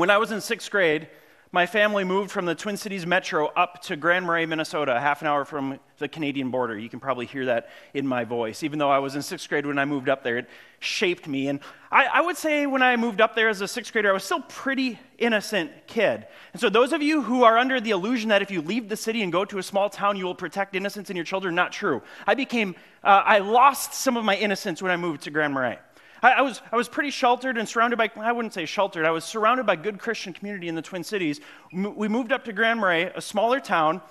When 0.00 0.08
I 0.08 0.16
was 0.16 0.32
in 0.32 0.40
sixth 0.40 0.70
grade, 0.70 1.08
my 1.52 1.66
family 1.66 2.04
moved 2.04 2.30
from 2.30 2.46
the 2.46 2.54
Twin 2.54 2.78
Cities 2.78 3.04
metro 3.04 3.48
up 3.48 3.82
to 3.82 3.96
Grand 3.96 4.24
Marais, 4.24 4.46
Minnesota, 4.46 4.98
half 4.98 5.20
an 5.20 5.28
hour 5.28 5.44
from 5.44 5.78
the 5.98 6.08
Canadian 6.08 6.50
border. 6.50 6.78
You 6.78 6.88
can 6.88 7.00
probably 7.00 7.26
hear 7.26 7.44
that 7.44 7.68
in 7.92 8.06
my 8.06 8.24
voice. 8.24 8.62
Even 8.62 8.78
though 8.78 8.90
I 8.90 8.98
was 8.98 9.14
in 9.14 9.20
sixth 9.20 9.46
grade 9.50 9.66
when 9.66 9.78
I 9.78 9.84
moved 9.84 10.08
up 10.08 10.24
there, 10.24 10.38
it 10.38 10.48
shaped 10.78 11.28
me. 11.28 11.48
And 11.48 11.60
I, 11.92 12.06
I 12.06 12.20
would 12.22 12.38
say 12.38 12.64
when 12.66 12.80
I 12.80 12.96
moved 12.96 13.20
up 13.20 13.34
there 13.34 13.50
as 13.50 13.60
a 13.60 13.68
sixth 13.68 13.92
grader, 13.92 14.08
I 14.08 14.12
was 14.14 14.24
still 14.24 14.40
pretty 14.40 14.98
innocent 15.18 15.70
kid. 15.86 16.26
And 16.54 16.60
so 16.62 16.70
those 16.70 16.94
of 16.94 17.02
you 17.02 17.20
who 17.20 17.44
are 17.44 17.58
under 17.58 17.78
the 17.78 17.90
illusion 17.90 18.30
that 18.30 18.40
if 18.40 18.50
you 18.50 18.62
leave 18.62 18.88
the 18.88 18.96
city 18.96 19.20
and 19.20 19.30
go 19.30 19.44
to 19.44 19.58
a 19.58 19.62
small 19.62 19.90
town, 19.90 20.16
you 20.16 20.24
will 20.24 20.34
protect 20.34 20.74
innocence 20.74 21.10
in 21.10 21.16
your 21.16 21.26
children, 21.26 21.54
not 21.54 21.72
true. 21.72 22.00
I 22.26 22.36
became, 22.36 22.74
uh, 23.04 23.22
I 23.26 23.40
lost 23.40 23.92
some 23.92 24.16
of 24.16 24.24
my 24.24 24.36
innocence 24.36 24.80
when 24.80 24.92
I 24.92 24.96
moved 24.96 25.24
to 25.24 25.30
Grand 25.30 25.52
Marais. 25.52 25.78
I, 26.22 26.32
I, 26.32 26.40
was, 26.42 26.60
I 26.70 26.76
was 26.76 26.88
pretty 26.88 27.10
sheltered 27.10 27.58
and 27.58 27.68
surrounded 27.68 27.96
by, 27.96 28.10
I 28.16 28.32
wouldn't 28.32 28.54
say 28.54 28.66
sheltered, 28.66 29.06
I 29.06 29.10
was 29.10 29.24
surrounded 29.24 29.66
by 29.66 29.76
good 29.76 29.98
Christian 29.98 30.32
community 30.32 30.68
in 30.68 30.74
the 30.74 30.82
Twin 30.82 31.04
Cities. 31.04 31.40
We 31.72 32.08
moved 32.08 32.32
up 32.32 32.44
to 32.44 32.52
Grand 32.52 32.80
Marais, 32.80 33.10
a 33.14 33.20
smaller 33.20 33.60
town, 33.60 34.02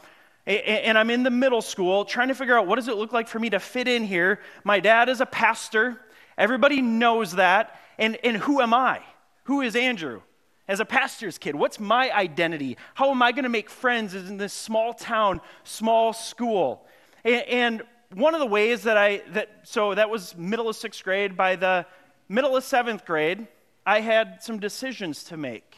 and 0.46 0.98
I'm 0.98 1.12
in 1.12 1.24
the 1.24 1.30
middle 1.30 1.62
school 1.62 2.06
trying 2.06 2.30
to 2.30 2.36
figure 2.36 2.58
out 2.58 2.66
what 2.66 2.78
does 2.78 2.88
it 2.88 2.96
look 2.96 3.14
like 3.14 3.28
for 3.28 3.40
me 3.40 3.52
to 3.52 3.60
fit 3.60 3.88
in 3.88 4.04
here. 4.04 4.40
My 4.64 4.80
dad 4.80 5.08
is 5.08 5.22
a 5.22 5.26
pastor. 5.26 6.02
Everybody 6.38 6.82
knows 6.82 7.34
that. 7.34 7.80
And, 8.00 8.18
and 8.24 8.38
who 8.38 8.62
am 8.62 8.74
I? 8.74 9.02
Who 9.44 9.62
is 9.62 9.76
Andrew? 9.76 10.22
As 10.68 10.80
a 10.80 10.86
pastor's 10.86 11.38
kid, 11.38 11.56
what's 11.56 11.80
my 11.80 12.12
identity? 12.12 12.78
How 12.94 13.12
am 13.12 13.22
I 13.22 13.32
going 13.32 13.44
to 13.44 13.50
make 13.50 13.70
friends 13.70 14.16
in 14.16 14.38
this 14.38 14.54
small 14.54 14.94
town, 14.94 15.42
small 15.64 16.14
school? 16.14 16.88
And, 17.24 17.44
and 17.44 17.84
one 18.14 18.34
of 18.34 18.40
the 18.40 18.48
ways 18.48 18.84
that 18.84 18.98
I, 18.98 19.22
that, 19.34 19.50
so 19.64 19.94
that 19.94 20.10
was 20.10 20.36
middle 20.38 20.70
of 20.70 20.76
sixth 20.76 21.04
grade. 21.04 21.36
By 21.36 21.58
the 21.58 21.86
middle 22.30 22.56
of 22.56 22.64
seventh 22.64 23.06
grade, 23.06 23.48
I 23.86 24.00
had 24.02 24.42
some 24.42 24.60
decisions 24.60 25.24
to 25.26 25.38
make 25.38 25.78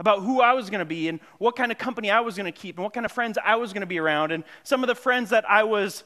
about 0.00 0.22
who 0.22 0.40
I 0.40 0.54
was 0.54 0.70
going 0.70 0.78
to 0.78 0.86
be 0.86 1.08
and 1.08 1.20
what 1.38 1.54
kind 1.54 1.70
of 1.70 1.76
company 1.76 2.10
I 2.10 2.20
was 2.20 2.34
going 2.34 2.50
to 2.50 2.58
keep 2.58 2.76
and 2.78 2.84
what 2.84 2.94
kind 2.94 3.04
of 3.04 3.12
friends 3.12 3.36
I 3.44 3.56
was 3.56 3.74
going 3.74 3.82
to 3.82 3.86
be 3.86 4.00
around. 4.00 4.32
And 4.32 4.44
some 4.62 4.82
of 4.82 4.88
the 4.88 4.94
friends 4.94 5.28
that 5.30 5.48
I 5.48 5.64
was 5.64 6.02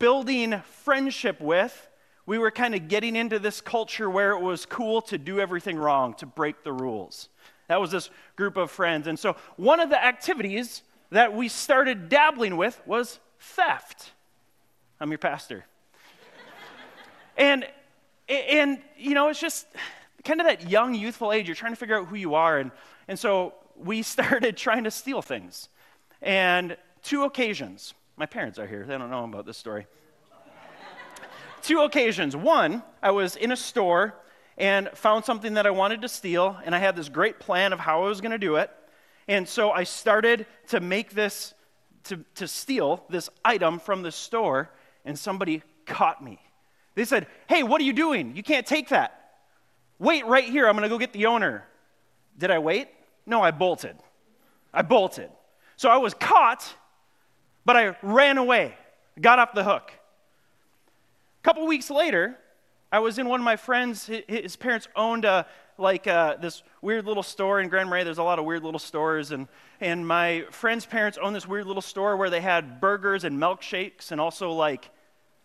building 0.00 0.60
friendship 0.82 1.40
with, 1.40 1.88
we 2.26 2.36
were 2.36 2.50
kind 2.50 2.74
of 2.74 2.88
getting 2.88 3.14
into 3.14 3.38
this 3.38 3.60
culture 3.60 4.10
where 4.10 4.32
it 4.32 4.40
was 4.40 4.66
cool 4.66 5.00
to 5.02 5.16
do 5.16 5.38
everything 5.38 5.76
wrong, 5.76 6.14
to 6.14 6.26
break 6.26 6.64
the 6.64 6.72
rules. 6.72 7.28
That 7.68 7.80
was 7.80 7.92
this 7.92 8.10
group 8.34 8.56
of 8.56 8.72
friends. 8.72 9.06
And 9.06 9.16
so 9.16 9.36
one 9.56 9.78
of 9.78 9.88
the 9.88 10.04
activities 10.04 10.82
that 11.10 11.32
we 11.32 11.48
started 11.48 12.08
dabbling 12.08 12.56
with 12.56 12.80
was 12.84 13.20
theft. 13.38 14.10
I'm 15.00 15.10
your 15.10 15.18
pastor. 15.18 15.64
and 17.36 17.64
and, 18.28 18.78
you 18.96 19.14
know, 19.14 19.28
it's 19.28 19.40
just 19.40 19.66
kind 20.24 20.40
of 20.40 20.46
that 20.46 20.68
young, 20.68 20.94
youthful 20.94 21.32
age. 21.32 21.48
You're 21.48 21.56
trying 21.56 21.72
to 21.72 21.76
figure 21.76 21.96
out 21.96 22.06
who 22.06 22.16
you 22.16 22.34
are. 22.34 22.58
And, 22.58 22.70
and 23.06 23.18
so 23.18 23.54
we 23.76 24.02
started 24.14 24.56
trying 24.56 24.84
to 24.84 24.90
steal 24.90 25.22
things. 25.22 25.68
And 26.20 26.76
two 27.02 27.24
occasions, 27.24 27.94
my 28.16 28.26
parents 28.26 28.58
are 28.58 28.66
here. 28.66 28.84
They 28.84 28.98
don't 28.98 29.10
know 29.10 29.24
about 29.24 29.46
this 29.46 29.56
story. 29.56 29.86
two 31.62 31.80
occasions. 31.80 32.36
One, 32.36 32.82
I 33.02 33.10
was 33.12 33.36
in 33.36 33.52
a 33.52 33.56
store 33.56 34.14
and 34.56 34.90
found 34.94 35.24
something 35.24 35.54
that 35.54 35.66
I 35.66 35.70
wanted 35.70 36.02
to 36.02 36.08
steal, 36.08 36.58
and 36.64 36.74
I 36.74 36.78
had 36.78 36.96
this 36.96 37.08
great 37.08 37.38
plan 37.38 37.72
of 37.72 37.78
how 37.78 38.02
I 38.02 38.08
was 38.08 38.20
going 38.20 38.32
to 38.32 38.38
do 38.38 38.56
it. 38.56 38.70
And 39.28 39.48
so 39.48 39.70
I 39.70 39.84
started 39.84 40.46
to 40.68 40.80
make 40.80 41.10
this, 41.10 41.54
to, 42.04 42.24
to 42.34 42.48
steal 42.48 43.04
this 43.08 43.30
item 43.44 43.78
from 43.78 44.02
the 44.02 44.10
store, 44.10 44.70
and 45.04 45.16
somebody 45.16 45.62
caught 45.86 46.24
me. 46.24 46.40
They 46.98 47.04
said, 47.04 47.28
Hey, 47.46 47.62
what 47.62 47.80
are 47.80 47.84
you 47.84 47.92
doing? 47.92 48.34
You 48.34 48.42
can't 48.42 48.66
take 48.66 48.88
that. 48.88 49.36
Wait 50.00 50.26
right 50.26 50.42
here. 50.42 50.66
I'm 50.66 50.74
going 50.74 50.82
to 50.82 50.88
go 50.88 50.98
get 50.98 51.12
the 51.12 51.26
owner. 51.26 51.64
Did 52.36 52.50
I 52.50 52.58
wait? 52.58 52.88
No, 53.24 53.40
I 53.40 53.52
bolted. 53.52 53.96
I 54.74 54.82
bolted. 54.82 55.30
So 55.76 55.90
I 55.90 55.98
was 55.98 56.12
caught, 56.12 56.74
but 57.64 57.76
I 57.76 57.96
ran 58.02 58.36
away, 58.36 58.74
got 59.20 59.38
off 59.38 59.54
the 59.54 59.62
hook. 59.62 59.92
A 59.92 61.42
couple 61.44 61.64
weeks 61.68 61.88
later, 61.88 62.36
I 62.90 62.98
was 62.98 63.20
in 63.20 63.28
one 63.28 63.38
of 63.38 63.44
my 63.44 63.54
friends, 63.54 64.06
his 64.06 64.56
parents 64.56 64.88
owned 64.96 65.24
a, 65.24 65.46
like 65.78 66.08
uh, 66.08 66.34
this 66.38 66.64
weird 66.82 67.06
little 67.06 67.22
store 67.22 67.60
in 67.60 67.68
Grand 67.68 67.88
Marais. 67.88 68.02
There's 68.02 68.18
a 68.18 68.24
lot 68.24 68.40
of 68.40 68.44
weird 68.44 68.64
little 68.64 68.80
stores. 68.80 69.30
And, 69.30 69.46
and 69.80 70.04
my 70.04 70.46
friend's 70.50 70.84
parents 70.84 71.16
owned 71.22 71.36
this 71.36 71.46
weird 71.46 71.66
little 71.66 71.80
store 71.80 72.16
where 72.16 72.28
they 72.28 72.40
had 72.40 72.80
burgers 72.80 73.22
and 73.22 73.38
milkshakes 73.38 74.10
and 74.10 74.20
also 74.20 74.50
like 74.50 74.90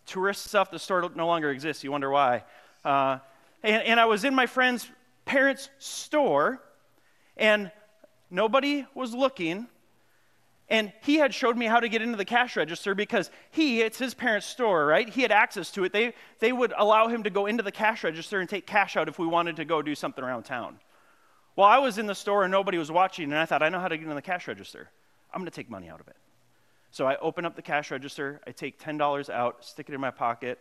tourist 0.06 0.44
stuff. 0.44 0.70
The 0.70 0.78
store 0.78 1.10
no 1.14 1.26
longer 1.26 1.50
exists. 1.50 1.84
You 1.84 1.92
wonder 1.92 2.10
why. 2.10 2.44
Uh, 2.84 3.18
and, 3.62 3.82
and 3.82 4.00
I 4.00 4.04
was 4.04 4.24
in 4.24 4.34
my 4.34 4.46
friend's 4.46 4.88
parents' 5.24 5.70
store, 5.78 6.60
and 7.36 7.70
nobody 8.30 8.86
was 8.94 9.14
looking. 9.14 9.66
And 10.68 10.92
he 11.02 11.16
had 11.16 11.34
showed 11.34 11.56
me 11.56 11.66
how 11.66 11.78
to 11.78 11.88
get 11.88 12.00
into 12.00 12.16
the 12.16 12.24
cash 12.24 12.56
register 12.56 12.94
because 12.94 13.30
he, 13.50 13.82
it's 13.82 13.98
his 13.98 14.14
parents' 14.14 14.46
store, 14.46 14.86
right? 14.86 15.06
He 15.08 15.20
had 15.20 15.30
access 15.30 15.70
to 15.72 15.84
it. 15.84 15.92
They, 15.92 16.14
they 16.38 16.52
would 16.52 16.72
allow 16.76 17.08
him 17.08 17.24
to 17.24 17.30
go 17.30 17.46
into 17.46 17.62
the 17.62 17.72
cash 17.72 18.02
register 18.02 18.40
and 18.40 18.48
take 18.48 18.66
cash 18.66 18.96
out 18.96 19.08
if 19.08 19.18
we 19.18 19.26
wanted 19.26 19.56
to 19.56 19.64
go 19.66 19.82
do 19.82 19.94
something 19.94 20.24
around 20.24 20.44
town. 20.44 20.78
Well, 21.54 21.68
I 21.68 21.78
was 21.78 21.98
in 21.98 22.06
the 22.06 22.14
store 22.14 22.44
and 22.44 22.50
nobody 22.50 22.78
was 22.78 22.90
watching, 22.90 23.24
and 23.24 23.36
I 23.36 23.44
thought, 23.44 23.62
I 23.62 23.68
know 23.68 23.78
how 23.78 23.88
to 23.88 23.96
get 23.96 24.04
into 24.04 24.14
the 24.14 24.22
cash 24.22 24.48
register. 24.48 24.88
I'm 25.32 25.40
going 25.40 25.50
to 25.50 25.54
take 25.54 25.68
money 25.68 25.88
out 25.88 26.00
of 26.00 26.08
it. 26.08 26.16
So 26.94 27.08
I 27.08 27.16
open 27.16 27.44
up 27.44 27.56
the 27.56 27.62
cash 27.62 27.90
register, 27.90 28.40
I 28.46 28.52
take 28.52 28.78
$10 28.78 29.28
out, 29.28 29.64
stick 29.64 29.88
it 29.88 29.96
in 29.96 30.00
my 30.00 30.12
pocket, 30.12 30.60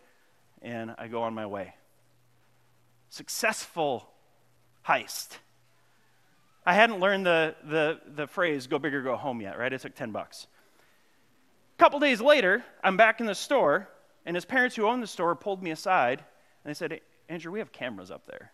and 0.63 0.95
I 0.97 1.07
go 1.07 1.21
on 1.21 1.35
my 1.35 1.45
way. 1.45 1.75
Successful 3.09 4.09
heist. 4.83 5.37
I 6.65 6.73
hadn't 6.73 6.99
learned 6.99 7.27
the, 7.27 7.53
the, 7.63 7.99
the 8.15 8.25
phrase 8.25 8.65
go 8.65 8.79
big 8.79 8.95
or 8.95 9.03
go 9.03 9.15
home 9.15 9.41
yet, 9.41 9.59
right? 9.59 9.71
It 9.71 9.81
took 9.81 9.93
10 9.93 10.09
bucks. 10.09 10.47
A 11.77 11.79
couple 11.79 11.99
days 11.99 12.19
later, 12.19 12.63
I'm 12.83 12.97
back 12.97 13.19
in 13.19 13.27
the 13.27 13.35
store, 13.35 13.87
and 14.25 14.35
his 14.35 14.43
parents 14.43 14.75
who 14.75 14.87
owned 14.87 15.03
the 15.03 15.07
store 15.07 15.35
pulled 15.35 15.61
me 15.61 15.69
aside, 15.69 16.17
and 16.17 16.71
they 16.71 16.73
said, 16.73 16.99
Andrew, 17.29 17.51
we 17.51 17.59
have 17.59 17.71
cameras 17.71 18.09
up 18.09 18.25
there. 18.25 18.51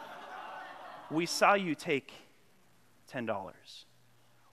we 1.10 1.26
saw 1.26 1.52
you 1.52 1.74
take 1.74 2.10
$10. 3.12 3.52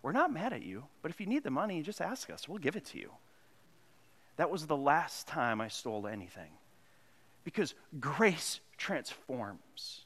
We're 0.06 0.12
not 0.12 0.32
mad 0.32 0.54
at 0.54 0.62
you, 0.62 0.84
but 1.02 1.10
if 1.10 1.20
you 1.20 1.26
need 1.26 1.44
the 1.44 1.50
money, 1.50 1.82
just 1.82 2.00
ask 2.00 2.30
us. 2.30 2.48
We'll 2.48 2.60
give 2.60 2.76
it 2.76 2.86
to 2.86 3.00
you. 3.00 3.10
That 4.38 4.52
was 4.52 4.68
the 4.68 4.78
last 4.78 5.28
time 5.28 5.60
I 5.60 5.68
stole 5.68 6.06
anything. 6.06 6.52
Because 7.44 7.74
grace 8.00 8.60
transforms. 8.78 10.06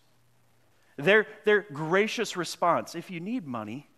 Their, 0.96 1.28
their 1.44 1.66
gracious 1.74 2.38
response 2.38 2.96
if 2.96 3.12
you 3.12 3.20
need 3.20 3.46
money, 3.46 3.90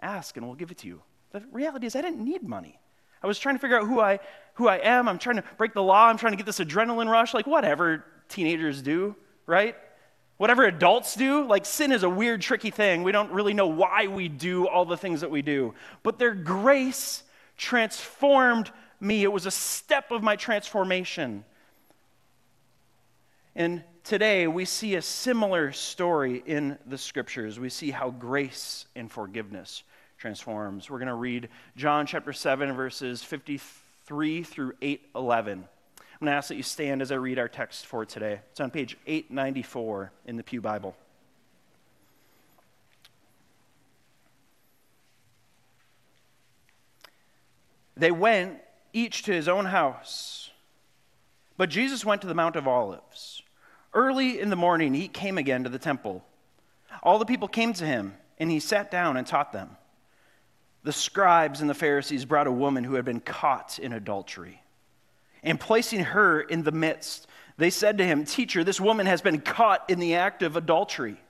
ask 0.00 0.38
and 0.38 0.46
we'll 0.46 0.56
give 0.56 0.70
it 0.70 0.78
to 0.78 0.86
you. 0.86 1.02
The 1.32 1.42
reality 1.52 1.86
is, 1.86 1.94
I 1.94 2.00
didn't 2.00 2.24
need 2.24 2.42
money. 2.42 2.80
I 3.22 3.26
was 3.26 3.38
trying 3.38 3.56
to 3.56 3.58
figure 3.58 3.78
out 3.78 3.86
who 3.86 4.00
I, 4.00 4.18
who 4.54 4.66
I 4.66 4.78
am. 4.78 5.08
I'm 5.08 5.18
trying 5.18 5.36
to 5.36 5.44
break 5.58 5.74
the 5.74 5.82
law. 5.82 6.06
I'm 6.06 6.16
trying 6.16 6.32
to 6.32 6.38
get 6.38 6.46
this 6.46 6.60
adrenaline 6.60 7.10
rush, 7.10 7.34
like 7.34 7.46
whatever 7.46 8.06
teenagers 8.30 8.80
do, 8.80 9.14
right? 9.44 9.76
Whatever 10.40 10.64
adults 10.64 11.16
do, 11.16 11.46
like 11.46 11.66
sin 11.66 11.92
is 11.92 12.02
a 12.02 12.08
weird, 12.08 12.40
tricky 12.40 12.70
thing. 12.70 13.02
We 13.02 13.12
don't 13.12 13.30
really 13.30 13.52
know 13.52 13.66
why 13.66 14.06
we 14.06 14.26
do 14.26 14.66
all 14.66 14.86
the 14.86 14.96
things 14.96 15.20
that 15.20 15.30
we 15.30 15.42
do. 15.42 15.74
But 16.02 16.18
their 16.18 16.32
grace 16.32 17.24
transformed 17.58 18.70
me. 19.00 19.22
It 19.22 19.30
was 19.30 19.44
a 19.44 19.50
step 19.50 20.10
of 20.10 20.22
my 20.22 20.36
transformation. 20.36 21.44
And 23.54 23.84
today 24.02 24.46
we 24.46 24.64
see 24.64 24.94
a 24.94 25.02
similar 25.02 25.72
story 25.72 26.42
in 26.46 26.78
the 26.86 26.96
scriptures. 26.96 27.60
We 27.60 27.68
see 27.68 27.90
how 27.90 28.08
grace 28.08 28.86
and 28.96 29.12
forgiveness 29.12 29.82
transforms. 30.16 30.88
We're 30.88 31.00
going 31.00 31.08
to 31.08 31.14
read 31.16 31.50
John 31.76 32.06
chapter 32.06 32.32
7, 32.32 32.72
verses 32.72 33.22
53 33.22 34.42
through 34.42 34.72
811. 34.80 35.68
I'm 36.20 36.26
going 36.26 36.32
to 36.34 36.36
ask 36.36 36.48
that 36.48 36.56
you 36.56 36.62
stand 36.62 37.00
as 37.00 37.10
I 37.10 37.14
read 37.14 37.38
our 37.38 37.48
text 37.48 37.86
for 37.86 38.04
today. 38.04 38.40
It's 38.50 38.60
on 38.60 38.70
page 38.70 38.94
894 39.06 40.12
in 40.26 40.36
the 40.36 40.42
Pew 40.42 40.60
Bible. 40.60 40.94
They 47.96 48.10
went 48.10 48.58
each 48.92 49.22
to 49.22 49.32
his 49.32 49.48
own 49.48 49.64
house. 49.64 50.50
But 51.56 51.70
Jesus 51.70 52.04
went 52.04 52.20
to 52.20 52.26
the 52.26 52.34
Mount 52.34 52.56
of 52.56 52.68
Olives. 52.68 53.42
Early 53.94 54.40
in 54.40 54.50
the 54.50 54.56
morning, 54.56 54.92
he 54.92 55.08
came 55.08 55.38
again 55.38 55.64
to 55.64 55.70
the 55.70 55.78
temple. 55.78 56.22
All 57.02 57.18
the 57.18 57.24
people 57.24 57.48
came 57.48 57.72
to 57.74 57.86
him, 57.86 58.14
and 58.38 58.50
he 58.50 58.60
sat 58.60 58.90
down 58.90 59.16
and 59.16 59.26
taught 59.26 59.54
them. 59.54 59.70
The 60.82 60.92
scribes 60.92 61.62
and 61.62 61.70
the 61.70 61.74
Pharisees 61.74 62.26
brought 62.26 62.46
a 62.46 62.52
woman 62.52 62.84
who 62.84 62.94
had 62.94 63.06
been 63.06 63.20
caught 63.20 63.78
in 63.78 63.94
adultery 63.94 64.60
and 65.42 65.58
placing 65.58 66.00
her 66.00 66.40
in 66.40 66.62
the 66.62 66.72
midst, 66.72 67.26
they 67.56 67.70
said 67.70 67.98
to 67.98 68.06
him, 68.06 68.24
Teacher, 68.24 68.64
this 68.64 68.80
woman 68.80 69.06
has 69.06 69.20
been 69.20 69.40
caught 69.40 69.88
in 69.88 69.98
the 69.98 70.14
act 70.14 70.42
of 70.42 70.56
adultery. 70.56 71.20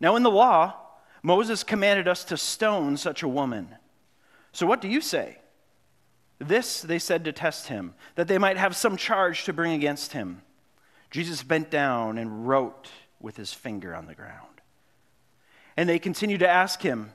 Now, 0.00 0.16
in 0.16 0.22
the 0.22 0.30
law, 0.30 0.74
Moses 1.22 1.62
commanded 1.62 2.08
us 2.08 2.24
to 2.24 2.36
stone 2.36 2.96
such 2.96 3.22
a 3.22 3.28
woman. 3.28 3.68
So, 4.52 4.66
what 4.66 4.80
do 4.80 4.88
you 4.88 5.00
say? 5.00 5.38
This 6.38 6.82
they 6.82 6.98
said 6.98 7.24
to 7.24 7.32
test 7.32 7.68
him, 7.68 7.94
that 8.16 8.28
they 8.28 8.38
might 8.38 8.56
have 8.56 8.74
some 8.74 8.96
charge 8.96 9.44
to 9.44 9.52
bring 9.52 9.72
against 9.72 10.12
him. 10.12 10.42
Jesus 11.10 11.42
bent 11.42 11.70
down 11.70 12.18
and 12.18 12.48
wrote 12.48 12.90
with 13.20 13.36
his 13.36 13.52
finger 13.52 13.94
on 13.94 14.06
the 14.06 14.14
ground. 14.14 14.60
And 15.76 15.88
they 15.88 15.98
continued 15.98 16.40
to 16.40 16.48
ask 16.48 16.82
him. 16.82 17.12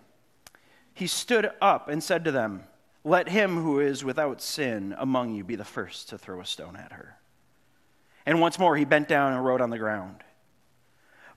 He 0.94 1.08
stood 1.08 1.52
up 1.62 1.90
and 1.90 2.04
said 2.04 2.24
to 2.26 2.32
them, 2.32 2.64
Let 3.08 3.30
him 3.30 3.56
who 3.56 3.80
is 3.80 4.04
without 4.04 4.42
sin 4.42 4.94
among 4.98 5.34
you 5.34 5.46
be 5.46 5.56
the 5.56 5.64
first 5.64 6.10
to 6.10 6.18
throw 6.18 6.42
a 6.42 6.46
stone 6.46 6.76
at 6.76 6.92
her. 6.92 7.16
And 8.26 8.42
once 8.42 8.60
more 8.60 8.76
he 8.76 8.84
bent 8.84 9.08
down 9.08 9.32
and 9.32 9.46
wrote 9.46 9.62
on 9.62 9.70
the 9.70 9.78
ground. 9.78 10.26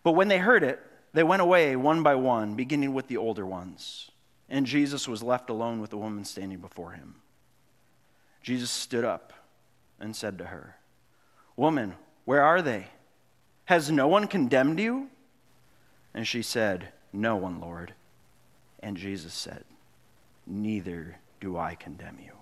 But 0.03 0.17
when 0.17 0.27
they 0.27 0.39
heard 0.39 0.65
it, 0.65 0.81
they 1.13 1.23
went 1.23 1.43
away 1.43 1.77
one 1.77 2.03
by 2.03 2.17
one, 2.17 2.57
beginning 2.57 2.93
with 2.93 3.07
the 3.07 3.19
older 3.19 3.47
ones. 3.47 4.11
And 4.49 4.67
Jesus 4.67 5.07
was 5.07 5.23
left 5.23 5.49
alone 5.49 5.81
with 5.81 5.91
the 5.91 5.97
woman 5.97 6.25
standing 6.25 6.59
before 6.59 6.91
him. 6.91 7.15
Jesus 8.43 8.69
stood 8.69 9.05
up 9.05 9.33
and 10.01 10.17
said 10.17 10.39
to 10.39 10.47
her, 10.47 10.75
Woman, 11.55 11.95
where 12.25 12.43
are 12.43 12.63
they? 12.63 12.89
Has 13.67 13.93
no 13.93 14.09
one 14.09 14.27
condemned 14.27 14.81
you? 14.81 15.09
And 16.15 16.27
she 16.27 16.43
said, 16.43 16.89
No 17.13 17.37
one, 17.37 17.61
Lord. 17.61 17.95
And 18.81 18.97
Jesus 18.97 19.35
said, 19.35 19.63
Neither 20.49 21.19
do 21.41 21.57
I 21.57 21.75
condemn 21.75 22.19
you. 22.23 22.33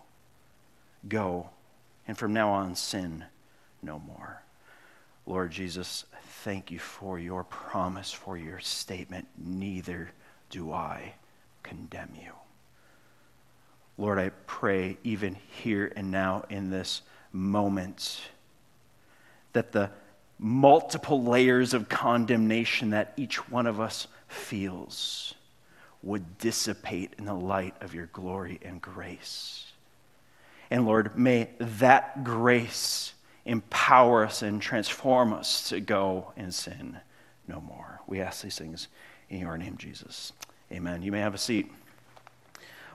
Go, 1.08 1.50
and 2.06 2.18
from 2.18 2.32
now 2.32 2.50
on 2.50 2.74
sin 2.74 3.24
no 3.82 3.98
more. 4.00 4.42
Lord 5.26 5.50
Jesus, 5.50 6.04
thank 6.42 6.70
you 6.70 6.78
for 6.78 7.18
your 7.18 7.44
promise, 7.44 8.10
for 8.10 8.36
your 8.36 8.58
statement, 8.58 9.28
Neither 9.36 10.10
do 10.50 10.72
I 10.72 11.14
condemn 11.62 12.12
you. 12.20 12.32
Lord, 13.98 14.18
I 14.18 14.30
pray 14.46 14.96
even 15.04 15.36
here 15.62 15.92
and 15.96 16.10
now 16.10 16.44
in 16.48 16.70
this 16.70 17.02
moment 17.32 18.22
that 19.52 19.72
the 19.72 19.90
multiple 20.38 21.22
layers 21.22 21.74
of 21.74 21.88
condemnation 21.88 22.90
that 22.90 23.12
each 23.16 23.48
one 23.50 23.66
of 23.66 23.80
us 23.80 24.06
feels 24.28 25.34
would 26.02 26.38
dissipate 26.38 27.14
in 27.18 27.24
the 27.24 27.34
light 27.34 27.74
of 27.80 27.94
your 27.94 28.06
glory 28.06 28.58
and 28.62 28.80
grace. 28.80 29.72
And 30.70 30.86
Lord, 30.86 31.18
may 31.18 31.50
that 31.58 32.24
grace 32.24 33.14
empower 33.44 34.24
us 34.24 34.42
and 34.42 34.60
transform 34.60 35.32
us 35.32 35.68
to 35.70 35.80
go 35.80 36.32
and 36.36 36.52
sin 36.52 36.98
no 37.46 37.60
more. 37.60 38.00
We 38.06 38.20
ask 38.20 38.42
these 38.42 38.58
things 38.58 38.88
in 39.30 39.40
your 39.40 39.56
name, 39.56 39.76
Jesus. 39.78 40.32
Amen. 40.70 41.02
You 41.02 41.10
may 41.10 41.20
have 41.20 41.34
a 41.34 41.38
seat. 41.38 41.70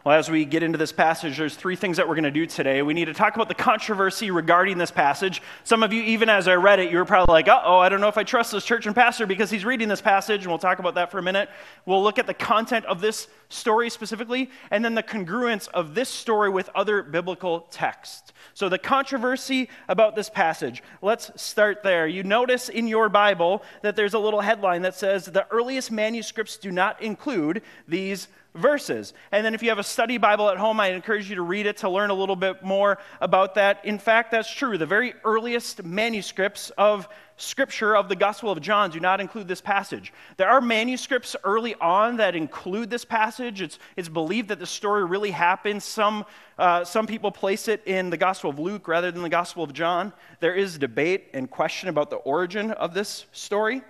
Well, 0.04 0.20
as 0.20 0.30
we 0.30 0.44
get 0.44 0.64
into 0.64 0.78
this 0.78 0.92
passage, 0.92 1.38
there's 1.38 1.56
three 1.56 1.78
things 1.78 1.96
that 1.96 2.10
we're 2.10 2.16
going 2.16 2.26
to 2.26 2.32
do 2.32 2.46
today. 2.46 2.82
We 2.82 2.94
need 2.94 3.06
to 3.06 3.14
talk 3.14 3.36
about 3.36 3.48
the 3.48 3.56
controversy 3.56 4.32
regarding 4.32 4.78
this 4.78 4.92
passage. 4.92 5.42
Some 5.64 5.82
of 5.82 5.94
you, 5.94 6.04
even 6.04 6.28
as 6.28 6.50
I 6.50 6.56
read 6.56 6.80
it, 6.80 6.92
you 6.92 6.98
were 6.98 7.06
probably 7.06 7.32
like, 7.32 7.48
uh 7.48 7.62
oh, 7.64 7.80
I 7.80 7.88
don't 7.88 8.02
know 8.02 8.10
if 8.10 8.18
I 8.18 8.26
trust 8.26 8.52
this 8.52 8.66
church 8.66 8.86
and 8.86 8.94
pastor 8.94 9.26
because 9.26 9.50
he's 9.50 9.64
reading 9.64 9.88
this 9.88 10.02
passage, 10.02 10.42
and 10.42 10.50
we'll 10.50 10.60
talk 10.60 10.80
about 10.80 10.96
that 10.96 11.10
for 11.10 11.20
a 11.20 11.24
minute. 11.24 11.50
We'll 11.86 12.04
look 12.04 12.20
at 12.20 12.28
the 12.28 12.34
content 12.34 12.84
of 12.84 13.00
this 13.00 13.30
story 13.48 13.90
specifically, 13.90 14.50
and 14.72 14.84
then 14.84 14.94
the 14.94 15.04
congruence 15.04 15.70
of 15.70 15.96
this 15.96 16.10
story 16.10 16.50
with 16.50 16.70
other 16.76 17.02
biblical 17.02 17.62
texts. 17.72 18.34
So, 18.56 18.68
the 18.68 18.80
controversy 18.80 19.70
about 19.88 20.18
this 20.18 20.30
passage, 20.30 20.84
let's 21.02 21.32
start 21.42 21.82
there. 21.82 22.08
You 22.08 22.24
notice 22.24 22.68
in 22.68 22.90
your 22.90 23.08
Bible 23.08 23.64
that 23.84 23.96
there's 23.96 24.16
a 24.16 24.20
little 24.20 24.42
headline 24.42 24.82
that 24.82 24.96
says, 24.96 25.28
the 25.28 25.48
earliest 25.50 25.92
manuscripts 25.92 26.58
do 26.58 26.72
not 26.72 27.02
include 27.02 27.62
these 27.88 28.28
verses. 28.56 29.14
And 29.32 29.46
then 29.46 29.54
if 29.54 29.64
you 29.64 29.70
have 29.70 29.80
a 29.80 29.84
study 29.84 30.18
Bible 30.18 30.50
at 30.50 30.58
home, 30.58 30.80
I 30.80 30.88
encourage 30.88 31.30
you 31.30 31.36
to 31.36 31.42
read 31.42 31.66
it 31.66 31.78
to 31.78 31.90
learn 31.90 32.10
a 32.10 32.14
little 32.14 32.36
bit 32.36 32.64
more 32.64 33.00
about 33.20 33.56
that. 33.56 33.84
In 33.84 33.98
fact, 33.98 34.32
that's 34.32 34.52
true. 34.52 34.78
The 34.78 34.86
very 34.86 35.14
earliest 35.24 35.84
manuscripts 35.84 36.70
of 36.72 37.08
Scripture 37.36 37.96
of 37.96 38.10
the 38.10 38.16
Gospel 38.16 38.52
of 38.52 38.62
John 38.62 38.92
do 38.92 39.00
not 39.00 39.20
include 39.20 39.48
this 39.48 39.60
passage. 39.60 40.14
There 40.38 40.48
are 40.48 40.62
manuscripts 40.62 41.36
early 41.44 41.74
on 41.76 42.18
that 42.18 42.36
include 42.36 42.92
this 42.92 43.04
passage. 43.04 43.62
It's, 43.62 43.80
it's 43.98 44.08
believed 44.08 44.50
that 44.50 44.60
the 44.60 44.68
story 44.68 45.04
really 45.04 45.32
happened. 45.32 45.82
Some, 45.82 46.26
uh, 46.60 46.84
some 46.84 47.08
people 47.08 47.32
place 47.32 47.68
it 47.68 47.82
in 47.88 48.12
the 48.12 48.18
Gospel 48.18 48.52
of 48.52 48.60
Luke 48.60 48.88
rather 48.88 49.12
than 49.12 49.24
the 49.24 49.30
Gospel 49.30 49.64
of 49.64 49.74
John. 49.74 50.14
There 50.42 50.54
is 50.54 50.78
debate 50.78 51.32
and 51.34 51.50
question 51.50 51.90
about 51.90 52.12
the 52.12 52.18
origin 52.18 52.70
of 52.72 52.94
this 52.94 53.26
story 53.32 53.82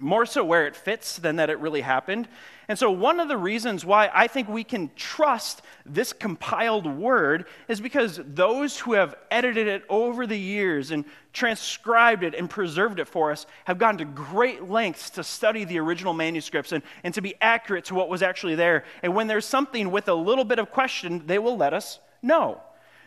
more 0.00 0.26
so 0.26 0.44
where 0.44 0.66
it 0.66 0.76
fits 0.76 1.16
than 1.16 1.36
that 1.36 1.50
it 1.50 1.58
really 1.58 1.80
happened. 1.80 2.28
And 2.68 2.78
so, 2.78 2.90
one 2.90 3.18
of 3.18 3.28
the 3.28 3.36
reasons 3.36 3.84
why 3.84 4.10
I 4.12 4.26
think 4.26 4.48
we 4.48 4.62
can 4.62 4.90
trust 4.94 5.62
this 5.86 6.12
compiled 6.12 6.86
word 6.86 7.46
is 7.66 7.80
because 7.80 8.20
those 8.22 8.78
who 8.78 8.92
have 8.92 9.14
edited 9.30 9.66
it 9.66 9.84
over 9.88 10.26
the 10.26 10.38
years 10.38 10.90
and 10.90 11.06
transcribed 11.32 12.24
it 12.24 12.34
and 12.34 12.50
preserved 12.50 13.00
it 13.00 13.08
for 13.08 13.32
us 13.32 13.46
have 13.64 13.78
gone 13.78 13.96
to 13.98 14.04
great 14.04 14.68
lengths 14.68 15.08
to 15.10 15.24
study 15.24 15.64
the 15.64 15.78
original 15.78 16.12
manuscripts 16.12 16.72
and, 16.72 16.82
and 17.04 17.14
to 17.14 17.22
be 17.22 17.34
accurate 17.40 17.86
to 17.86 17.94
what 17.94 18.10
was 18.10 18.22
actually 18.22 18.54
there. 18.54 18.84
And 19.02 19.14
when 19.14 19.28
there's 19.28 19.46
something 19.46 19.90
with 19.90 20.08
a 20.08 20.14
little 20.14 20.44
bit 20.44 20.58
of 20.58 20.70
question, 20.70 21.22
they 21.26 21.38
will 21.38 21.56
let 21.56 21.72
us 21.72 22.00
know. 22.20 22.60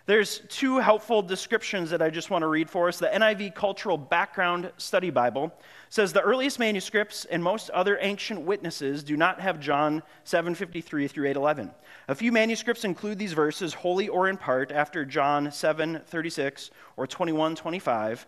There's 0.08 0.40
two 0.50 0.80
helpful 0.80 1.22
descriptions 1.22 1.92
that 1.92 2.02
I 2.02 2.10
just 2.10 2.32
want 2.32 2.42
to 2.42 2.48
read 2.48 2.70
for 2.70 2.88
us. 2.88 2.98
The 2.98 3.08
NIV 3.08 3.54
Cultural 3.54 3.98
Background 3.98 4.72
Study 4.78 5.12
Bible 5.12 5.54
says 5.90 6.12
the 6.12 6.22
earliest 6.22 6.58
manuscripts 6.58 7.26
and 7.26 7.44
most 7.44 7.70
other 7.70 8.00
ancient 8.02 8.42
witnesses 8.42 9.04
do 9.04 9.16
not 9.16 9.40
have 9.40 9.60
John 9.60 10.02
7:53 10.26 11.08
through 11.08 11.28
8:11. 11.28 11.72
A 12.08 12.16
few 12.16 12.32
manuscripts 12.32 12.84
include 12.84 13.20
these 13.20 13.34
verses 13.34 13.76
wholly 13.76 14.08
or 14.10 14.28
in 14.28 14.38
part 14.38 14.72
after 14.72 15.06
John 15.06 15.52
7:36 15.52 16.72
or 16.98 17.06
21:25, 17.06 18.26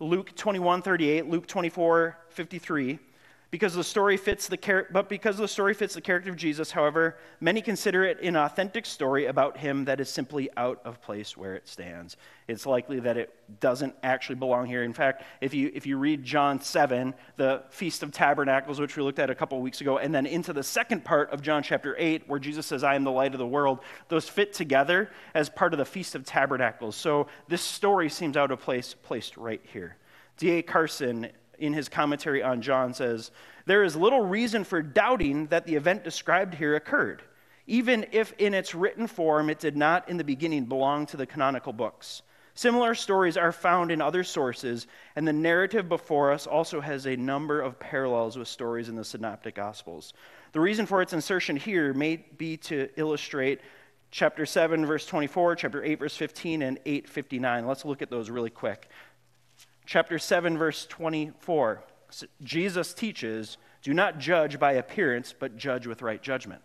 Luke 0.00 0.34
21:38, 0.34 1.28
Luke 1.28 1.46
24:53, 1.46 2.98
because 3.50 3.74
the 3.74 3.84
story 3.84 4.18
fits 4.18 4.46
the 4.46 4.58
char- 4.58 4.86
but 4.90 5.08
because 5.08 5.38
the 5.38 5.48
story 5.48 5.72
fits 5.72 5.94
the 5.94 6.02
character 6.02 6.28
of 6.28 6.36
Jesus, 6.36 6.70
however, 6.70 7.16
many 7.40 7.62
consider 7.62 8.04
it 8.04 8.20
an 8.20 8.36
authentic 8.36 8.84
story 8.84 9.24
about 9.24 9.56
him 9.56 9.86
that 9.86 10.00
is 10.00 10.10
simply 10.10 10.50
out 10.58 10.82
of 10.84 11.00
place 11.00 11.34
where 11.34 11.54
it 11.54 11.66
stands. 11.66 12.18
It's 12.46 12.66
likely 12.66 13.00
that 13.00 13.16
it 13.16 13.34
doesn't 13.60 13.94
actually 14.02 14.34
belong 14.34 14.66
here. 14.66 14.82
In 14.82 14.92
fact, 14.92 15.22
if 15.40 15.54
you 15.54 15.70
if 15.72 15.86
you 15.86 15.96
read 15.96 16.24
John 16.24 16.60
7, 16.60 17.14
the 17.36 17.62
Feast 17.70 18.02
of 18.02 18.12
Tabernacles, 18.12 18.80
which 18.80 18.96
we 18.96 19.02
looked 19.02 19.18
at 19.18 19.30
a 19.30 19.34
couple 19.34 19.58
weeks 19.62 19.80
ago, 19.80 19.96
and 19.96 20.14
then 20.14 20.26
into 20.26 20.52
the 20.52 20.62
second 20.62 21.04
part 21.04 21.30
of 21.30 21.40
John 21.40 21.62
chapter 21.62 21.96
8, 21.98 22.28
where 22.28 22.38
Jesus 22.38 22.66
says, 22.66 22.84
I 22.84 22.96
am 22.96 23.04
the 23.04 23.10
light 23.10 23.32
of 23.32 23.38
the 23.38 23.46
world, 23.46 23.80
those 24.08 24.28
fit 24.28 24.52
together 24.52 25.10
as 25.34 25.48
part 25.48 25.72
of 25.72 25.78
the 25.78 25.86
Feast 25.86 26.14
of 26.14 26.24
Tabernacles. 26.24 26.96
So 26.96 27.28
this 27.48 27.62
story 27.62 28.10
seems 28.10 28.36
out 28.36 28.50
of 28.50 28.60
place 28.60 28.94
placed 28.94 29.38
right 29.38 29.62
here. 29.72 29.96
D.A. 30.36 30.62
Carson 30.62 31.30
in 31.58 31.72
his 31.72 31.88
commentary 31.88 32.42
on 32.42 32.62
John 32.62 32.94
says, 32.94 33.30
There 33.66 33.82
is 33.82 33.96
little 33.96 34.24
reason 34.24 34.64
for 34.64 34.82
doubting 34.82 35.46
that 35.46 35.66
the 35.66 35.74
event 35.74 36.04
described 36.04 36.54
here 36.54 36.76
occurred, 36.76 37.22
even 37.66 38.06
if 38.12 38.32
in 38.38 38.54
its 38.54 38.74
written 38.74 39.06
form 39.06 39.50
it 39.50 39.58
did 39.58 39.76
not 39.76 40.08
in 40.08 40.16
the 40.16 40.24
beginning 40.24 40.64
belong 40.64 41.06
to 41.06 41.16
the 41.16 41.26
canonical 41.26 41.72
books. 41.72 42.22
Similar 42.58 42.96
stories 42.96 43.36
are 43.36 43.52
found 43.52 43.92
in 43.92 44.02
other 44.02 44.24
sources, 44.24 44.88
and 45.14 45.28
the 45.28 45.32
narrative 45.32 45.88
before 45.88 46.32
us 46.32 46.44
also 46.44 46.80
has 46.80 47.06
a 47.06 47.14
number 47.14 47.60
of 47.60 47.78
parallels 47.78 48.36
with 48.36 48.48
stories 48.48 48.88
in 48.88 48.96
the 48.96 49.04
Synoptic 49.04 49.54
Gospels. 49.54 50.12
The 50.50 50.58
reason 50.58 50.84
for 50.84 51.00
its 51.00 51.12
insertion 51.12 51.56
here 51.56 51.94
may 51.94 52.16
be 52.16 52.56
to 52.56 52.88
illustrate 52.96 53.60
chapter 54.10 54.44
7, 54.44 54.84
verse 54.86 55.06
24, 55.06 55.54
chapter 55.54 55.84
8, 55.84 55.98
verse 56.00 56.16
15, 56.16 56.62
and 56.62 56.78
859. 56.84 57.64
Let's 57.64 57.84
look 57.84 58.02
at 58.02 58.10
those 58.10 58.28
really 58.28 58.50
quick 58.50 58.88
chapter 59.88 60.18
7, 60.18 60.58
verse 60.58 60.84
24, 60.86 61.82
Jesus 62.42 62.92
teaches, 62.92 63.56
Do 63.82 63.94
not 63.94 64.18
judge 64.18 64.60
by 64.60 64.72
appearance, 64.72 65.34
but 65.36 65.56
judge 65.56 65.86
with 65.86 66.02
right 66.02 66.22
judgment. 66.22 66.60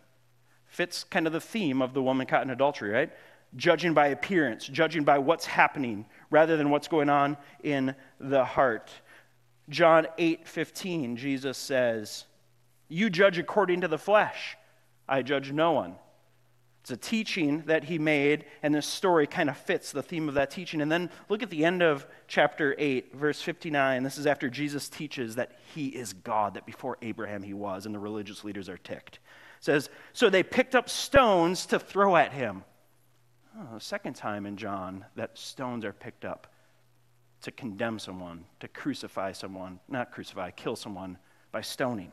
Fits 0.67 1.05
kind 1.05 1.25
of 1.25 1.31
the 1.31 1.39
theme 1.39 1.81
of 1.81 1.93
the 1.93 2.03
woman 2.03 2.27
caught 2.27 2.43
in 2.43 2.49
adultery, 2.49 2.91
right? 2.91 3.11
Judging 3.55 3.93
by 3.93 4.07
appearance, 4.07 4.67
judging 4.67 5.05
by 5.05 5.19
what's 5.19 5.45
happening 5.45 6.05
rather 6.31 6.57
than 6.57 6.69
what's 6.69 6.89
going 6.89 7.09
on 7.09 7.37
in 7.63 7.95
the 8.19 8.43
heart. 8.43 8.91
John 9.69 10.05
8, 10.17 10.45
15, 10.45 11.15
Jesus 11.15 11.57
says, 11.57 12.25
You 12.89 13.09
judge 13.09 13.37
according 13.37 13.81
to 13.81 13.87
the 13.87 13.97
flesh. 13.97 14.57
I 15.07 15.21
judge 15.21 15.49
no 15.53 15.71
one. 15.71 15.95
It's 16.83 16.91
a 16.91 16.97
teaching 16.97 17.63
that 17.67 17.85
he 17.85 17.97
made, 17.97 18.43
and 18.61 18.75
this 18.75 18.85
story 18.85 19.25
kind 19.25 19.49
of 19.49 19.55
fits 19.55 19.93
the 19.93 20.03
theme 20.03 20.27
of 20.27 20.35
that 20.35 20.51
teaching. 20.51 20.81
And 20.81 20.91
then 20.91 21.09
look 21.29 21.41
at 21.41 21.49
the 21.49 21.63
end 21.63 21.81
of 21.81 22.05
chapter 22.27 22.75
8, 22.77 23.15
verse 23.15 23.41
59. 23.41 24.03
This 24.03 24.17
is 24.17 24.27
after 24.27 24.49
Jesus 24.49 24.89
teaches 24.89 25.35
that 25.35 25.53
he 25.73 25.87
is 25.87 26.11
God, 26.11 26.55
that 26.55 26.65
before 26.65 26.97
Abraham 27.01 27.41
he 27.41 27.53
was, 27.53 27.85
and 27.85 27.95
the 27.95 27.99
religious 27.99 28.43
leaders 28.43 28.67
are 28.67 28.75
ticked. 28.75 29.15
It 29.59 29.63
says, 29.63 29.89
So 30.11 30.29
they 30.29 30.43
picked 30.43 30.75
up 30.75 30.89
stones 30.89 31.65
to 31.67 31.79
throw 31.79 32.17
at 32.17 32.33
him. 32.33 32.65
Oh, 33.57 33.79
second 33.79 34.17
time 34.17 34.45
in 34.45 34.57
John 34.57 35.05
that 35.15 35.37
stones 35.37 35.85
are 35.85 35.93
picked 35.93 36.25
up 36.25 36.47
to 37.43 37.51
condemn 37.51 37.97
someone, 37.97 38.43
to 38.59 38.67
crucify 38.67 39.31
someone, 39.31 39.79
not 39.87 40.11
crucify, 40.11 40.51
kill 40.51 40.75
someone 40.75 41.17
by 41.53 41.61
stoning. 41.61 42.11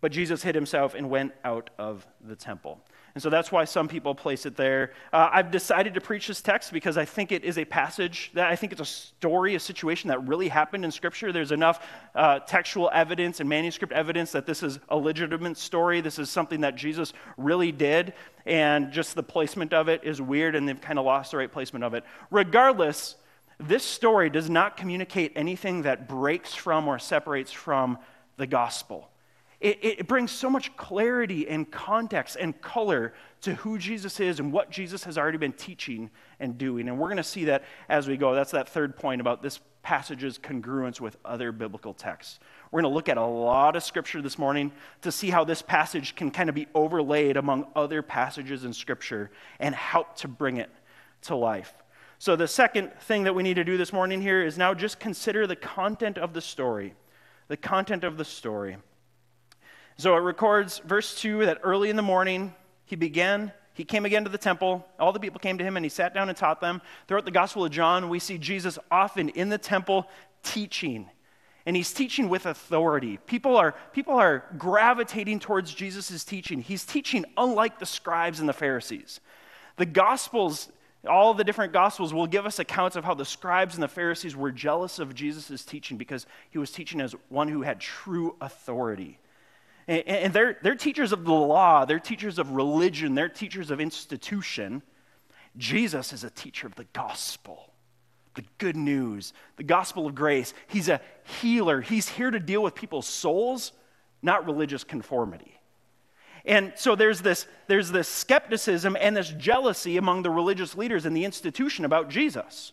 But 0.00 0.12
Jesus 0.12 0.44
hid 0.44 0.54
himself 0.54 0.94
and 0.94 1.10
went 1.10 1.32
out 1.44 1.70
of 1.76 2.06
the 2.20 2.36
temple. 2.36 2.78
And 3.14 3.22
so 3.22 3.30
that's 3.30 3.52
why 3.52 3.64
some 3.64 3.86
people 3.86 4.12
place 4.12 4.44
it 4.44 4.56
there. 4.56 4.90
Uh, 5.12 5.30
I've 5.32 5.52
decided 5.52 5.94
to 5.94 6.00
preach 6.00 6.26
this 6.26 6.42
text 6.42 6.72
because 6.72 6.98
I 6.98 7.04
think 7.04 7.30
it 7.30 7.44
is 7.44 7.58
a 7.58 7.64
passage 7.64 8.32
that 8.34 8.50
I 8.50 8.56
think 8.56 8.72
it's 8.72 8.80
a 8.80 8.84
story, 8.84 9.54
a 9.54 9.60
situation 9.60 10.08
that 10.08 10.26
really 10.26 10.48
happened 10.48 10.84
in 10.84 10.90
Scripture. 10.90 11.30
There's 11.30 11.52
enough 11.52 11.86
uh, 12.16 12.40
textual 12.40 12.90
evidence 12.92 13.38
and 13.38 13.48
manuscript 13.48 13.92
evidence 13.92 14.32
that 14.32 14.46
this 14.46 14.64
is 14.64 14.80
a 14.88 14.96
legitimate 14.96 15.56
story. 15.58 16.00
This 16.00 16.18
is 16.18 16.28
something 16.28 16.62
that 16.62 16.74
Jesus 16.74 17.12
really 17.36 17.70
did. 17.70 18.14
And 18.46 18.90
just 18.90 19.14
the 19.14 19.22
placement 19.22 19.72
of 19.72 19.88
it 19.88 20.02
is 20.02 20.20
weird, 20.20 20.56
and 20.56 20.68
they've 20.68 20.80
kind 20.80 20.98
of 20.98 21.04
lost 21.04 21.30
the 21.30 21.36
right 21.36 21.50
placement 21.50 21.84
of 21.84 21.94
it. 21.94 22.02
Regardless, 22.32 23.14
this 23.58 23.84
story 23.84 24.28
does 24.28 24.50
not 24.50 24.76
communicate 24.76 25.32
anything 25.36 25.82
that 25.82 26.08
breaks 26.08 26.52
from 26.52 26.88
or 26.88 26.98
separates 26.98 27.52
from 27.52 27.98
the 28.38 28.48
gospel 28.48 29.08
it, 29.64 29.78
it 29.82 30.06
brings 30.06 30.30
so 30.30 30.50
much 30.50 30.76
clarity 30.76 31.48
and 31.48 31.70
context 31.70 32.36
and 32.38 32.60
color 32.60 33.14
to 33.40 33.54
who 33.54 33.78
Jesus 33.78 34.20
is 34.20 34.38
and 34.38 34.52
what 34.52 34.70
Jesus 34.70 35.04
has 35.04 35.16
already 35.16 35.38
been 35.38 35.54
teaching 35.54 36.10
and 36.38 36.58
doing. 36.58 36.86
And 36.86 36.98
we're 36.98 37.06
going 37.06 37.16
to 37.16 37.24
see 37.24 37.46
that 37.46 37.64
as 37.88 38.06
we 38.06 38.18
go. 38.18 38.34
That's 38.34 38.50
that 38.50 38.68
third 38.68 38.94
point 38.94 39.22
about 39.22 39.42
this 39.42 39.60
passage's 39.82 40.38
congruence 40.38 41.00
with 41.00 41.16
other 41.24 41.50
biblical 41.50 41.94
texts. 41.94 42.40
We're 42.70 42.82
going 42.82 42.92
to 42.92 42.94
look 42.94 43.08
at 43.08 43.16
a 43.16 43.24
lot 43.24 43.74
of 43.74 43.82
scripture 43.82 44.20
this 44.20 44.38
morning 44.38 44.70
to 45.00 45.10
see 45.10 45.30
how 45.30 45.44
this 45.44 45.62
passage 45.62 46.14
can 46.14 46.30
kind 46.30 46.50
of 46.50 46.54
be 46.54 46.66
overlaid 46.74 47.38
among 47.38 47.66
other 47.74 48.02
passages 48.02 48.64
in 48.64 48.74
scripture 48.74 49.30
and 49.60 49.74
help 49.74 50.14
to 50.16 50.28
bring 50.28 50.58
it 50.58 50.70
to 51.22 51.36
life. 51.36 51.72
So, 52.18 52.36
the 52.36 52.48
second 52.48 52.92
thing 53.00 53.24
that 53.24 53.34
we 53.34 53.42
need 53.42 53.54
to 53.54 53.64
do 53.64 53.78
this 53.78 53.94
morning 53.94 54.20
here 54.20 54.44
is 54.44 54.58
now 54.58 54.74
just 54.74 55.00
consider 55.00 55.46
the 55.46 55.56
content 55.56 56.18
of 56.18 56.34
the 56.34 56.40
story. 56.42 56.94
The 57.48 57.56
content 57.56 58.04
of 58.04 58.18
the 58.18 58.24
story. 58.24 58.76
So 59.96 60.16
it 60.16 60.20
records, 60.20 60.78
verse 60.78 61.20
2, 61.20 61.46
that 61.46 61.60
early 61.62 61.90
in 61.90 61.96
the 61.96 62.02
morning 62.02 62.54
he 62.84 62.96
began, 62.96 63.52
he 63.74 63.84
came 63.84 64.04
again 64.04 64.24
to 64.24 64.30
the 64.30 64.38
temple. 64.38 64.86
All 64.98 65.12
the 65.12 65.20
people 65.20 65.40
came 65.40 65.58
to 65.58 65.64
him 65.64 65.76
and 65.76 65.84
he 65.84 65.90
sat 65.90 66.14
down 66.14 66.28
and 66.28 66.38
taught 66.38 66.60
them. 66.60 66.80
Throughout 67.06 67.24
the 67.24 67.30
Gospel 67.30 67.64
of 67.64 67.72
John, 67.72 68.08
we 68.08 68.20
see 68.20 68.38
Jesus 68.38 68.78
often 68.90 69.28
in 69.30 69.48
the 69.48 69.58
temple 69.58 70.08
teaching. 70.44 71.10
And 71.66 71.74
he's 71.74 71.92
teaching 71.92 72.28
with 72.28 72.46
authority. 72.46 73.18
People 73.26 73.56
are, 73.56 73.74
people 73.92 74.14
are 74.14 74.44
gravitating 74.58 75.40
towards 75.40 75.74
Jesus' 75.74 76.22
teaching. 76.24 76.60
He's 76.60 76.84
teaching 76.84 77.24
unlike 77.36 77.78
the 77.78 77.86
scribes 77.86 78.38
and 78.38 78.48
the 78.48 78.52
Pharisees. 78.52 79.20
The 79.76 79.86
Gospels, 79.86 80.70
all 81.08 81.34
the 81.34 81.42
different 81.42 81.72
Gospels, 81.72 82.14
will 82.14 82.26
give 82.26 82.46
us 82.46 82.58
accounts 82.58 82.96
of 82.96 83.04
how 83.04 83.14
the 83.14 83.24
scribes 83.24 83.74
and 83.74 83.82
the 83.82 83.88
Pharisees 83.88 84.36
were 84.36 84.52
jealous 84.52 84.98
of 84.98 85.14
Jesus' 85.14 85.64
teaching 85.64 85.96
because 85.96 86.26
he 86.50 86.58
was 86.58 86.70
teaching 86.70 87.00
as 87.00 87.14
one 87.28 87.48
who 87.48 87.62
had 87.62 87.80
true 87.80 88.36
authority. 88.40 89.18
And 89.86 90.32
they're, 90.32 90.58
they're 90.62 90.74
teachers 90.74 91.12
of 91.12 91.24
the 91.24 91.32
law, 91.32 91.84
they're 91.84 91.98
teachers 91.98 92.38
of 92.38 92.52
religion, 92.52 93.14
they're 93.14 93.28
teachers 93.28 93.70
of 93.70 93.80
institution. 93.80 94.82
Jesus 95.56 96.12
is 96.12 96.24
a 96.24 96.30
teacher 96.30 96.66
of 96.66 96.74
the 96.74 96.86
gospel, 96.92 97.72
the 98.34 98.44
good 98.58 98.76
news, 98.76 99.32
the 99.56 99.62
gospel 99.62 100.06
of 100.06 100.14
grace. 100.14 100.54
He's 100.68 100.88
a 100.88 101.00
healer. 101.40 101.80
He's 101.80 102.08
here 102.08 102.30
to 102.30 102.40
deal 102.40 102.62
with 102.62 102.74
people's 102.74 103.06
souls, 103.06 103.72
not 104.22 104.46
religious 104.46 104.84
conformity. 104.84 105.60
And 106.46 106.72
so 106.76 106.94
there's 106.94 107.20
this, 107.20 107.46
there's 107.68 107.90
this 107.90 108.08
skepticism 108.08 108.96
and 109.00 109.16
this 109.16 109.30
jealousy 109.30 109.96
among 109.96 110.22
the 110.22 110.30
religious 110.30 110.76
leaders 110.76 111.06
in 111.06 111.14
the 111.14 111.24
institution 111.24 111.84
about 111.84 112.10
Jesus. 112.10 112.72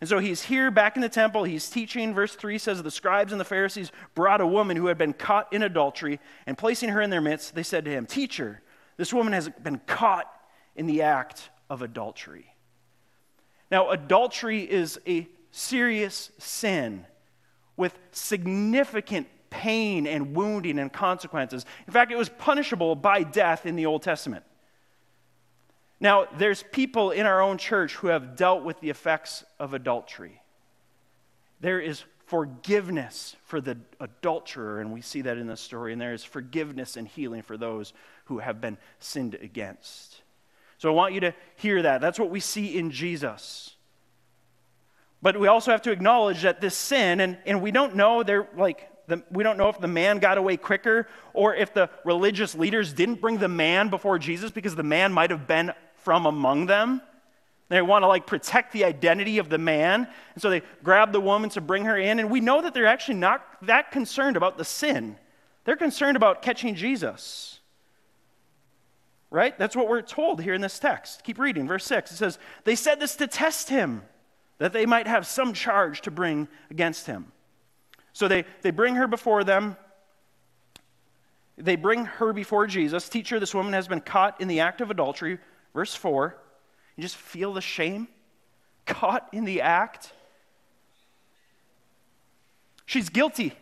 And 0.00 0.08
so 0.08 0.18
he's 0.18 0.42
here 0.42 0.70
back 0.70 0.96
in 0.96 1.02
the 1.02 1.10
temple. 1.10 1.44
He's 1.44 1.68
teaching. 1.68 2.14
Verse 2.14 2.34
3 2.34 2.56
says, 2.56 2.82
The 2.82 2.90
scribes 2.90 3.32
and 3.32 3.40
the 3.40 3.44
Pharisees 3.44 3.92
brought 4.14 4.40
a 4.40 4.46
woman 4.46 4.76
who 4.76 4.86
had 4.86 4.96
been 4.96 5.12
caught 5.12 5.52
in 5.52 5.62
adultery, 5.62 6.20
and 6.46 6.56
placing 6.56 6.88
her 6.88 7.02
in 7.02 7.10
their 7.10 7.20
midst, 7.20 7.54
they 7.54 7.62
said 7.62 7.84
to 7.84 7.90
him, 7.90 8.06
Teacher, 8.06 8.62
this 8.96 9.12
woman 9.12 9.34
has 9.34 9.48
been 9.48 9.80
caught 9.86 10.26
in 10.74 10.86
the 10.86 11.02
act 11.02 11.50
of 11.68 11.82
adultery. 11.82 12.54
Now, 13.70 13.90
adultery 13.90 14.62
is 14.62 14.98
a 15.06 15.28
serious 15.50 16.30
sin 16.38 17.06
with 17.76 17.98
significant 18.12 19.26
pain 19.50 20.06
and 20.06 20.34
wounding 20.34 20.78
and 20.78 20.92
consequences. 20.92 21.66
In 21.86 21.92
fact, 21.92 22.10
it 22.10 22.16
was 22.16 22.28
punishable 22.28 22.94
by 22.94 23.22
death 23.22 23.66
in 23.66 23.76
the 23.76 23.86
Old 23.86 24.02
Testament. 24.02 24.44
Now, 26.00 26.26
there's 26.38 26.62
people 26.72 27.10
in 27.10 27.26
our 27.26 27.42
own 27.42 27.58
church 27.58 27.94
who 27.96 28.08
have 28.08 28.34
dealt 28.34 28.64
with 28.64 28.80
the 28.80 28.88
effects 28.88 29.44
of 29.58 29.74
adultery. 29.74 30.40
There 31.60 31.78
is 31.78 32.04
forgiveness 32.26 33.36
for 33.44 33.60
the 33.60 33.76
adulterer, 33.98 34.80
and 34.80 34.92
we 34.92 35.02
see 35.02 35.20
that 35.22 35.36
in 35.36 35.46
the 35.46 35.56
story, 35.56 35.92
and 35.92 36.00
there 36.00 36.14
is 36.14 36.24
forgiveness 36.24 36.96
and 36.96 37.06
healing 37.06 37.42
for 37.42 37.58
those 37.58 37.92
who 38.26 38.38
have 38.38 38.60
been 38.60 38.78
sinned 38.98 39.34
against. 39.34 40.22
So 40.78 40.88
I 40.88 40.92
want 40.94 41.12
you 41.12 41.20
to 41.20 41.34
hear 41.56 41.82
that. 41.82 42.00
That's 42.00 42.18
what 42.18 42.30
we 42.30 42.40
see 42.40 42.78
in 42.78 42.90
Jesus. 42.90 43.74
But 45.20 45.38
we 45.38 45.48
also 45.48 45.70
have 45.70 45.82
to 45.82 45.90
acknowledge 45.90 46.42
that 46.42 46.62
this 46.62 46.74
sin, 46.74 47.20
and, 47.20 47.36
and 47.44 47.60
we 47.60 47.70
don't 47.70 47.94
know, 47.94 48.22
they're 48.22 48.48
like, 48.56 48.88
the, 49.06 49.22
we 49.30 49.42
don't 49.42 49.58
know 49.58 49.68
if 49.68 49.78
the 49.78 49.88
man 49.88 50.20
got 50.20 50.38
away 50.38 50.56
quicker 50.56 51.08
or 51.34 51.54
if 51.54 51.74
the 51.74 51.90
religious 52.04 52.54
leaders 52.54 52.92
didn't 52.94 53.20
bring 53.20 53.38
the 53.38 53.48
man 53.48 53.90
before 53.90 54.18
Jesus 54.18 54.50
because 54.50 54.74
the 54.74 54.82
man 54.82 55.12
might 55.12 55.30
have 55.30 55.46
been 55.46 55.72
from 56.02 56.26
among 56.26 56.66
them. 56.66 57.00
They 57.70 57.80
want 57.82 58.02
to 58.02 58.08
like 58.08 58.26
protect 58.26 58.72
the 58.72 58.84
identity 58.84 59.38
of 59.38 59.48
the 59.48 59.58
man. 59.58 60.08
And 60.34 60.42
so 60.42 60.50
they 60.50 60.62
grab 60.82 61.12
the 61.12 61.20
woman 61.20 61.50
to 61.50 61.60
bring 61.60 61.84
her 61.84 61.96
in. 61.96 62.18
And 62.18 62.28
we 62.28 62.40
know 62.40 62.60
that 62.62 62.74
they're 62.74 62.86
actually 62.86 63.14
not 63.14 63.44
that 63.62 63.92
concerned 63.92 64.36
about 64.36 64.58
the 64.58 64.64
sin. 64.64 65.16
They're 65.64 65.76
concerned 65.76 66.16
about 66.16 66.42
catching 66.42 66.74
Jesus. 66.74 67.60
Right? 69.30 69.56
That's 69.56 69.76
what 69.76 69.88
we're 69.88 70.02
told 70.02 70.42
here 70.42 70.54
in 70.54 70.60
this 70.60 70.80
text. 70.80 71.22
Keep 71.22 71.38
reading, 71.38 71.68
verse 71.68 71.84
6. 71.84 72.10
It 72.10 72.16
says, 72.16 72.38
They 72.64 72.74
said 72.74 72.98
this 72.98 73.14
to 73.16 73.28
test 73.28 73.68
him, 73.68 74.02
that 74.58 74.72
they 74.72 74.84
might 74.84 75.06
have 75.06 75.24
some 75.24 75.52
charge 75.52 76.00
to 76.02 76.10
bring 76.10 76.48
against 76.70 77.06
him. 77.06 77.30
So 78.12 78.26
they, 78.26 78.44
they 78.62 78.72
bring 78.72 78.96
her 78.96 79.06
before 79.06 79.44
them. 79.44 79.76
They 81.56 81.76
bring 81.76 82.06
her 82.06 82.32
before 82.32 82.66
Jesus. 82.66 83.08
Teacher, 83.08 83.38
this 83.38 83.54
woman 83.54 83.74
has 83.74 83.86
been 83.86 84.00
caught 84.00 84.40
in 84.40 84.48
the 84.48 84.58
act 84.58 84.80
of 84.80 84.90
adultery. 84.90 85.38
Verse 85.74 85.94
4, 85.94 86.36
you 86.96 87.02
just 87.02 87.16
feel 87.16 87.52
the 87.52 87.60
shame, 87.60 88.08
caught 88.86 89.28
in 89.32 89.44
the 89.44 89.60
act. 89.60 90.12
She's 92.86 93.08
guilty. 93.08 93.54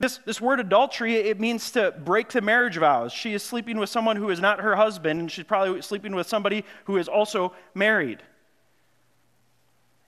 This, 0.00 0.20
this 0.24 0.40
word 0.40 0.60
adultery, 0.60 1.16
it 1.16 1.40
means 1.40 1.72
to 1.72 1.90
break 1.90 2.28
the 2.28 2.40
marriage 2.40 2.76
vows. 2.76 3.12
She 3.12 3.34
is 3.34 3.42
sleeping 3.42 3.78
with 3.78 3.90
someone 3.90 4.14
who 4.14 4.30
is 4.30 4.40
not 4.40 4.60
her 4.60 4.76
husband, 4.76 5.18
and 5.18 5.30
she's 5.30 5.44
probably 5.44 5.82
sleeping 5.82 6.14
with 6.14 6.28
somebody 6.28 6.64
who 6.84 6.98
is 6.98 7.08
also 7.08 7.52
married. 7.74 8.22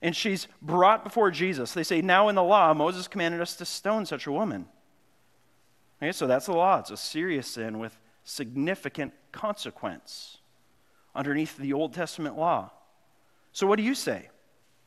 And 0.00 0.14
she's 0.14 0.46
brought 0.62 1.02
before 1.02 1.30
Jesus. 1.32 1.74
They 1.74 1.82
say, 1.82 2.00
Now 2.02 2.28
in 2.28 2.36
the 2.36 2.42
law, 2.42 2.72
Moses 2.72 3.08
commanded 3.08 3.40
us 3.40 3.56
to 3.56 3.64
stone 3.64 4.06
such 4.06 4.26
a 4.26 4.32
woman. 4.32 4.66
Okay, 6.00 6.12
so 6.12 6.26
that's 6.26 6.46
the 6.46 6.52
law. 6.52 6.78
It's 6.78 6.90
a 6.90 6.96
serious 6.96 7.48
sin 7.48 7.78
with 7.80 7.98
significant 8.24 9.12
consequence 9.32 10.38
underneath 11.14 11.56
the 11.56 11.72
Old 11.72 11.92
Testament 11.92 12.36
law. 12.36 12.70
So, 13.52 13.66
what 13.66 13.76
do 13.76 13.82
you 13.82 13.94
say? 13.94 14.28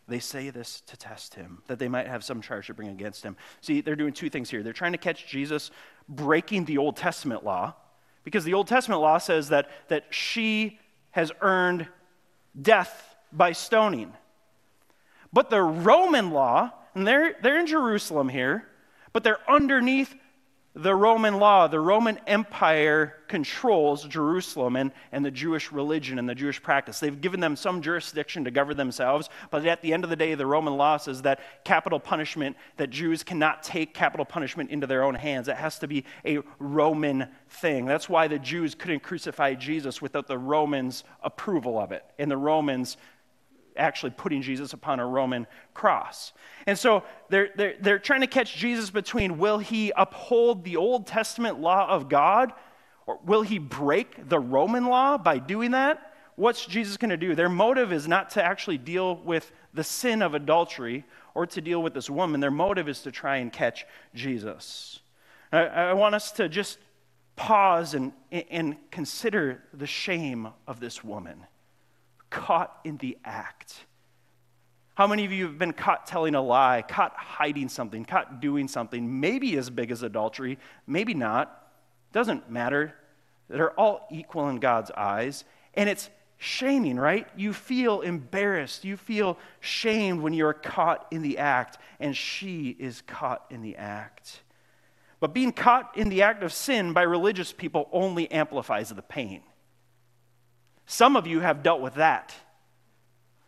They 0.07 0.19
say 0.19 0.49
this 0.49 0.81
to 0.87 0.97
test 0.97 1.35
him, 1.35 1.61
that 1.67 1.79
they 1.79 1.87
might 1.87 2.07
have 2.07 2.23
some 2.23 2.41
charge 2.41 2.67
to 2.67 2.73
bring 2.73 2.89
against 2.89 3.23
him. 3.23 3.37
See, 3.61 3.81
they're 3.81 3.95
doing 3.95 4.13
two 4.13 4.29
things 4.29 4.49
here. 4.49 4.61
They're 4.61 4.73
trying 4.73 4.91
to 4.91 4.97
catch 4.97 5.27
Jesus 5.27 5.71
breaking 6.09 6.65
the 6.65 6.77
Old 6.77 6.97
Testament 6.97 7.45
law, 7.45 7.73
because 8.23 8.43
the 8.43 8.53
Old 8.53 8.67
Testament 8.67 9.01
law 9.01 9.17
says 9.17 9.49
that, 9.49 9.69
that 9.87 10.05
she 10.09 10.79
has 11.11 11.31
earned 11.41 11.87
death 12.61 13.15
by 13.31 13.53
stoning. 13.53 14.13
But 15.31 15.49
the 15.49 15.61
Roman 15.61 16.31
law, 16.31 16.71
and 16.95 17.07
they're, 17.07 17.35
they're 17.41 17.59
in 17.59 17.67
Jerusalem 17.67 18.29
here, 18.29 18.67
but 19.13 19.23
they're 19.23 19.39
underneath 19.49 20.13
the 20.75 20.95
Roman 20.95 21.37
law, 21.37 21.67
the 21.67 21.79
Roman 21.79 22.19
Empire 22.25 23.17
controls 23.27 24.05
Jerusalem 24.05 24.75
and, 24.75 24.91
and 25.11 25.23
the 25.23 25.29
Jewish 25.29 25.71
religion 25.71 26.17
and 26.17 26.27
the 26.27 26.33
Jewish 26.33 26.61
practice. 26.61 26.99
They've 26.99 27.21
given 27.21 27.39
them 27.39 27.55
some 27.55 27.81
jurisdiction 27.81 28.43
to 28.45 28.51
govern 28.51 28.75
themselves, 28.75 29.29
but 29.51 29.65
at 29.67 29.83
the 29.83 29.93
end 29.93 30.03
of 30.03 30.09
the 30.09 30.15
day, 30.15 30.33
the 30.33 30.47
Roman 30.47 30.75
law 30.75 30.97
says 30.97 31.21
that 31.23 31.41
capital 31.63 31.99
punishment, 31.99 32.57
that 32.77 32.89
Jews 32.89 33.23
cannot 33.23 33.61
take 33.61 33.93
capital 33.93 34.25
punishment 34.25 34.71
into 34.71 34.87
their 34.87 35.03
own 35.03 35.13
hands. 35.13 35.47
It 35.47 35.57
has 35.57 35.77
to 35.79 35.87
be 35.87 36.05
a 36.25 36.39
Roman 36.57 37.27
thing. 37.49 37.85
That's 37.85 38.09
why 38.09 38.27
the 38.27 38.39
Jews 38.39 38.73
couldn't 38.73 39.03
crucify 39.03 39.53
Jesus 39.53 40.01
without 40.01 40.27
the 40.27 40.39
Romans' 40.39 41.03
approval 41.21 41.79
of 41.79 41.91
it. 41.91 42.03
And 42.17 42.31
the 42.31 42.37
Romans 42.37 42.97
actually 43.77 44.11
putting 44.11 44.41
Jesus 44.41 44.73
upon 44.73 44.99
a 44.99 45.05
Roman 45.05 45.47
cross. 45.73 46.33
And 46.67 46.77
so 46.77 47.03
they're, 47.29 47.49
they're, 47.55 47.75
they're 47.79 47.99
trying 47.99 48.21
to 48.21 48.27
catch 48.27 48.55
Jesus 48.55 48.89
between 48.89 49.37
will 49.37 49.59
he 49.59 49.91
uphold 49.95 50.63
the 50.63 50.77
Old 50.77 51.07
Testament 51.07 51.59
law 51.59 51.87
of 51.87 52.09
God 52.09 52.53
or 53.05 53.19
will 53.25 53.41
he 53.41 53.59
break 53.59 54.29
the 54.29 54.39
Roman 54.39 54.85
law 54.85 55.17
by 55.17 55.39
doing 55.39 55.71
that? 55.71 56.13
What's 56.35 56.65
Jesus 56.65 56.97
going 56.97 57.09
to 57.11 57.17
do? 57.17 57.35
Their 57.35 57.49
motive 57.49 57.93
is 57.93 58.07
not 58.07 58.31
to 58.31 58.43
actually 58.43 58.77
deal 58.77 59.17
with 59.17 59.51
the 59.73 59.83
sin 59.83 60.21
of 60.21 60.33
adultery 60.33 61.05
or 61.35 61.45
to 61.47 61.61
deal 61.61 61.81
with 61.81 61.93
this 61.93 62.09
woman. 62.09 62.39
Their 62.39 62.51
motive 62.51 62.87
is 62.87 63.01
to 63.01 63.11
try 63.11 63.37
and 63.37 63.51
catch 63.51 63.85
Jesus. 64.15 64.99
I, 65.51 65.65
I 65.65 65.93
want 65.93 66.15
us 66.15 66.31
to 66.33 66.49
just 66.49 66.79
pause 67.35 67.93
and, 67.93 68.13
and 68.31 68.77
consider 68.91 69.63
the 69.73 69.87
shame 69.87 70.47
of 70.67 70.79
this 70.79 71.03
woman 71.03 71.45
caught 72.33 72.79
in 72.83 72.97
the 72.97 73.17
act. 73.23 73.85
How 74.95 75.07
many 75.07 75.23
of 75.23 75.31
you 75.31 75.45
have 75.45 75.59
been 75.59 75.71
caught 75.71 76.07
telling 76.07 76.33
a 76.33 76.41
lie, 76.41 76.83
caught 76.87 77.13
hiding 77.15 77.69
something, 77.69 78.05
caught 78.05 78.41
doing 78.41 78.67
something, 78.67 79.19
maybe 79.19 79.55
as 79.57 79.69
big 79.69 79.91
as 79.91 80.01
adultery, 80.01 80.57
maybe 80.87 81.13
not? 81.13 81.71
Doesn't 82.11 82.49
matter. 82.49 82.95
They're 83.49 83.79
all 83.79 84.07
equal 84.11 84.49
in 84.49 84.57
God's 84.57 84.91
eyes. 84.91 85.45
And 85.75 85.87
it's 85.89 86.09
shaming, 86.37 86.97
right? 86.97 87.27
You 87.35 87.53
feel 87.53 88.01
embarrassed. 88.01 88.83
You 88.83 88.97
feel 88.97 89.37
shamed 89.59 90.21
when 90.21 90.33
you're 90.33 90.53
caught 90.53 91.07
in 91.11 91.21
the 91.21 91.37
act, 91.37 91.77
and 91.99 92.17
she 92.17 92.69
is 92.79 93.01
caught 93.05 93.45
in 93.49 93.61
the 93.61 93.75
act. 93.75 94.41
But 95.19 95.33
being 95.33 95.53
caught 95.53 95.97
in 95.97 96.09
the 96.09 96.23
act 96.23 96.43
of 96.43 96.51
sin 96.51 96.93
by 96.93 97.03
religious 97.03 97.53
people 97.53 97.89
only 97.91 98.29
amplifies 98.31 98.89
the 98.89 99.01
pain. 99.01 99.41
Some 100.85 101.15
of 101.15 101.27
you 101.27 101.39
have 101.39 101.63
dealt 101.63 101.81
with 101.81 101.95
that. 101.95 102.33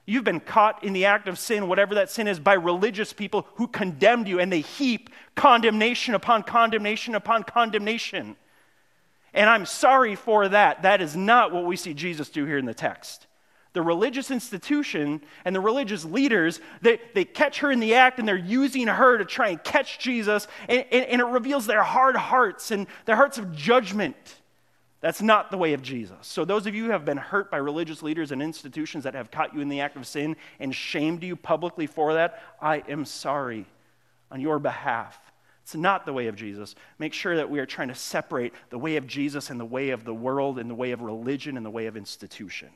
You've 0.06 0.24
been 0.24 0.39
caught 0.39 0.84
in 0.84 0.94
the 0.94 1.06
act 1.06 1.27
of 1.27 1.39
sin, 1.39 1.68
whatever 1.68 1.96
that 1.96 2.12
sin 2.12 2.27
is, 2.27 2.39
by 2.39 2.54
religious 2.54 3.12
people 3.12 3.48
who 3.56 3.68
condemned 3.68 4.27
you, 4.27 4.39
and 4.39 4.51
they 4.51 4.62
heap 4.62 5.10
condemnation 5.34 6.13
upon 6.13 6.44
condemnation 6.44 7.15
upon 7.15 7.44
condemnation. 7.44 8.36
And 9.34 9.50
I'm 9.50 9.65
sorry 9.65 10.15
for 10.15 10.48
that. 10.48 10.84
That 10.84 11.01
is 11.01 11.15
not 11.15 11.51
what 11.51 11.65
we 11.65 11.75
see 11.75 11.94
Jesus 11.94 12.30
do 12.30 12.46
here 12.46 12.58
in 12.58 12.65
the 12.65 12.74
text. 12.74 13.25
The 13.74 13.82
religious 13.82 14.32
institution 14.32 15.22
and 15.44 15.54
the 15.54 15.60
religious 15.60 16.06
leaders, 16.06 16.62
they, 16.82 17.01
they 17.13 17.25
catch 17.25 17.60
her 17.60 17.72
in 17.72 17.82
the 17.82 17.96
act 17.96 18.20
and 18.20 18.27
they're 18.27 18.38
using 18.38 18.88
her 18.88 19.18
to 19.18 19.25
try 19.25 19.50
and 19.50 19.62
catch 19.62 20.00
Jesus, 20.00 20.48
and, 20.70 20.86
and, 20.92 21.06
and 21.06 21.20
it 21.20 21.25
reveals 21.25 21.65
their 21.65 21.84
hard 21.84 22.15
hearts 22.15 22.72
and 22.72 22.88
their 23.06 23.18
hearts 23.18 23.38
of 23.38 23.54
judgment. 23.54 24.15
That's 25.02 25.22
not 25.22 25.52
the 25.52 25.58
way 25.58 25.74
of 25.74 25.82
Jesus. 25.82 26.18
So, 26.22 26.46
those 26.46 26.66
of 26.66 26.74
you 26.74 26.86
who 26.86 26.92
have 26.92 27.06
been 27.06 27.18
hurt 27.18 27.52
by 27.52 27.58
religious 27.58 28.02
leaders 28.02 28.32
and 28.32 28.42
institutions 28.42 29.04
that 29.04 29.14
have 29.14 29.30
caught 29.30 29.54
you 29.54 29.62
in 29.62 29.70
the 29.70 29.82
act 29.82 29.98
of 29.98 30.08
sin 30.08 30.36
and 30.60 30.74
shamed 30.74 31.24
you 31.24 31.36
publicly 31.36 31.86
for 31.86 32.14
that, 32.14 32.42
I 32.62 32.84
am 32.88 33.06
sorry 33.06 33.66
on 34.32 34.42
your 34.42 34.58
behalf. 34.58 35.20
It's 35.64 35.75
not 35.75 36.06
the 36.06 36.14
way 36.14 36.28
of 36.28 36.36
Jesus. 36.36 36.75
Make 37.00 37.14
sure 37.14 37.36
that 37.38 37.50
we 37.50 37.60
are 37.60 37.66
trying 37.66 37.88
to 37.88 37.96
separate 37.96 38.54
the 38.70 38.78
way 38.78 38.98
of 38.98 39.08
Jesus 39.08 39.50
and 39.50 39.60
the 39.60 39.66
way 39.66 39.90
of 39.90 40.06
the 40.06 40.14
world 40.14 40.60
and 40.60 40.70
the 40.70 40.75
way 40.75 40.92
of 40.92 41.02
religion 41.02 41.58
and 41.58 41.66
the 41.66 41.72
way 41.72 41.88
of 41.88 41.98
institution. 41.98 42.70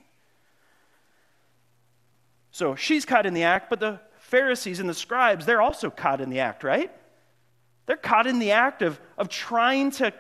So 2.52 2.76
she's 2.76 3.06
caught 3.06 3.26
in 3.26 3.34
the 3.34 3.44
act, 3.44 3.70
but 3.70 3.80
the 3.80 4.00
Pharisees 4.18 4.80
and 4.80 4.90
the 4.90 4.94
scribes, 4.94 5.46
they're 5.46 5.62
also 5.62 5.90
caught 5.90 6.20
in 6.20 6.30
the 6.30 6.40
act, 6.40 6.64
right? 6.64 6.92
They're 7.86 7.96
caught 7.98 8.28
in 8.28 8.40
the 8.40 8.52
act 8.52 8.82
of, 8.82 9.00
of 9.18 9.30
trying 9.30 9.92
to 9.92 10.14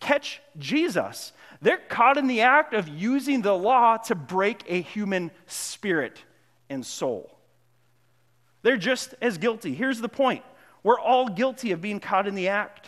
catch 0.00 0.40
Jesus. 0.58 1.32
They're 1.60 1.78
caught 1.78 2.16
in 2.16 2.26
the 2.26 2.42
act 2.42 2.74
of 2.74 2.88
using 2.88 3.42
the 3.42 3.54
law 3.56 3.96
to 3.96 4.14
break 4.14 4.64
a 4.68 4.80
human 4.80 5.30
spirit 5.46 6.22
and 6.70 6.84
soul. 6.84 7.38
They're 8.62 8.76
just 8.76 9.14
as 9.20 9.38
guilty. 9.38 9.74
Here's 9.74 10.00
the 10.00 10.08
point 10.08 10.44
we're 10.82 11.00
all 11.00 11.28
guilty 11.28 11.72
of 11.72 11.80
being 11.80 12.00
caught 12.00 12.26
in 12.26 12.34
the 12.34 12.48
act. 12.48 12.86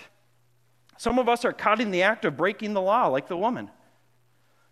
Some 0.97 1.19
of 1.19 1.29
us 1.29 1.45
are 1.45 1.53
caught 1.53 1.81
in 1.81 1.91
the 1.91 2.03
act 2.03 2.25
of 2.25 2.37
breaking 2.37 2.75
the 2.75 2.81
law, 2.81 3.07
like 3.09 3.27
the 3.27 3.37
woman. 3.37 3.71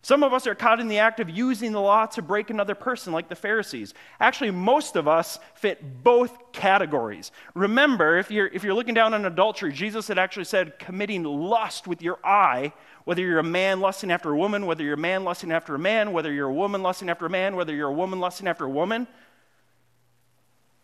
Some 0.09 0.23
of 0.23 0.33
us 0.33 0.47
are 0.47 0.55
caught 0.55 0.81
in 0.81 0.89
the 0.89 1.01
act 1.01 1.21
of 1.21 1.29
using 1.29 1.71
the 1.71 1.83
law 1.83 2.07
to 2.07 2.23
break 2.23 2.49
another 2.49 2.75
person, 2.75 3.13
like 3.13 3.29
the 3.29 3.35
Pharisees. 3.35 3.93
Actually, 4.19 4.53
most 4.53 4.97
of 4.97 5.07
us 5.07 5.39
fit 5.55 6.03
both 6.03 6.51
categories. 6.51 7.31
Remember, 7.53 8.17
if 8.17 8.31
you're, 8.31 8.47
if 8.47 8.65
you're 8.65 8.73
looking 8.73 8.95
down 8.95 9.13
on 9.13 9.27
adultery, 9.27 9.71
Jesus 9.71 10.09
had 10.09 10.19
actually 10.19 10.47
said 10.47 10.79
committing 10.79 11.25
lust 11.25 11.87
with 11.87 12.01
your 12.01 12.19
eye 12.25 12.73
whether 13.05 13.21
you're 13.21 13.39
a 13.39 13.43
man 13.43 13.81
lusting 13.81 14.11
after 14.11 14.31
a 14.31 14.37
woman, 14.39 14.65
whether 14.65 14.83
you're 14.83 14.95
a 14.95 14.97
man 14.97 15.25
lusting 15.25 15.53
after 15.53 15.75
a 15.75 15.79
man, 15.79 16.13
whether 16.13 16.33
you're 16.33 16.49
a 16.49 16.55
woman 16.55 16.83
lusting 16.83 17.11
after 17.11 17.27
a 17.27 17.31
man, 17.31 17.55
whether 17.55 17.75
you're 17.75 17.91
a 17.91 17.93
woman 17.93 18.19
lusting 18.19 18.49
after 18.49 18.65
a 18.65 18.71
woman, 18.71 19.07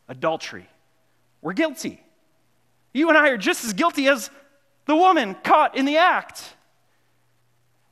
adultery. 0.06 0.68
We're 1.40 1.54
guilty. 1.54 1.98
You 2.92 3.08
and 3.08 3.16
I 3.16 3.30
are 3.30 3.38
just 3.38 3.64
as 3.64 3.72
guilty 3.72 4.06
as 4.06 4.28
the 4.84 4.94
woman 4.94 5.34
caught 5.42 5.78
in 5.78 5.86
the 5.86 5.96
act. 5.96 6.53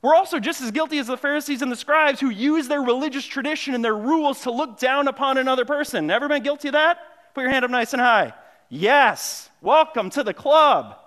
We're 0.02 0.16
also 0.16 0.40
just 0.40 0.60
as 0.60 0.72
guilty 0.72 0.98
as 0.98 1.06
the 1.06 1.16
Pharisees 1.16 1.62
and 1.62 1.70
the 1.70 1.76
scribes 1.76 2.18
who 2.18 2.28
use 2.28 2.66
their 2.66 2.82
religious 2.82 3.24
tradition 3.24 3.72
and 3.74 3.84
their 3.84 3.96
rules 3.96 4.42
to 4.42 4.50
look 4.50 4.80
down 4.80 5.06
upon 5.06 5.38
another 5.38 5.64
person. 5.64 6.10
Ever 6.10 6.28
been 6.28 6.42
guilty 6.42 6.68
of 6.68 6.72
that? 6.72 6.98
Put 7.34 7.42
your 7.42 7.50
hand 7.50 7.64
up 7.64 7.70
nice 7.70 7.92
and 7.92 8.02
high. 8.02 8.32
Yes. 8.68 9.48
Welcome 9.60 10.10
to 10.10 10.24
the 10.24 10.34
club. 10.34 10.98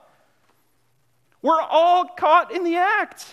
We're 1.41 1.61
all 1.61 2.05
caught 2.05 2.55
in 2.55 2.63
the 2.63 2.77
act. 2.77 3.25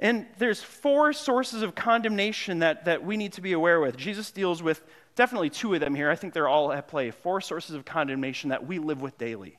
And 0.00 0.26
there's 0.38 0.60
four 0.60 1.12
sources 1.12 1.62
of 1.62 1.74
condemnation 1.74 2.60
that, 2.60 2.84
that 2.86 3.04
we 3.04 3.16
need 3.16 3.34
to 3.34 3.40
be 3.40 3.52
aware 3.52 3.80
with. 3.80 3.96
Jesus 3.96 4.30
deals 4.32 4.62
with 4.62 4.82
definitely 5.14 5.50
two 5.50 5.74
of 5.74 5.80
them 5.80 5.94
here. 5.94 6.10
I 6.10 6.16
think 6.16 6.34
they're 6.34 6.48
all 6.48 6.72
at 6.72 6.88
play. 6.88 7.12
Four 7.12 7.40
sources 7.40 7.76
of 7.76 7.84
condemnation 7.84 8.50
that 8.50 8.66
we 8.66 8.78
live 8.78 9.00
with 9.00 9.18
daily. 9.18 9.58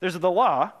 There's 0.00 0.18
the 0.18 0.30
law. 0.30 0.72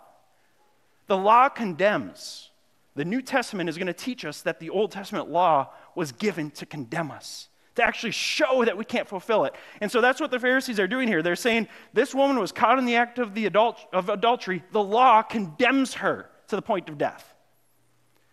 The 1.06 1.16
law 1.16 1.48
condemns. 1.48 2.49
The 2.96 3.04
New 3.04 3.22
Testament 3.22 3.68
is 3.68 3.76
going 3.76 3.86
to 3.86 3.92
teach 3.92 4.24
us 4.24 4.42
that 4.42 4.60
the 4.60 4.70
Old 4.70 4.90
Testament 4.90 5.30
law 5.30 5.68
was 5.94 6.12
given 6.12 6.50
to 6.52 6.66
condemn 6.66 7.10
us 7.10 7.48
to 7.76 7.84
actually 7.84 8.10
show 8.10 8.64
that 8.64 8.76
we 8.76 8.84
can't 8.84 9.08
fulfill 9.08 9.44
it. 9.44 9.54
And 9.80 9.90
so 9.90 10.00
that's 10.00 10.20
what 10.20 10.30
the 10.30 10.38
Pharisees 10.38 10.80
are 10.80 10.88
doing 10.88 11.08
here. 11.08 11.22
They're 11.22 11.36
saying 11.36 11.68
this 11.92 12.14
woman 12.14 12.38
was 12.38 12.52
caught 12.52 12.78
in 12.78 12.84
the 12.84 12.96
act 12.96 13.18
of, 13.18 13.34
the 13.34 13.46
adult, 13.46 13.78
of 13.92 14.08
adultery. 14.08 14.62
The 14.72 14.82
law 14.82 15.22
condemns 15.22 15.94
her 15.94 16.28
to 16.48 16.56
the 16.56 16.62
point 16.62 16.88
of 16.88 16.98
death. 16.98 17.34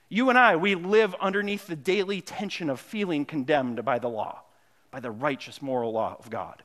You 0.09 0.29
and 0.29 0.37
I, 0.37 0.55
we 0.55 0.75
live 0.75 1.15
underneath 1.19 1.67
the 1.67 1.75
daily 1.75 2.21
tension 2.21 2.69
of 2.69 2.79
feeling 2.79 3.25
condemned 3.25 3.83
by 3.83 3.99
the 3.99 4.09
law, 4.09 4.41
by 4.89 4.99
the 4.99 5.11
righteous 5.11 5.61
moral 5.61 5.91
law 5.91 6.15
of 6.17 6.29
God. 6.29 6.63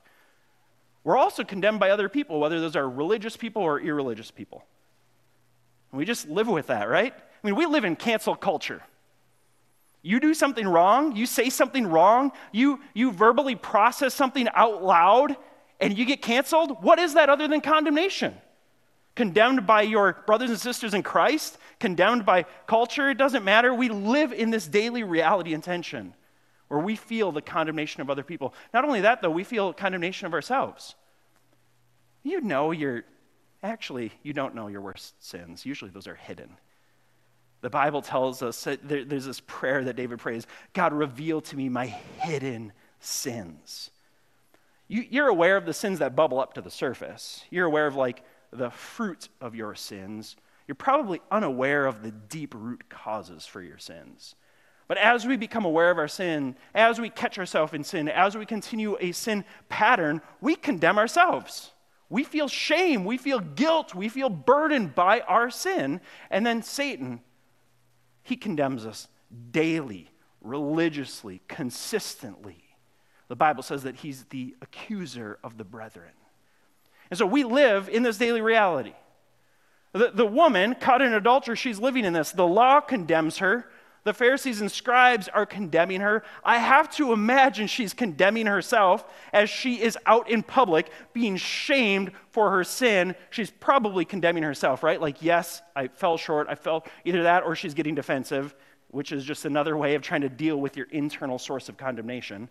We're 1.05 1.19
also 1.19 1.43
condemned 1.43 1.81
by 1.81 1.91
other 1.91 2.09
people, 2.09 2.41
whether 2.41 2.61
those 2.61 2.77
are 2.77 2.89
religious 2.89 3.37
people 3.37 3.63
or 3.63 3.81
irreligious 3.81 4.31
people. 4.31 4.65
And 5.91 5.99
we 5.99 6.05
just 6.05 6.29
live 6.29 6.47
with 6.47 6.69
that, 6.69 6.89
right? 6.89 7.15
I 7.43 7.47
mean, 7.47 7.57
we 7.57 7.67
live 7.67 7.85
in 7.85 7.97
cancel 7.97 8.37
culture. 8.37 8.83
You 10.03 10.19
do 10.19 10.35
something 10.35 10.67
wrong, 10.67 11.15
you 11.15 11.27
say 11.27 11.49
something 11.49 11.87
wrong, 11.87 12.33
you, 12.51 12.81
you 12.93 13.13
verbally 13.13 13.55
process 13.55 14.15
something 14.15 14.49
out 14.55 14.83
loud, 14.83 15.37
and 15.81 15.97
you 15.97 16.05
get 16.05 16.23
canceled. 16.23 16.83
What 16.83 16.99
is 16.99 17.15
that 17.15 17.29
other 17.29 17.47
than 17.47 17.61
condemnation? 17.61 18.35
Condemned 19.15 19.67
by 19.67 19.83
your 19.83 20.23
brothers 20.27 20.51
and 20.51 20.59
sisters 20.59 20.95
in 20.95 21.03
Christ? 21.03 21.59
Condemned 21.79 22.25
by 22.25 22.47
culture? 22.67 23.11
It 23.11 23.19
doesn't 23.19 23.45
matter. 23.45 23.75
We 23.75 23.91
live 23.91 24.33
in 24.33 24.51
this 24.51 24.67
daily 24.67 25.03
reality 25.03 25.55
and 25.55 25.63
tension 25.63 26.15
where 26.69 26.81
we 26.81 26.97
feel 26.97 27.31
the 27.31 27.43
condemnation 27.43 28.01
of 28.01 28.09
other 28.09 28.23
people. 28.23 28.55
Not 28.73 28.85
only 28.85 29.03
that, 29.03 29.21
though, 29.21 29.31
we 29.31 29.45
feel 29.45 29.73
condemnation 29.73 30.27
of 30.27 30.33
ourselves. 30.33 30.95
You 32.23 32.41
know 32.41 32.71
you're, 32.71 33.05
actually, 33.63 34.13
you 34.23 34.33
don't 34.33 34.55
know 34.55 34.69
your 34.69 34.81
worst 34.81 35.23
sins. 35.23 35.67
Usually 35.67 35.91
those 35.91 36.07
are 36.07 36.15
hidden. 36.15 36.57
The 37.63 37.71
Bible 37.71 38.03
tells 38.03 38.43
us 38.43 38.65
that 38.65 38.81
there's 38.89 39.25
this 39.25 39.41
prayer 39.41 39.85
that 39.85 39.97
David 39.97 40.19
prays 40.19 40.47
God, 40.73 40.93
reveal 40.93 41.41
to 41.43 41.57
me 41.57 41.69
my 41.69 41.87
hidden 41.87 42.73
sins. 43.01 43.91
You, 44.89 45.23
are 45.23 45.29
aware 45.29 45.57
of 45.57 45.65
the 45.65 45.73
sins 45.73 46.01
that 46.01 46.15
bubble 46.15 46.39
up 46.39 46.55
to 46.55 46.61
the 46.61 46.71
surface. 46.71 47.45
You're 47.51 47.67
aware 47.67 47.87
of 47.87 47.97
like 47.97 48.25
the 48.53 48.71
fruit 48.71 49.29
of 49.41 49.55
your 49.55 49.75
sins. 49.75 50.37
You're 50.69 50.75
probably 50.75 51.23
unaware 51.31 51.87
of 51.87 52.03
the 52.03 52.11
deep 52.11 52.53
root 52.55 52.91
causes 52.91 53.47
for 53.47 53.63
your 53.63 53.79
sins. 53.79 54.35
But 54.89 54.99
as 54.99 55.25
we 55.25 55.37
become 55.37 55.65
aware 55.65 55.91
of 55.91 55.99
our 55.99 56.09
sin, 56.09 56.57
as 56.75 57.01
we 57.01 57.09
catch 57.09 57.39
ourselves 57.39 57.73
in 57.73 57.85
sin, 57.85 58.09
as 58.09 58.37
we 58.37 58.45
continue 58.45 58.97
a 59.01 59.13
sin 59.13 59.45
pattern, 59.69 60.21
we 60.41 60.57
condemn 60.57 60.99
ourselves. 60.99 61.71
We 62.11 62.25
feel 62.25 62.49
shame, 62.49 63.07
we 63.07 63.17
feel 63.17 63.41
guilt, 63.41 63.95
we 63.95 64.11
feel 64.11 64.29
burdened 64.29 64.95
by 64.95 65.21
our 65.21 65.49
sin. 65.49 66.01
And 66.31 66.45
then 66.45 66.63
Satan 66.63 67.21
he 68.23 68.37
condemns 68.37 68.87
us 68.87 69.09
daily, 69.51 70.11
religiously, 70.41 71.41
consistently. 71.49 72.63
The 73.29 73.37
Bible 73.37 73.63
says 73.63 73.85
that 73.85 73.97
he's 73.97 74.25
the 74.25 74.55
accuser 74.61 75.39
of 75.43 75.57
the 75.57 75.65
brethren. 75.65 76.13
And 77.11 77.19
so 77.19 77.27
we 77.27 77.45
live 77.45 77.89
in 77.89 78.03
this 78.03 78.19
daily 78.19 78.41
reality. 78.41 78.95
The, 79.93 80.11
the 80.13 80.27
woman 80.27 80.75
caught 80.75 81.03
in 81.03 81.13
adultery, 81.13 81.57
she's 81.57 81.79
living 81.79 82.05
in 82.05 82.13
this. 82.13 82.33
The 82.33 82.47
law 82.47 82.81
condemns 82.81 83.39
her. 83.39 83.67
The 84.05 84.13
Pharisees 84.13 84.61
and 84.61 84.71
scribes 84.71 85.29
are 85.29 85.47
condemning 85.47 86.01
her. 86.01 86.25
I 86.43 86.59
have 86.59 86.91
to 86.97 87.13
imagine 87.13 87.69
she's 87.69 87.95
condemning 87.95 88.47
herself 88.47 89.05
as 89.33 89.49
she 89.49 89.81
is 89.81 89.97
out 90.07 90.29
in 90.29 90.43
public 90.43 90.91
being 91.13 91.37
shamed 91.37 92.11
for 92.31 92.51
her 92.51 92.65
sin. 92.65 93.15
She's 93.31 93.51
probably 93.51 94.05
condemning 94.05 94.43
herself, 94.43 94.83
right? 94.83 95.01
Like, 95.01 95.23
yes, 95.23 95.63
I 95.77 95.87
fell 95.87 96.17
short. 96.17 96.49
I 96.51 96.57
fell 96.57 96.85
either 97.05 97.23
that 97.23 97.45
or 97.45 97.55
she's 97.55 97.75
getting 97.75 97.95
defensive, 97.95 98.57
which 98.89 99.13
is 99.13 99.25
just 99.25 99.45
another 99.45 99.77
way 99.77 99.95
of 99.95 100.03
trying 100.03 100.23
to 100.23 100.29
deal 100.29 100.57
with 100.57 100.77
your 100.77 100.87
internal 100.91 101.39
source 101.39 101.69
of 101.69 101.77
condemnation. 101.77 102.49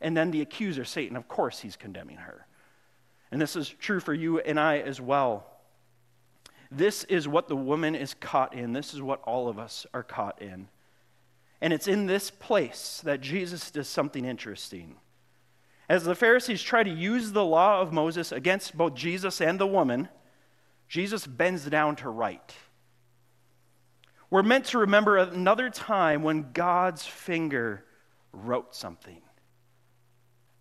And 0.00 0.16
then 0.16 0.32
the 0.32 0.40
accuser, 0.40 0.84
Satan, 0.84 1.16
of 1.16 1.28
course, 1.28 1.60
he's 1.60 1.76
condemning 1.76 2.16
her. 2.16 2.46
And 3.30 3.40
this 3.40 3.54
is 3.54 3.68
true 3.68 4.00
for 4.00 4.12
you 4.12 4.40
and 4.40 4.58
I 4.58 4.78
as 4.78 5.00
well. 5.00 5.46
This 6.72 7.04
is 7.04 7.28
what 7.28 7.46
the 7.46 7.54
woman 7.56 7.94
is 7.94 8.14
caught 8.14 8.54
in. 8.54 8.72
This 8.72 8.92
is 8.92 9.00
what 9.00 9.22
all 9.22 9.48
of 9.48 9.58
us 9.58 9.86
are 9.94 10.02
caught 10.02 10.42
in. 10.42 10.68
And 11.60 11.72
it's 11.72 11.88
in 11.88 12.06
this 12.06 12.30
place 12.30 13.00
that 13.04 13.20
Jesus 13.20 13.70
does 13.70 13.88
something 13.88 14.24
interesting. 14.24 14.96
As 15.88 16.04
the 16.04 16.14
Pharisees 16.14 16.62
try 16.62 16.82
to 16.82 16.90
use 16.90 17.32
the 17.32 17.44
law 17.44 17.80
of 17.80 17.92
Moses 17.92 18.32
against 18.32 18.76
both 18.76 18.94
Jesus 18.94 19.40
and 19.40 19.58
the 19.58 19.66
woman, 19.66 20.08
Jesus 20.88 21.26
bends 21.26 21.64
down 21.66 21.96
to 21.96 22.08
write. 22.08 22.54
We're 24.30 24.44
meant 24.44 24.66
to 24.66 24.78
remember 24.78 25.16
another 25.16 25.68
time 25.68 26.22
when 26.22 26.52
God's 26.52 27.04
finger 27.04 27.84
wrote 28.32 28.74
something. 28.74 29.20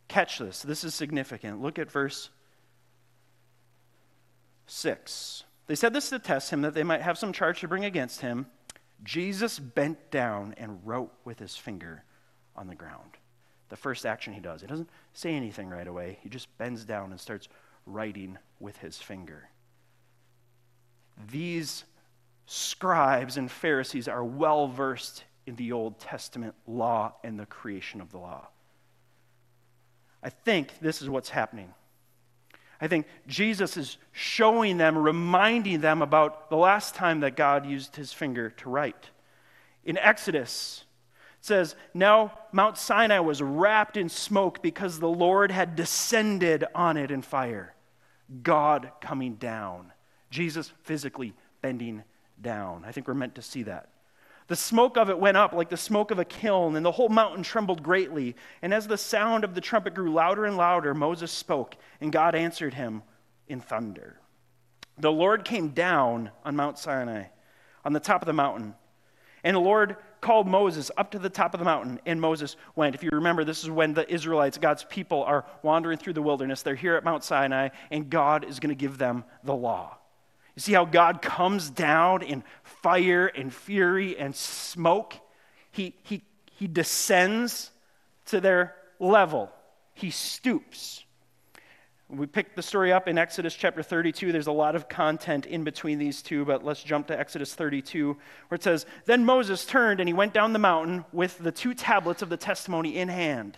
Catch 0.08 0.40
this. 0.40 0.64
This 0.64 0.84
is 0.84 0.96
significant. 0.96 1.62
Look 1.62 1.78
at 1.78 1.92
verse 1.92 2.32
6. 4.66 5.44
They 5.68 5.76
said 5.76 5.94
this 5.94 6.10
to 6.10 6.18
test 6.18 6.50
him 6.50 6.62
that 6.62 6.74
they 6.74 6.84
might 6.84 7.02
have 7.02 7.20
some 7.20 7.32
charge 7.32 7.60
to 7.60 7.68
bring 7.68 7.86
against 7.86 8.22
him. 8.22 8.48
Jesus 9.04 9.60
bent 9.60 10.12
down 10.12 10.54
and 10.58 10.80
wrote 10.86 11.14
with 11.24 11.40
his 11.40 11.56
finger 11.56 12.04
on 12.56 12.68
the 12.68 12.76
ground 12.76 13.18
the 13.70 13.78
first 13.78 14.06
action 14.06 14.34
he 14.34 14.40
does. 14.40 14.62
He 14.62 14.68
doesn't 14.68 14.90
say 15.14 15.34
anything 15.34 15.70
right 15.70 15.88
away, 15.88 16.20
he 16.22 16.30
just 16.30 16.56
bends 16.58 16.84
down 16.84 17.12
and 17.12 17.20
starts 17.20 17.48
writing 17.86 18.38
with 18.60 18.78
his 18.78 18.98
finger. 18.98 19.50
These 21.32 21.86
scribes 22.46 23.38
and 23.38 23.50
Pharisees 23.50 24.08
are 24.08 24.24
well 24.24 24.68
versed 24.68 25.24
in 25.46 25.56
the 25.56 25.72
Old 25.72 26.00
Testament 26.00 26.56
law 26.68 27.14
and 27.24 27.40
the 27.40 27.46
creation 27.46 28.02
of 28.02 28.12
the 28.12 28.18
law. 28.18 28.48
I 30.22 30.30
think 30.30 30.80
this 30.80 31.02
is 31.02 31.10
what's 31.10 31.30
happening. 31.30 31.74
I 32.82 32.88
think 32.88 33.08
Jesus 33.28 33.76
is 33.76 33.98
showing 34.12 34.78
them, 34.78 34.98
reminding 34.98 35.82
them 35.82 36.02
about 36.02 36.50
the 36.50 36.56
last 36.56 36.96
time 36.96 37.20
that 37.22 37.36
God 37.36 37.66
used 37.66 37.96
his 37.96 38.14
finger 38.14 38.52
to 38.52 38.70
write. 38.70 39.10
In 39.84 39.98
Exodus, 39.98 40.86
it 41.40 41.46
says, 41.46 41.76
Now 41.94 42.34
Mount 42.52 42.78
Sinai 42.78 43.20
was 43.20 43.42
wrapped 43.42 43.98
in 43.98 44.08
smoke 44.08 44.62
because 44.62 45.00
the 45.00 45.10
Lord 45.10 45.52
had 45.52 45.76
descended 45.76 46.64
on 46.74 46.96
it 46.96 47.12
in 47.12 47.22
fire. 47.22 47.74
God 48.44 48.92
coming 49.02 49.36
down. 49.36 49.92
Jesus 50.30 50.72
physically 50.84 51.34
bending 51.62 52.04
down. 52.42 52.86
I 52.86 52.92
think 52.92 53.08
we're 53.08 53.14
meant 53.14 53.36
to 53.36 53.42
see 53.42 53.64
that. 53.64 53.90
The 54.50 54.56
smoke 54.56 54.98
of 54.98 55.12
it 55.12 55.20
went 55.20 55.38
up 55.38 55.54
like 55.54 55.70
the 55.70 55.78
smoke 55.78 56.10
of 56.10 56.18
a 56.18 56.26
kiln, 56.26 56.76
and 56.76 56.84
the 56.84 56.92
whole 56.92 57.08
mountain 57.08 57.44
trembled 57.44 57.84
greatly. 57.84 58.36
And 58.64 58.74
as 58.74 58.88
the 58.88 58.98
sound 58.98 59.44
of 59.44 59.54
the 59.54 59.62
trumpet 59.62 59.94
grew 59.94 60.12
louder 60.12 60.46
and 60.46 60.58
louder, 60.58 60.96
Moses 60.96 61.32
spoke, 61.32 61.78
and 62.02 62.12
God 62.12 62.34
answered 62.34 62.74
him 62.74 63.04
in 63.48 63.62
thunder. 63.62 64.20
The 64.98 65.12
Lord 65.12 65.46
came 65.46 65.70
down 65.70 66.32
on 66.44 66.56
Mount 66.56 66.80
Sinai, 66.80 67.26
on 67.86 67.94
the 67.94 68.00
top 68.00 68.24
of 68.24 68.26
the 68.26 68.34
mountain. 68.34 68.74
And 69.44 69.56
the 69.56 69.62
Lord 69.62 69.98
called 70.20 70.48
Moses 70.48 70.90
up 70.98 71.12
to 71.12 71.20
the 71.20 71.30
top 71.30 71.54
of 71.54 71.60
the 71.60 71.66
mountain, 71.66 72.00
and 72.08 72.20
Moses 72.20 72.56
went. 72.76 72.96
If 72.96 73.04
you 73.04 73.12
remember, 73.14 73.44
this 73.44 73.64
is 73.64 73.70
when 73.70 73.94
the 73.94 74.12
Israelites, 74.12 74.58
God's 74.58 74.84
people, 74.84 75.24
are 75.26 75.46
wandering 75.62 76.00
through 76.00 76.14
the 76.14 76.24
wilderness. 76.24 76.64
They're 76.64 76.74
here 76.74 76.96
at 76.96 77.04
Mount 77.04 77.24
Sinai, 77.24 77.70
and 77.92 78.10
God 78.10 78.46
is 78.46 78.60
going 78.60 78.76
to 78.76 78.76
give 78.76 78.98
them 78.98 79.26
the 79.44 79.56
law. 79.56 79.99
You 80.60 80.62
see 80.62 80.74
how 80.74 80.84
God 80.84 81.22
comes 81.22 81.70
down 81.70 82.22
in 82.22 82.44
fire 82.64 83.28
and 83.28 83.54
fury 83.54 84.20
and 84.20 84.36
smoke? 84.36 85.14
He, 85.72 85.96
he, 86.04 86.22
he 86.52 86.68
descends 86.68 87.72
to 88.26 88.42
their 88.42 88.76
level, 89.00 89.54
he 89.94 90.12
stoops. 90.12 91.06
We 92.10 92.26
pick 92.26 92.58
the 92.58 92.62
story 92.62 92.92
up 92.92 93.08
in 93.08 93.18
Exodus 93.18 93.56
chapter 93.56 93.82
32. 93.82 94.34
There's 94.34 94.48
a 94.48 94.52
lot 94.52 94.76
of 94.76 94.90
content 94.90 95.46
in 95.46 95.64
between 95.64 95.98
these 95.98 96.22
two, 96.22 96.44
but 96.44 96.66
let's 96.66 96.84
jump 96.84 97.08
to 97.08 97.18
Exodus 97.18 97.56
32, 97.56 98.18
where 98.50 98.58
it 98.58 98.62
says 98.64 98.86
Then 99.06 99.24
Moses 99.24 99.66
turned 99.66 100.02
and 100.02 100.10
he 100.10 100.14
went 100.14 100.34
down 100.34 100.52
the 100.52 100.60
mountain 100.60 101.06
with 101.14 101.38
the 101.38 101.54
two 101.54 101.74
tablets 101.74 102.22
of 102.22 102.28
the 102.28 102.36
testimony 102.36 102.98
in 102.98 103.08
hand. 103.08 103.58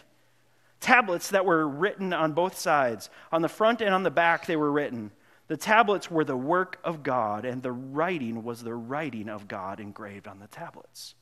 Tablets 0.80 1.32
that 1.32 1.48
were 1.48 1.68
written 1.68 2.14
on 2.14 2.34
both 2.34 2.60
sides. 2.60 3.10
On 3.32 3.42
the 3.42 3.50
front 3.50 3.82
and 3.82 3.92
on 3.92 4.04
the 4.04 4.12
back, 4.12 4.46
they 4.46 4.56
were 4.56 4.72
written. 4.72 5.10
The 5.52 5.58
tablets 5.58 6.10
were 6.10 6.24
the 6.24 6.38
work 6.38 6.80
of 6.82 7.04
God, 7.04 7.44
and 7.44 7.62
the 7.62 7.74
writing 7.74 8.46
was 8.46 8.64
the 8.64 8.74
writing 8.74 9.28
of 9.28 9.50
God 9.50 9.82
engraved 9.82 10.26
on 10.26 10.40
the 10.40 10.48
tablets. 10.48 11.14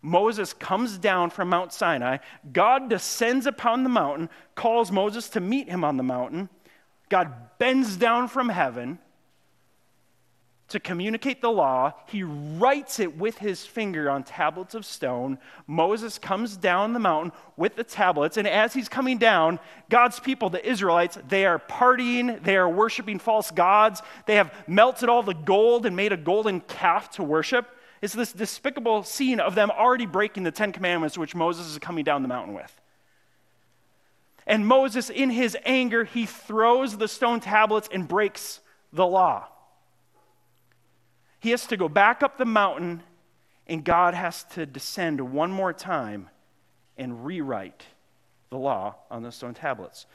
Moses 0.00 0.54
comes 0.54 0.96
down 0.96 1.28
from 1.28 1.50
Mount 1.50 1.70
Sinai. 1.70 2.16
God 2.54 2.88
descends 2.88 3.44
upon 3.44 3.82
the 3.82 3.90
mountain, 3.90 4.30
calls 4.54 4.90
Moses 4.90 5.28
to 5.28 5.40
meet 5.40 5.68
him 5.68 5.84
on 5.84 5.98
the 5.98 6.02
mountain. 6.02 6.48
God 7.10 7.58
bends 7.58 7.98
down 7.98 8.28
from 8.28 8.48
heaven 8.48 8.98
to 10.68 10.80
communicate 10.80 11.40
the 11.40 11.50
law. 11.50 11.92
He 12.06 12.22
writes 12.22 12.98
it 12.98 13.16
with 13.16 13.38
his 13.38 13.64
finger 13.64 14.10
on 14.10 14.24
tablets 14.24 14.74
of 14.74 14.86
stone. 14.86 15.38
Moses 15.66 16.18
comes 16.18 16.56
down 16.56 16.92
the 16.92 17.00
mountain 17.00 17.32
with 17.56 17.76
the 17.76 17.84
tablets, 17.84 18.36
and 18.36 18.48
as 18.48 18.72
he's 18.72 18.88
coming 18.88 19.18
down, 19.18 19.60
God's 19.90 20.18
people, 20.20 20.50
the 20.50 20.66
Israelites, 20.66 21.18
they 21.28 21.44
are 21.44 21.58
partying, 21.58 22.42
they 22.42 22.56
are 22.56 22.68
worshiping 22.68 23.18
false 23.18 23.50
gods. 23.50 24.00
They 24.26 24.36
have 24.36 24.54
melted 24.66 25.08
all 25.08 25.22
the 25.22 25.34
gold 25.34 25.86
and 25.86 25.94
made 25.94 26.12
a 26.12 26.16
golden 26.16 26.60
calf 26.60 27.10
to 27.12 27.22
worship. 27.22 27.68
It's 28.00 28.14
this 28.14 28.32
despicable 28.32 29.02
scene 29.02 29.40
of 29.40 29.54
them 29.54 29.70
already 29.70 30.06
breaking 30.06 30.42
the 30.42 30.50
Ten 30.50 30.72
Commandments, 30.72 31.16
which 31.16 31.34
Moses 31.34 31.66
is 31.66 31.78
coming 31.78 32.04
down 32.04 32.22
the 32.22 32.28
mountain 32.28 32.54
with. 32.54 32.80
And 34.46 34.66
Moses, 34.66 35.08
in 35.08 35.30
his 35.30 35.56
anger, 35.64 36.04
he 36.04 36.26
throws 36.26 36.96
the 36.96 37.08
stone 37.08 37.40
tablets 37.40 37.88
and 37.90 38.06
breaks 38.06 38.60
the 38.92 39.06
law. 39.06 39.48
He 41.44 41.50
has 41.50 41.66
to 41.66 41.76
go 41.76 41.90
back 41.90 42.22
up 42.22 42.38
the 42.38 42.46
mountain, 42.46 43.02
and 43.66 43.84
God 43.84 44.14
has 44.14 44.44
to 44.54 44.64
descend 44.64 45.20
one 45.20 45.50
more 45.50 45.74
time 45.74 46.30
and 46.96 47.26
rewrite 47.26 47.84
the 48.48 48.56
law 48.56 48.94
on 49.10 49.22
the 49.22 49.30
stone 49.30 49.52
tablets. 49.52 50.06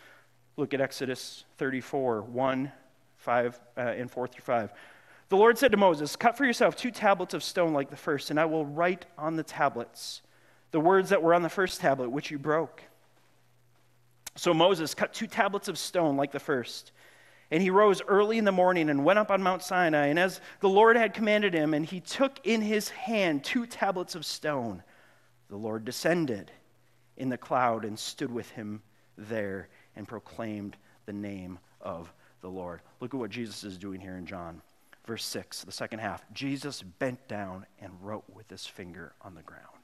Look 0.57 0.73
at 0.73 0.81
Exodus 0.81 1.43
34 1.59 2.23
1, 2.23 2.71
5, 3.17 3.59
uh, 3.77 3.79
and 3.79 4.09
4 4.09 4.25
through 4.25 4.41
5. 4.41 4.73
The 5.29 5.37
Lord 5.37 5.59
said 5.59 5.69
to 5.69 5.77
Moses, 5.77 6.15
Cut 6.15 6.35
for 6.35 6.45
yourself 6.45 6.75
two 6.75 6.89
tablets 6.89 7.35
of 7.35 7.43
stone 7.43 7.73
like 7.73 7.91
the 7.91 7.95
first, 7.95 8.31
and 8.31 8.39
I 8.39 8.45
will 8.45 8.65
write 8.65 9.05
on 9.15 9.35
the 9.35 9.43
tablets 9.43 10.23
the 10.71 10.79
words 10.79 11.09
that 11.09 11.21
were 11.21 11.35
on 11.35 11.43
the 11.43 11.49
first 11.49 11.79
tablet, 11.79 12.09
which 12.09 12.31
you 12.31 12.39
broke. 12.39 12.81
So 14.35 14.51
Moses 14.51 14.95
cut 14.95 15.13
two 15.13 15.27
tablets 15.27 15.67
of 15.67 15.77
stone 15.77 16.17
like 16.17 16.31
the 16.31 16.39
first. 16.39 16.91
And 17.51 17.63
he 17.63 17.69
rose 17.69 18.01
early 18.07 18.37
in 18.37 18.45
the 18.45 18.51
morning 18.51 18.89
and 18.89 19.03
went 19.03 19.19
up 19.19 19.31
on 19.31 19.41
Mount 19.41 19.63
Sinai. 19.63 20.07
And 20.07 20.19
as 20.19 20.39
the 20.59 20.69
Lord 20.69 20.95
had 20.95 21.13
commanded 21.13 21.53
him, 21.53 21.73
and 21.73 21.85
he 21.85 21.99
took 21.99 22.39
in 22.45 22.61
his 22.61 22.89
hand 22.89 23.43
two 23.43 23.65
tablets 23.65 24.13
of 24.15 24.25
stone, 24.25 24.83
the 25.49 25.57
Lord 25.57 25.83
descended 25.83 26.51
in 27.17 27.29
the 27.29 27.37
cloud 27.37 27.85
and 27.85 27.97
stood 27.97 28.31
with 28.31 28.49
him 28.51 28.81
there 29.17 29.69
and 29.95 30.07
proclaimed 30.07 30.77
the 31.05 31.13
name 31.13 31.57
of 31.81 32.13
the 32.41 32.49
Lord. 32.49 32.81
Look 32.99 33.13
at 33.13 33.19
what 33.19 33.31
Jesus 33.31 33.63
is 33.63 33.77
doing 33.77 33.99
here 33.99 34.15
in 34.15 34.25
John. 34.25 34.61
Verse 35.05 35.25
6, 35.25 35.63
the 35.63 35.71
second 35.71 35.99
half 35.99 36.23
Jesus 36.33 36.83
bent 36.83 37.27
down 37.27 37.65
and 37.81 37.91
wrote 38.01 38.25
with 38.31 38.47
his 38.49 38.67
finger 38.67 39.13
on 39.21 39.33
the 39.33 39.41
ground. 39.41 39.78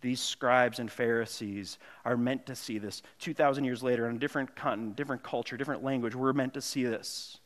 These 0.00 0.20
scribes 0.20 0.78
and 0.78 0.90
Pharisees 0.90 1.78
are 2.04 2.16
meant 2.16 2.46
to 2.46 2.56
see 2.56 2.78
this. 2.78 3.02
2,000 3.18 3.64
years 3.64 3.82
later, 3.82 4.06
on 4.06 4.16
a 4.16 4.18
different 4.18 4.56
continent, 4.56 4.96
different 4.96 5.22
culture, 5.22 5.56
different 5.56 5.84
language, 5.84 6.14
we're 6.14 6.32
meant 6.32 6.54
to 6.54 6.62
see 6.62 6.84
this. 6.84 7.38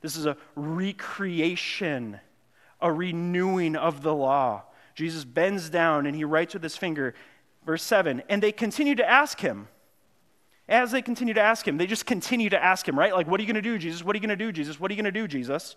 This 0.00 0.16
is 0.16 0.26
a 0.26 0.36
recreation, 0.54 2.20
a 2.80 2.92
renewing 2.92 3.74
of 3.74 4.02
the 4.02 4.14
law. 4.14 4.62
Jesus 4.94 5.24
bends 5.24 5.70
down 5.70 6.06
and 6.06 6.14
he 6.14 6.24
writes 6.24 6.54
with 6.54 6.62
his 6.62 6.76
finger. 6.76 7.14
Verse 7.66 7.82
7 7.82 8.22
And 8.28 8.42
they 8.42 8.52
continue 8.52 8.94
to 8.94 9.08
ask 9.08 9.40
him. 9.40 9.68
As 10.68 10.90
they 10.90 11.00
continue 11.00 11.32
to 11.32 11.40
ask 11.40 11.66
him, 11.66 11.78
they 11.78 11.86
just 11.86 12.04
continue 12.04 12.50
to 12.50 12.62
ask 12.62 12.86
him, 12.86 12.98
right? 12.98 13.14
Like, 13.14 13.26
what 13.26 13.40
are 13.40 13.42
you 13.42 13.46
going 13.46 13.62
to 13.62 13.62
do, 13.62 13.78
Jesus? 13.78 14.04
What 14.04 14.14
are 14.14 14.18
you 14.18 14.26
going 14.26 14.38
to 14.38 14.44
do, 14.44 14.52
Jesus? 14.52 14.78
What 14.78 14.90
are 14.90 14.94
you 14.94 15.02
going 15.02 15.12
to 15.12 15.20
do, 15.20 15.26
Jesus? 15.26 15.76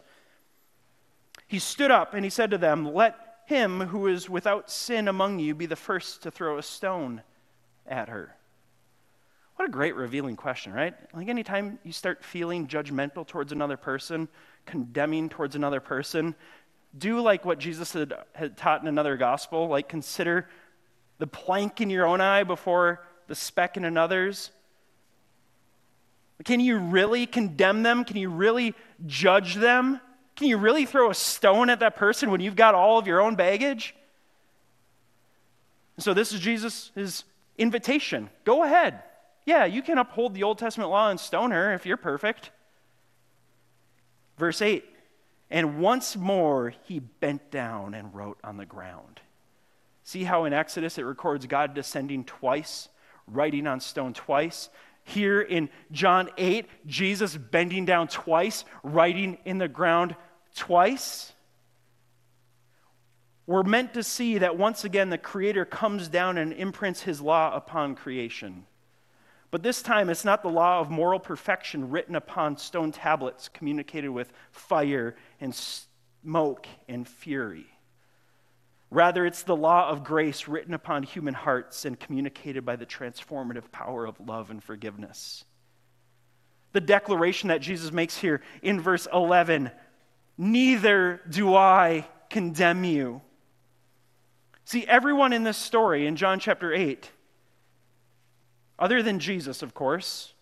He 1.48 1.60
stood 1.60 1.92
up 1.92 2.14
and 2.14 2.26
he 2.26 2.30
said 2.30 2.52
to 2.52 2.58
them, 2.58 2.94
Let 2.94 3.31
him 3.52 3.82
who 3.82 4.08
is 4.08 4.30
without 4.30 4.72
sin 4.72 5.10
among 5.10 5.38
you 5.38 5.54
be 5.54 5.66
the 5.66 5.76
first 5.76 6.24
to 6.24 6.32
throw 6.32 6.58
a 6.58 6.64
stone 6.64 7.22
at 7.86 8.08
her. 8.08 8.34
What 9.58 9.68
a 9.68 9.72
great 9.72 9.96
revealing 9.96 10.38
question, 10.38 10.72
right? 10.72 10.96
Like 11.14 11.28
anytime 11.28 11.78
you 11.84 11.92
start 11.92 12.24
feeling 12.24 12.66
judgmental 12.66 13.28
towards 13.28 13.52
another 13.52 13.76
person, 13.76 14.30
condemning 14.66 15.28
towards 15.28 15.58
another 15.58 15.82
person, 15.82 16.34
do 16.98 17.20
like 17.20 17.44
what 17.44 17.60
Jesus 17.60 17.92
had, 17.92 18.14
had 18.34 18.56
taught 18.56 18.82
in 18.82 18.88
another 18.88 19.18
gospel, 19.18 19.68
like 19.68 19.90
consider 19.90 20.48
the 21.20 21.28
plank 21.28 21.82
in 21.82 21.90
your 21.90 22.08
own 22.08 22.22
eye 22.22 22.44
before 22.44 23.06
the 23.28 23.36
speck 23.36 23.76
in 23.76 23.84
another's. 23.84 24.50
Can 26.46 26.62
you 26.62 26.78
really 26.78 27.26
condemn 27.26 27.84
them? 27.84 28.06
Can 28.06 28.16
you 28.16 28.30
really 28.30 28.76
judge 29.06 29.56
them? 29.56 30.00
Can 30.36 30.48
you 30.48 30.58
really 30.58 30.86
throw 30.86 31.10
a 31.10 31.16
stone 31.16 31.70
at 31.70 31.80
that 31.82 31.96
person 31.96 32.32
when 32.32 32.42
you've 32.42 32.56
got 32.56 32.74
all 32.74 32.98
of 32.98 33.08
your 33.08 33.22
own 33.22 33.36
baggage? 33.36 33.96
so, 35.98 36.14
this 36.14 36.34
is 36.34 36.40
Jesus' 36.40 37.24
invitation. 37.58 38.30
Go 38.44 38.64
ahead. 38.64 39.04
Yeah, 39.46 39.66
you 39.66 39.82
can 39.82 39.98
uphold 39.98 40.34
the 40.34 40.44
Old 40.44 40.58
Testament 40.58 40.90
law 40.90 41.10
and 41.10 41.20
stone 41.20 41.52
her 41.52 41.74
if 41.74 41.86
you're 41.86 41.98
perfect. 41.98 42.52
Verse 44.38 44.62
8 44.62 44.84
And 45.50 45.80
once 45.80 46.16
more 46.16 46.74
he 46.84 47.00
bent 47.00 47.52
down 47.52 47.94
and 47.94 48.14
wrote 48.14 48.40
on 48.44 48.58
the 48.58 48.66
ground. 48.66 49.22
See 50.04 50.24
how 50.24 50.46
in 50.46 50.54
Exodus 50.54 50.98
it 50.98 51.04
records 51.04 51.46
God 51.46 51.74
descending 51.74 52.24
twice, 52.24 52.90
writing 53.28 53.68
on 53.68 53.80
stone 53.80 54.14
twice? 54.14 54.70
Here 55.14 55.42
in 55.42 55.70
John 55.92 56.30
8, 56.38 56.68
Jesus 56.86 57.36
bending 57.36 57.86
down 57.86 58.08
twice, 58.08 58.64
writing 58.84 59.38
in 59.46 59.58
the 59.58 59.68
ground 59.68 60.16
twice. 60.56 61.34
We're 63.46 63.64
meant 63.64 63.94
to 63.96 64.04
see 64.04 64.38
that 64.38 64.58
once 64.58 64.86
again 64.86 65.10
the 65.10 65.18
Creator 65.18 65.66
comes 65.66 66.08
down 66.08 66.38
and 66.38 66.54
imprints 66.54 67.02
His 67.02 67.20
law 67.20 67.54
upon 67.54 67.96
creation. 67.96 68.66
But 69.50 69.64
this 69.64 69.82
time, 69.82 70.10
it's 70.10 70.24
not 70.24 70.44
the 70.44 70.50
law 70.50 70.80
of 70.80 70.90
moral 70.90 71.20
perfection 71.20 71.90
written 71.90 72.16
upon 72.16 72.58
stone 72.58 72.94
tablets, 72.94 73.50
communicated 73.50 74.10
with 74.10 74.32
fire 74.52 75.18
and 75.42 75.54
smoke 75.54 76.68
and 76.88 77.06
fury. 77.06 77.71
Rather, 78.92 79.26
it's 79.26 79.44
the 79.44 79.56
law 79.56 79.90
of 79.90 80.04
grace 80.04 80.50
written 80.50 80.74
upon 80.74 81.04
human 81.04 81.34
hearts 81.34 81.86
and 81.86 81.98
communicated 81.98 82.66
by 82.66 82.76
the 82.76 82.86
transformative 82.86 83.72
power 83.72 84.06
of 84.06 84.20
love 84.20 84.52
and 84.52 84.62
forgiveness. 84.62 85.46
The 86.74 86.82
declaration 86.82 87.48
that 87.50 87.62
Jesus 87.62 87.92
makes 87.94 88.18
here 88.18 88.42
in 88.62 88.80
verse 88.80 89.08
11 89.12 89.72
Neither 90.38 91.22
do 91.30 91.56
I 91.56 92.08
condemn 92.30 92.84
you. 92.84 93.22
See, 94.66 94.86
everyone 94.88 95.34
in 95.34 95.44
this 95.44 95.58
story 95.58 96.08
in 96.08 96.16
John 96.16 96.40
chapter 96.40 96.74
8 96.74 97.12
other 98.80 99.04
than 99.04 99.20
Jesus, 99.20 99.62
of 99.62 99.74
course. 99.74 100.34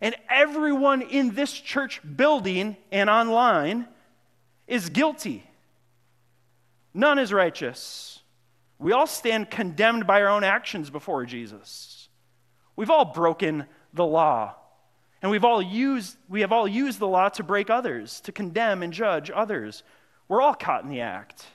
And 0.00 0.14
everyone 0.30 1.02
in 1.02 1.34
this 1.34 1.52
church 1.52 2.00
building 2.16 2.76
and 2.92 3.10
online 3.10 3.88
is 4.68 4.90
guilty. 4.90 5.47
None 6.98 7.20
is 7.20 7.32
righteous. 7.32 8.18
We 8.80 8.90
all 8.90 9.06
stand 9.06 9.52
condemned 9.52 10.04
by 10.04 10.20
our 10.20 10.28
own 10.30 10.42
actions 10.42 10.90
before 10.90 11.24
Jesus. 11.26 12.08
We've 12.74 12.90
all 12.90 13.04
broken 13.04 13.66
the 13.94 14.04
law. 14.04 14.56
And 15.22 15.30
we've 15.30 15.44
all 15.44 15.62
used, 15.62 16.16
we 16.28 16.40
have 16.40 16.50
all 16.50 16.66
used 16.66 16.98
the 16.98 17.06
law 17.06 17.28
to 17.28 17.44
break 17.44 17.70
others, 17.70 18.20
to 18.22 18.32
condemn 18.32 18.82
and 18.82 18.92
judge 18.92 19.30
others. 19.32 19.84
We're 20.26 20.42
all 20.42 20.54
caught 20.54 20.82
in 20.82 20.90
the 20.90 21.02
act. 21.02 21.46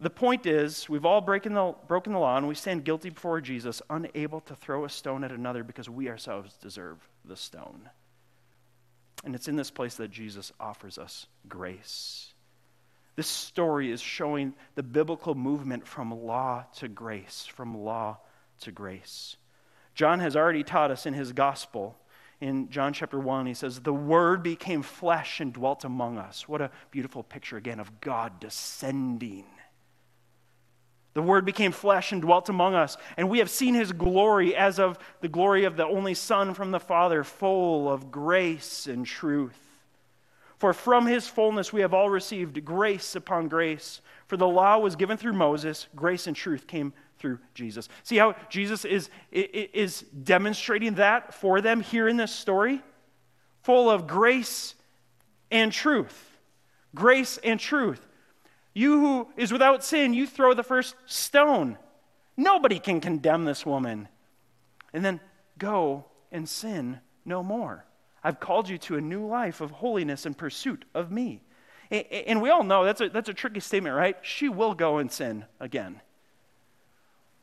The 0.00 0.10
point 0.10 0.46
is, 0.46 0.88
we've 0.88 1.06
all 1.06 1.20
broken 1.20 1.54
the, 1.54 1.76
broken 1.86 2.12
the 2.12 2.18
law 2.18 2.36
and 2.36 2.48
we 2.48 2.56
stand 2.56 2.84
guilty 2.84 3.10
before 3.10 3.40
Jesus, 3.40 3.80
unable 3.88 4.40
to 4.40 4.56
throw 4.56 4.84
a 4.84 4.88
stone 4.88 5.22
at 5.22 5.30
another 5.30 5.62
because 5.62 5.88
we 5.88 6.08
ourselves 6.08 6.56
deserve 6.60 6.98
the 7.24 7.36
stone. 7.36 7.88
And 9.24 9.32
it's 9.32 9.46
in 9.46 9.54
this 9.54 9.70
place 9.70 9.94
that 9.94 10.10
Jesus 10.10 10.50
offers 10.58 10.98
us 10.98 11.28
grace. 11.48 12.33
This 13.16 13.26
story 13.26 13.90
is 13.90 14.00
showing 14.00 14.54
the 14.74 14.82
biblical 14.82 15.34
movement 15.34 15.86
from 15.86 16.10
law 16.10 16.64
to 16.76 16.88
grace, 16.88 17.46
from 17.46 17.76
law 17.76 18.18
to 18.60 18.72
grace. 18.72 19.36
John 19.94 20.20
has 20.20 20.36
already 20.36 20.64
taught 20.64 20.90
us 20.90 21.06
in 21.06 21.14
his 21.14 21.32
gospel. 21.32 21.96
In 22.40 22.68
John 22.70 22.92
chapter 22.92 23.18
1, 23.18 23.46
he 23.46 23.54
says, 23.54 23.80
The 23.80 23.92
Word 23.92 24.42
became 24.42 24.82
flesh 24.82 25.40
and 25.40 25.52
dwelt 25.52 25.84
among 25.84 26.18
us. 26.18 26.48
What 26.48 26.60
a 26.60 26.70
beautiful 26.90 27.22
picture 27.22 27.56
again 27.56 27.78
of 27.78 28.00
God 28.00 28.40
descending 28.40 29.46
the 31.14 31.22
Word 31.22 31.44
became 31.44 31.70
flesh 31.70 32.10
and 32.10 32.20
dwelt 32.20 32.48
among 32.48 32.74
us, 32.74 32.96
and 33.16 33.30
we 33.30 33.38
have 33.38 33.48
seen 33.48 33.74
his 33.74 33.92
glory 33.92 34.54
as 34.54 34.80
of 34.80 34.98
the 35.20 35.28
glory 35.28 35.64
of 35.64 35.76
the 35.76 35.86
only 35.86 36.14
Son 36.14 36.54
from 36.54 36.72
the 36.72 36.80
Father, 36.80 37.22
full 37.22 37.90
of 37.90 38.10
grace 38.10 38.88
and 38.88 39.06
truth. 39.06 39.56
For 40.58 40.72
from 40.72 41.06
his 41.06 41.26
fullness 41.26 41.72
we 41.72 41.80
have 41.80 41.94
all 41.94 42.08
received 42.08 42.64
grace 42.64 43.16
upon 43.16 43.48
grace. 43.48 44.00
For 44.26 44.36
the 44.36 44.48
law 44.48 44.78
was 44.78 44.96
given 44.96 45.16
through 45.16 45.32
Moses, 45.34 45.88
grace 45.94 46.26
and 46.26 46.36
truth 46.36 46.66
came 46.66 46.92
through 47.18 47.38
Jesus. 47.54 47.88
See 48.02 48.16
how 48.16 48.34
Jesus 48.48 48.84
is, 48.84 49.10
is 49.32 50.02
demonstrating 50.02 50.94
that 50.94 51.34
for 51.34 51.60
them 51.60 51.80
here 51.80 52.08
in 52.08 52.16
this 52.16 52.32
story? 52.32 52.82
Full 53.62 53.90
of 53.90 54.06
grace 54.06 54.74
and 55.50 55.72
truth. 55.72 56.38
Grace 56.94 57.38
and 57.42 57.58
truth. 57.58 58.06
You 58.74 59.00
who 59.00 59.28
is 59.36 59.52
without 59.52 59.84
sin, 59.84 60.14
you 60.14 60.26
throw 60.26 60.52
the 60.52 60.62
first 60.62 60.94
stone. 61.06 61.78
Nobody 62.36 62.78
can 62.78 63.00
condemn 63.00 63.44
this 63.44 63.64
woman. 63.64 64.08
And 64.92 65.04
then 65.04 65.20
go 65.58 66.06
and 66.30 66.48
sin 66.48 67.00
no 67.24 67.42
more. 67.42 67.84
I've 68.24 68.40
called 68.40 68.70
you 68.70 68.78
to 68.78 68.96
a 68.96 69.00
new 69.02 69.26
life 69.26 69.60
of 69.60 69.70
holiness 69.70 70.24
and 70.24 70.36
pursuit 70.36 70.86
of 70.94 71.12
me. 71.12 71.42
And 71.90 72.40
we 72.40 72.48
all 72.48 72.64
know 72.64 72.84
that's 72.84 73.02
a, 73.02 73.10
that's 73.10 73.28
a 73.28 73.34
tricky 73.34 73.60
statement, 73.60 73.94
right? 73.94 74.16
She 74.22 74.48
will 74.48 74.74
go 74.74 74.96
and 74.96 75.12
sin 75.12 75.44
again. 75.60 76.00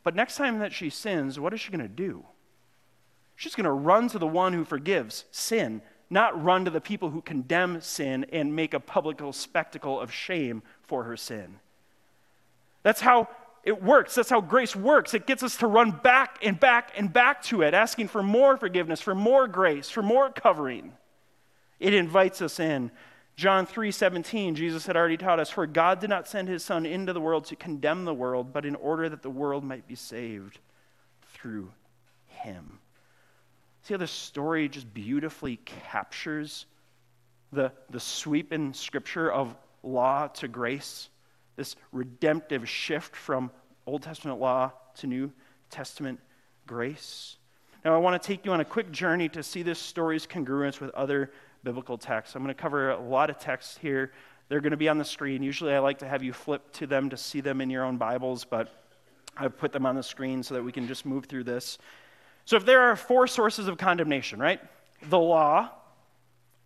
But 0.04 0.15
next 0.15 0.36
time 0.36 0.58
that 0.60 0.74
she 0.74 0.89
sins, 0.89 1.39
what 1.39 1.54
is 1.54 1.62
she 1.62 1.72
going 1.72 1.82
to 1.82 1.88
do? 1.88 2.26
She's 3.36 3.54
going 3.54 3.65
to 3.65 3.72
run 3.72 4.10
to 4.10 4.20
the 4.20 4.28
one 4.28 4.54
who 4.54 4.65
forgives 4.65 5.26
sin, 5.30 5.84
not 6.10 6.44
run 6.44 6.65
to 6.65 6.72
the 6.72 6.82
people 6.82 7.12
who 7.12 7.22
condemn 7.22 7.80
sin 7.82 8.26
and 8.34 8.56
make 8.56 8.74
a 8.74 8.80
public 8.80 9.22
spectacle 9.32 10.00
of 10.00 10.12
shame 10.12 10.63
for 10.82 11.04
her 11.04 11.15
sin. 11.15 11.60
That's 12.82 13.02
how 13.02 13.30
it 13.63 13.84
works. 13.84 14.15
That's 14.15 14.30
how 14.30 14.41
grace 14.41 14.76
works. 14.76 15.13
It 15.13 15.28
gets 15.28 15.43
us 15.43 15.58
to 15.58 15.67
run 15.67 15.91
back 15.91 16.39
and 16.41 16.60
back 16.60 16.91
and 16.95 17.12
back 17.12 17.43
to 17.43 17.62
it, 17.62 17.74
asking 17.74 18.08
for 18.08 18.24
more 18.24 18.58
forgiveness, 18.58 19.02
for 19.02 19.13
more 19.13 19.47
grace, 19.47 19.89
for 19.89 20.02
more 20.02 20.32
covering. 20.32 20.93
It 21.80 21.93
invites 21.93 22.41
us 22.41 22.60
in. 22.60 22.91
John 23.36 23.65
3:17, 23.65 24.56
Jesus 24.56 24.86
had 24.86 24.97
already 24.97 25.17
taught 25.17 25.39
us, 25.39 25.50
"For 25.50 25.65
God 25.65 26.00
did 26.00 26.10
not 26.10 26.28
send 26.28 26.47
his 26.47 26.63
son 26.63 26.86
into 26.86 27.13
the 27.13 27.21
world 27.21 27.45
to 27.45 27.56
condemn 27.56 28.06
the 28.06 28.13
world, 28.13 28.54
but 28.54 28.65
in 28.65 28.76
order 28.76 29.10
that 29.10 29.21
the 29.21 29.30
world 29.30 29.63
might 29.63 29.88
be 29.88 29.95
saved 29.95 30.60
through 31.24 31.71
him." 32.28 32.80
See 33.84 33.93
how 33.93 33.97
the 33.97 34.08
story 34.08 34.69
just 34.69 34.93
beautifully 34.93 35.58
captures 35.58 36.65
the, 37.52 37.71
the 37.89 38.00
sweep 38.00 38.54
in 38.54 38.74
Scripture 38.74 39.32
of 39.32 39.56
law 39.84 40.28
to 40.28 40.47
grace, 40.47 41.10
this 41.55 41.75
redemptive 41.91 42.67
shift 42.67 43.15
from 43.15 43.51
Old 43.85 44.03
Testament 44.03 44.39
law 44.39 44.71
to 44.95 45.07
New 45.07 45.31
Testament 45.69 46.19
grace. 46.67 47.37
Now, 47.83 47.95
I 47.95 47.97
want 47.97 48.21
to 48.21 48.25
take 48.25 48.45
you 48.45 48.51
on 48.51 48.61
a 48.61 48.65
quick 48.65 48.91
journey 48.91 49.27
to 49.29 49.41
see 49.41 49.63
this 49.63 49.79
story's 49.79 50.27
congruence 50.27 50.79
with 50.79 50.91
other 50.91 51.31
biblical 51.63 51.97
texts. 51.97 52.35
I'm 52.35 52.43
going 52.43 52.53
to 52.53 52.61
cover 52.61 52.91
a 52.91 52.99
lot 52.99 53.29
of 53.29 53.39
texts 53.39 53.77
here. 53.77 54.11
They're 54.49 54.61
going 54.61 54.71
to 54.71 54.77
be 54.77 54.89
on 54.89 54.97
the 54.97 55.05
screen. 55.05 55.41
Usually, 55.41 55.73
I 55.73 55.79
like 55.79 55.99
to 55.99 56.07
have 56.07 56.21
you 56.21 56.33
flip 56.33 56.71
to 56.73 56.87
them 56.87 57.09
to 57.09 57.17
see 57.17 57.41
them 57.41 57.61
in 57.61 57.69
your 57.69 57.83
own 57.83 57.97
Bibles, 57.97 58.45
but 58.45 58.69
I've 59.35 59.57
put 59.57 59.71
them 59.71 59.85
on 59.85 59.95
the 59.95 60.03
screen 60.03 60.43
so 60.43 60.53
that 60.55 60.63
we 60.63 60.71
can 60.71 60.87
just 60.87 61.05
move 61.05 61.25
through 61.25 61.45
this. 61.45 61.77
So, 62.45 62.57
if 62.57 62.65
there 62.65 62.81
are 62.81 62.95
four 62.95 63.27
sources 63.27 63.67
of 63.67 63.77
condemnation, 63.77 64.39
right? 64.39 64.59
The 65.09 65.19
law, 65.19 65.69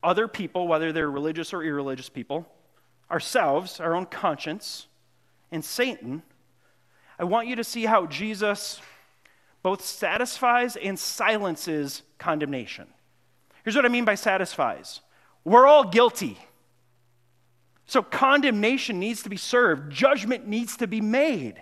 other 0.04 0.28
people, 0.28 0.68
whether 0.68 0.92
they're 0.92 1.10
religious 1.10 1.54
or 1.54 1.64
irreligious 1.64 2.10
people, 2.10 2.48
ourselves, 3.10 3.80
our 3.80 3.96
own 3.96 4.06
conscience, 4.06 4.88
and 5.52 5.64
Satan, 5.64 6.24
I 7.18 7.24
want 7.24 7.48
you 7.48 7.56
to 7.58 7.64
see 7.64 7.86
how 7.86 8.08
Jesus 8.08 8.82
both 9.64 9.84
satisfies 9.84 10.76
and 10.76 10.98
silences 10.98 12.04
condemnation. 12.18 12.88
Here's 13.64 13.76
what 13.76 13.86
I 13.86 13.90
mean 13.90 14.06
by 14.06 14.16
satisfies 14.16 15.02
we're 15.44 15.68
all 15.68 15.84
guilty. 15.84 16.38
So 17.88 18.02
condemnation 18.02 19.00
needs 19.00 19.22
to 19.24 19.30
be 19.30 19.38
served, 19.38 19.92
judgment 19.92 20.48
needs 20.48 20.78
to 20.78 20.88
be 20.88 21.02
made. 21.02 21.62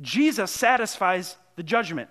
Jesus 0.00 0.50
satisfies 0.50 1.36
the 1.56 1.62
judgment. 1.62 2.08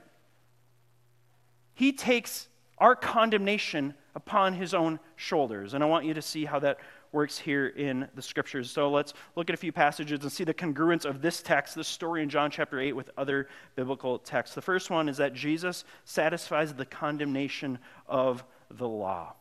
He 1.74 1.92
takes 1.92 2.48
our 2.78 2.96
condemnation 2.96 3.96
upon 4.16 4.54
his 4.54 4.74
own 4.74 5.00
shoulders. 5.16 5.74
And 5.74 5.84
I 5.84 5.88
want 5.88 6.06
you 6.06 6.14
to 6.14 6.22
see 6.22 6.46
how 6.46 6.60
that 6.60 6.78
works 7.14 7.38
here 7.38 7.68
in 7.68 8.08
the 8.16 8.22
scriptures. 8.22 8.72
So 8.72 8.90
let's 8.90 9.14
look 9.36 9.50
at 9.50 9.54
a 9.54 9.58
few 9.58 9.72
passages 9.72 10.20
and 10.22 10.32
see 10.32 10.44
the 10.44 10.54
congruence 10.54 11.06
of 11.06 11.22
this 11.22 11.42
text, 11.42 11.76
this 11.76 11.88
story 11.88 12.24
in 12.24 12.30
John 12.30 12.52
chapter 12.52 12.80
8, 12.80 12.94
with 12.94 13.12
other 13.18 13.48
biblical 13.76 14.20
texts. 14.20 14.56
The 14.56 14.62
first 14.62 14.90
one 14.90 15.08
is 15.08 15.18
that 15.18 15.34
Jesus 15.34 15.86
satisfies 16.06 16.74
the 16.74 16.86
condemnation 16.86 17.80
of 18.08 18.44
the 18.72 18.88
law. 18.88 19.34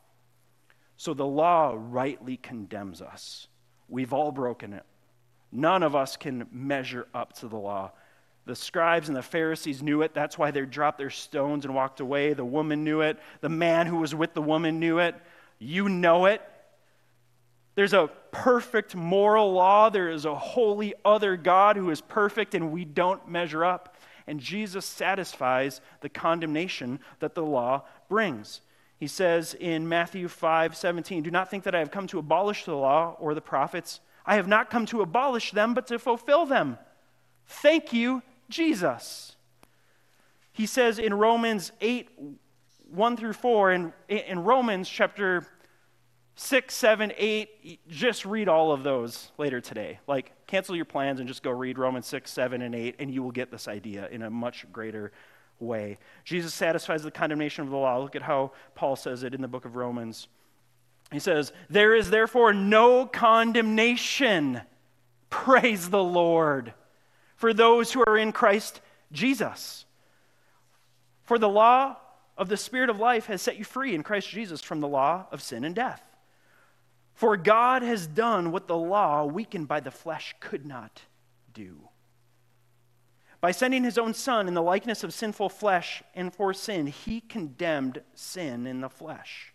So 0.96 1.14
the 1.14 1.26
law 1.26 1.74
rightly 1.76 2.37
condemns 2.37 3.02
us. 3.02 3.48
We've 3.88 4.12
all 4.12 4.30
broken 4.30 4.72
it. 4.72 4.85
None 5.50 5.82
of 5.82 5.96
us 5.96 6.16
can 6.16 6.46
measure 6.52 7.06
up 7.14 7.32
to 7.38 7.48
the 7.48 7.56
law. 7.56 7.92
The 8.44 8.56
scribes 8.56 9.08
and 9.08 9.16
the 9.16 9.22
Pharisees 9.22 9.82
knew 9.82 10.02
it. 10.02 10.14
That's 10.14 10.37
why 10.37 10.50
they 10.50 10.62
dropped 10.62 10.98
their 10.98 11.11
stones 11.11 11.64
and 11.64 11.74
walked 11.74 12.00
away. 12.00 12.32
The 12.32 12.44
woman 12.44 12.85
knew 12.85 13.00
it. 13.00 13.18
The 13.40 13.48
man 13.48 13.87
who 13.87 13.98
was 13.98 14.14
with 14.14 14.35
the 14.35 14.42
woman 14.42 14.80
knew 14.80 14.98
it. 14.98 15.14
You 15.58 15.88
know 15.88 16.26
it. 16.26 16.42
There's 17.74 17.94
a 17.94 18.11
perfect 18.30 18.94
moral 18.94 19.52
law. 19.52 19.88
There 19.88 20.11
is 20.11 20.24
a 20.24 20.35
holy 20.35 20.94
other 21.04 21.37
God 21.37 21.76
who 21.76 21.90
is 21.90 22.00
perfect, 22.00 22.54
and 22.54 22.70
we 22.70 22.85
don't 22.85 23.28
measure 23.28 23.64
up. 23.64 23.96
And 24.26 24.40
Jesus 24.40 24.85
satisfies 24.85 25.80
the 26.00 26.08
condemnation 26.08 27.00
that 27.20 27.35
the 27.35 27.42
law 27.42 27.82
brings. 28.08 28.61
He 28.98 29.06
says 29.06 29.54
in 29.54 29.88
Matthew 29.88 30.28
5 30.28 30.76
17, 30.76 31.22
Do 31.22 31.30
not 31.30 31.50
think 31.50 31.64
that 31.64 31.74
I 31.74 31.80
have 31.80 31.90
come 31.90 32.06
to 32.08 32.18
abolish 32.18 32.64
the 32.64 32.76
law 32.76 33.16
or 33.18 33.35
the 33.35 33.40
prophets. 33.40 34.00
I 34.24 34.37
have 34.37 34.46
not 34.46 34.70
come 34.70 34.87
to 34.87 35.00
abolish 35.00 35.50
them, 35.50 35.74
but 35.74 35.88
to 35.88 35.98
fulfill 35.98 36.46
them. 36.46 36.78
Thank 37.46 37.92
you, 37.92 38.22
Jesus. 38.48 39.35
He 40.52 40.66
says 40.66 40.98
in 40.98 41.14
Romans 41.14 41.72
8 41.80 42.08
1 42.90 43.16
through 43.16 43.32
4, 43.32 43.70
and 43.72 43.92
in 44.08 44.44
Romans 44.44 44.87
chapter 44.87 45.46
6, 46.42 46.74
7, 46.74 47.12
8, 47.16 47.88
just 47.88 48.24
read 48.24 48.48
all 48.48 48.72
of 48.72 48.83
those 48.83 49.31
later 49.38 49.61
today. 49.61 50.00
Like, 50.07 50.33
cancel 50.46 50.74
your 50.74 50.85
plans 50.85 51.20
and 51.20 51.28
just 51.28 51.42
go 51.42 51.50
read 51.50 51.78
Romans 51.78 52.07
6, 52.07 52.31
7, 52.31 52.62
and 52.62 52.74
8, 52.74 52.96
and 52.98 53.12
you 53.12 53.22
will 53.22 53.31
get 53.31 53.50
this 53.50 53.68
idea 53.68 54.09
in 54.09 54.22
a 54.22 54.31
much 54.31 54.66
greater 54.72 55.12
way. 55.61 55.98
Jesus 56.24 56.52
satisfies 56.52 57.02
the 57.02 57.11
condemnation 57.11 57.64
of 57.64 57.70
the 57.70 57.76
law. 57.76 57.98
Look 57.98 58.16
at 58.16 58.22
how 58.22 58.52
Paul 58.74 58.96
says 58.96 59.22
it 59.22 59.35
in 59.35 59.40
the 59.40 59.48
book 59.48 59.64
of 59.64 59.76
Romans. 59.76 60.28
He 61.12 61.18
says, 61.18 61.52
There 61.70 61.94
is 61.94 62.11
therefore 62.11 62.52
no 62.52 63.07
condemnation, 63.07 64.61
praise 65.31 65.90
the 65.90 66.02
Lord, 66.02 66.74
for 67.37 67.55
those 67.55 67.92
who 67.92 68.02
are 68.07 68.18
in 68.18 68.33
Christ 68.33 68.81
Jesus. 69.12 69.85
For 71.24 71.38
the 71.38 71.48
law 71.48 71.96
of 72.37 72.48
the 72.48 72.57
Spirit 72.57 72.90
of 72.90 72.98
life 72.98 73.26
has 73.26 73.40
set 73.40 73.59
you 73.59 73.64
free 73.64 73.94
in 73.94 74.02
Christ 74.02 74.28
Jesus 74.28 74.61
from 74.61 74.81
the 74.81 74.88
law 74.88 75.26
of 75.31 75.40
sin 75.40 75.64
and 75.64 75.74
death. 75.74 76.02
For 77.14 77.37
God 77.37 77.83
has 77.83 78.07
done 78.07 78.53
what 78.53 78.66
the 78.66 78.77
law, 78.77 79.25
weakened 79.25 79.68
by 79.68 79.81
the 79.81 79.90
flesh, 79.90 80.35
could 80.40 80.66
not 80.66 81.03
do 81.53 81.88
by 83.42 83.51
sending 83.51 83.83
his 83.83 83.98
own 83.98 84.14
Son 84.14 84.46
in 84.46 84.55
the 84.55 84.62
likeness 84.62 85.03
of 85.03 85.12
sinful 85.12 85.48
flesh 85.48 86.01
and 86.14 86.33
for 86.33 86.55
sin, 86.55 86.87
he 86.87 87.20
condemned 87.20 88.01
sin 88.14 88.68
in 88.68 88.81
the 88.81 88.88
flesh. 88.88 89.53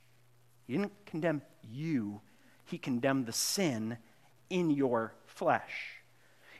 He 0.67 0.73
didn't 0.73 0.91
condemn 1.05 1.41
you, 1.63 2.19
he 2.65 2.77
condemned 2.77 3.25
the 3.25 3.31
sin 3.31 3.97
in 4.49 4.69
your 4.69 5.13
flesh. 5.25 6.01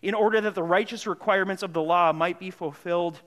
In 0.01 0.13
order 0.13 0.39
that 0.39 0.55
the 0.55 0.63
righteous 0.63 1.05
requirements 1.05 1.63
of 1.63 1.73
the 1.73 1.81
law 1.81 2.13
might 2.13 2.39
be 2.39 2.49
fulfilled 2.49 3.19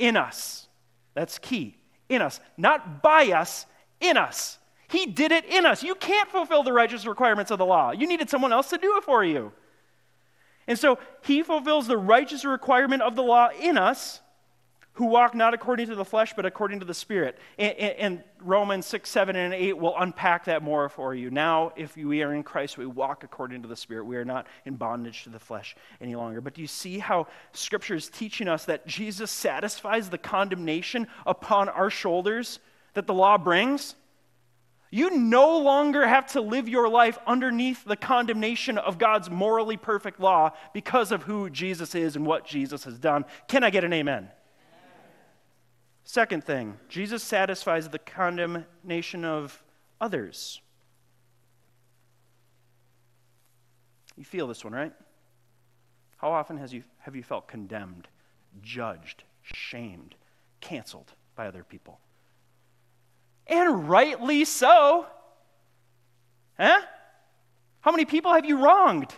in 0.00 0.16
us. 0.16 0.66
That's 1.14 1.38
key. 1.38 1.76
In 2.08 2.20
us. 2.20 2.40
Not 2.56 3.02
by 3.02 3.30
us, 3.30 3.66
in 4.00 4.16
us. 4.16 4.58
He 4.90 5.06
did 5.06 5.30
it 5.30 5.44
in 5.44 5.66
us. 5.66 5.82
You 5.84 5.94
can't 5.94 6.28
fulfill 6.28 6.64
the 6.64 6.72
righteous 6.72 7.06
requirements 7.06 7.52
of 7.52 7.58
the 7.58 7.66
law. 7.66 7.92
You 7.92 8.08
needed 8.08 8.28
someone 8.28 8.52
else 8.52 8.70
to 8.70 8.78
do 8.78 8.96
it 8.96 9.04
for 9.04 9.24
you. 9.24 9.52
And 10.66 10.78
so 10.78 10.98
he 11.22 11.42
fulfills 11.42 11.86
the 11.86 11.96
righteous 11.96 12.44
requirement 12.44 13.02
of 13.02 13.14
the 13.14 13.22
law 13.22 13.50
in 13.60 13.78
us 13.78 14.20
who 14.94 15.06
walk 15.06 15.34
not 15.34 15.54
according 15.54 15.86
to 15.86 15.94
the 15.94 16.04
flesh, 16.04 16.32
but 16.34 16.44
according 16.44 16.80
to 16.80 16.84
the 16.84 16.94
Spirit. 16.94 17.38
And, 17.56 17.72
and, 17.78 18.24
Romans 18.42 18.86
6, 18.86 19.08
7, 19.08 19.36
and 19.36 19.54
8 19.54 19.78
will 19.78 19.94
unpack 19.98 20.46
that 20.46 20.62
more 20.62 20.88
for 20.88 21.14
you. 21.14 21.30
Now, 21.30 21.72
if 21.76 21.96
we 21.96 22.22
are 22.22 22.34
in 22.34 22.42
Christ, 22.42 22.76
we 22.76 22.86
walk 22.86 23.22
according 23.22 23.62
to 23.62 23.68
the 23.68 23.76
Spirit. 23.76 24.06
We 24.06 24.16
are 24.16 24.24
not 24.24 24.46
in 24.64 24.76
bondage 24.76 25.24
to 25.24 25.30
the 25.30 25.38
flesh 25.38 25.76
any 26.00 26.16
longer. 26.16 26.40
But 26.40 26.54
do 26.54 26.62
you 26.62 26.66
see 26.66 26.98
how 26.98 27.28
Scripture 27.52 27.94
is 27.94 28.08
teaching 28.08 28.48
us 28.48 28.64
that 28.64 28.86
Jesus 28.86 29.30
satisfies 29.30 30.10
the 30.10 30.18
condemnation 30.18 31.06
upon 31.26 31.68
our 31.68 31.90
shoulders 31.90 32.58
that 32.94 33.06
the 33.06 33.14
law 33.14 33.38
brings? 33.38 33.94
You 34.90 35.10
no 35.10 35.58
longer 35.58 36.06
have 36.06 36.26
to 36.32 36.40
live 36.40 36.68
your 36.68 36.88
life 36.88 37.16
underneath 37.24 37.84
the 37.84 37.96
condemnation 37.96 38.76
of 38.76 38.98
God's 38.98 39.30
morally 39.30 39.76
perfect 39.76 40.18
law 40.18 40.50
because 40.74 41.12
of 41.12 41.22
who 41.22 41.48
Jesus 41.48 41.94
is 41.94 42.16
and 42.16 42.26
what 42.26 42.44
Jesus 42.44 42.84
has 42.84 42.98
done. 42.98 43.24
Can 43.46 43.62
I 43.62 43.70
get 43.70 43.84
an 43.84 43.92
amen? 43.92 44.24
amen? 44.24 44.30
Second 46.02 46.42
thing, 46.42 46.76
Jesus 46.88 47.22
satisfies 47.22 47.88
the 47.88 48.00
condemnation 48.00 49.24
of 49.24 49.62
others. 50.00 50.60
You 54.16 54.24
feel 54.24 54.48
this 54.48 54.64
one, 54.64 54.72
right? 54.72 54.92
How 56.16 56.32
often 56.32 56.56
has 56.58 56.72
you, 56.72 56.82
have 56.98 57.14
you 57.14 57.22
felt 57.22 57.46
condemned, 57.46 58.08
judged, 58.60 59.22
shamed, 59.42 60.16
canceled 60.60 61.12
by 61.36 61.46
other 61.46 61.62
people? 61.62 62.00
And 63.50 63.88
rightly 63.88 64.44
so. 64.44 65.06
Huh? 66.58 66.80
How 67.80 67.90
many 67.90 68.04
people 68.04 68.32
have 68.32 68.44
you 68.44 68.62
wronged? 68.62 69.12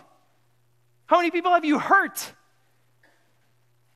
How 1.05 1.17
many 1.17 1.31
people 1.31 1.51
have 1.51 1.63
you 1.63 1.79
hurt? 1.79 2.33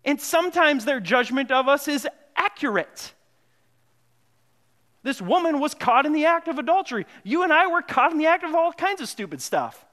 And 0.06 0.22
sometimes 0.22 0.86
their 0.86 1.00
judgment 1.00 1.52
of 1.52 1.68
us 1.68 1.88
is 1.88 2.08
accurate. 2.36 3.14
This 5.04 5.22
woman 5.22 5.60
was 5.60 5.74
caught 5.74 6.06
in 6.06 6.14
the 6.14 6.26
act 6.26 6.48
of 6.48 6.60
adultery. 6.60 7.06
You 7.24 7.44
and 7.44 7.52
I 7.52 7.68
were 7.68 7.82
caught 7.82 8.12
in 8.12 8.18
the 8.18 8.28
act 8.28 8.44
of 8.44 8.54
all 8.54 8.72
kinds 8.74 9.02
of 9.02 9.10
stupid 9.10 9.42
stuff. 9.42 9.86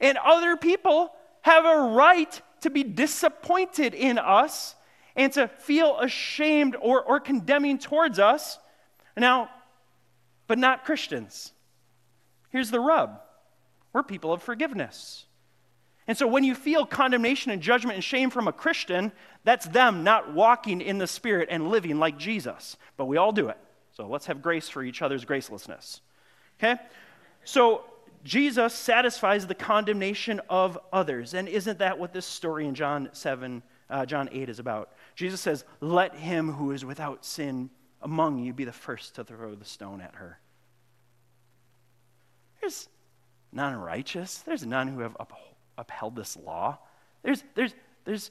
And 0.00 0.16
other 0.18 0.56
people 0.56 1.12
have 1.42 1.64
a 1.64 1.92
right 1.94 2.40
to 2.60 2.70
be 2.70 2.84
disappointed 2.84 3.94
in 3.94 4.18
us 4.18 4.74
and 5.16 5.32
to 5.32 5.48
feel 5.48 5.98
ashamed 5.98 6.76
or, 6.80 7.02
or 7.02 7.18
condemning 7.18 7.78
towards 7.78 8.18
us 8.18 8.58
now, 9.20 9.50
but 10.46 10.58
not 10.58 10.84
Christians. 10.84 11.52
Here's 12.50 12.70
the 12.70 12.80
rub 12.80 13.20
we're 13.92 14.02
people 14.02 14.32
of 14.32 14.42
forgiveness. 14.42 15.24
And 16.06 16.16
so 16.16 16.26
when 16.26 16.42
you 16.42 16.54
feel 16.54 16.86
condemnation 16.86 17.52
and 17.52 17.60
judgment 17.60 17.96
and 17.96 18.04
shame 18.04 18.30
from 18.30 18.48
a 18.48 18.52
Christian, 18.52 19.12
that's 19.44 19.66
them 19.66 20.04
not 20.04 20.32
walking 20.32 20.80
in 20.80 20.96
the 20.96 21.06
Spirit 21.06 21.48
and 21.50 21.68
living 21.68 21.98
like 21.98 22.16
Jesus. 22.16 22.78
But 22.96 23.04
we 23.04 23.18
all 23.18 23.32
do 23.32 23.50
it. 23.50 23.58
So 23.92 24.06
let's 24.06 24.26
have 24.26 24.40
grace 24.40 24.70
for 24.70 24.82
each 24.82 25.02
other's 25.02 25.26
gracelessness. 25.26 26.00
Okay? 26.58 26.80
So 27.44 27.84
Jesus 28.24 28.72
satisfies 28.72 29.46
the 29.46 29.54
condemnation 29.54 30.40
of 30.48 30.78
others. 30.92 31.34
And 31.34 31.46
isn't 31.46 31.78
that 31.80 31.98
what 31.98 32.14
this 32.14 32.24
story 32.24 32.66
in 32.66 32.74
John 32.74 33.10
7, 33.12 33.62
uh, 33.90 34.06
John 34.06 34.30
8 34.32 34.48
is 34.48 34.58
about? 34.58 34.92
Jesus 35.14 35.40
says, 35.42 35.64
Let 35.80 36.14
him 36.14 36.52
who 36.52 36.72
is 36.72 36.86
without 36.86 37.24
sin 37.24 37.68
among 38.02 38.38
you 38.38 38.52
be 38.52 38.64
the 38.64 38.72
first 38.72 39.16
to 39.16 39.24
throw 39.24 39.54
the 39.54 39.64
stone 39.64 40.00
at 40.00 40.14
her. 40.16 40.38
There's 42.60 42.88
none 43.52 43.74
righteous. 43.76 44.38
There's 44.38 44.64
none 44.64 44.88
who 44.88 45.00
have 45.00 45.16
upheld 45.76 46.16
this 46.16 46.36
law. 46.36 46.78
There's, 47.22 47.42
there's, 47.54 47.74
there's, 48.04 48.30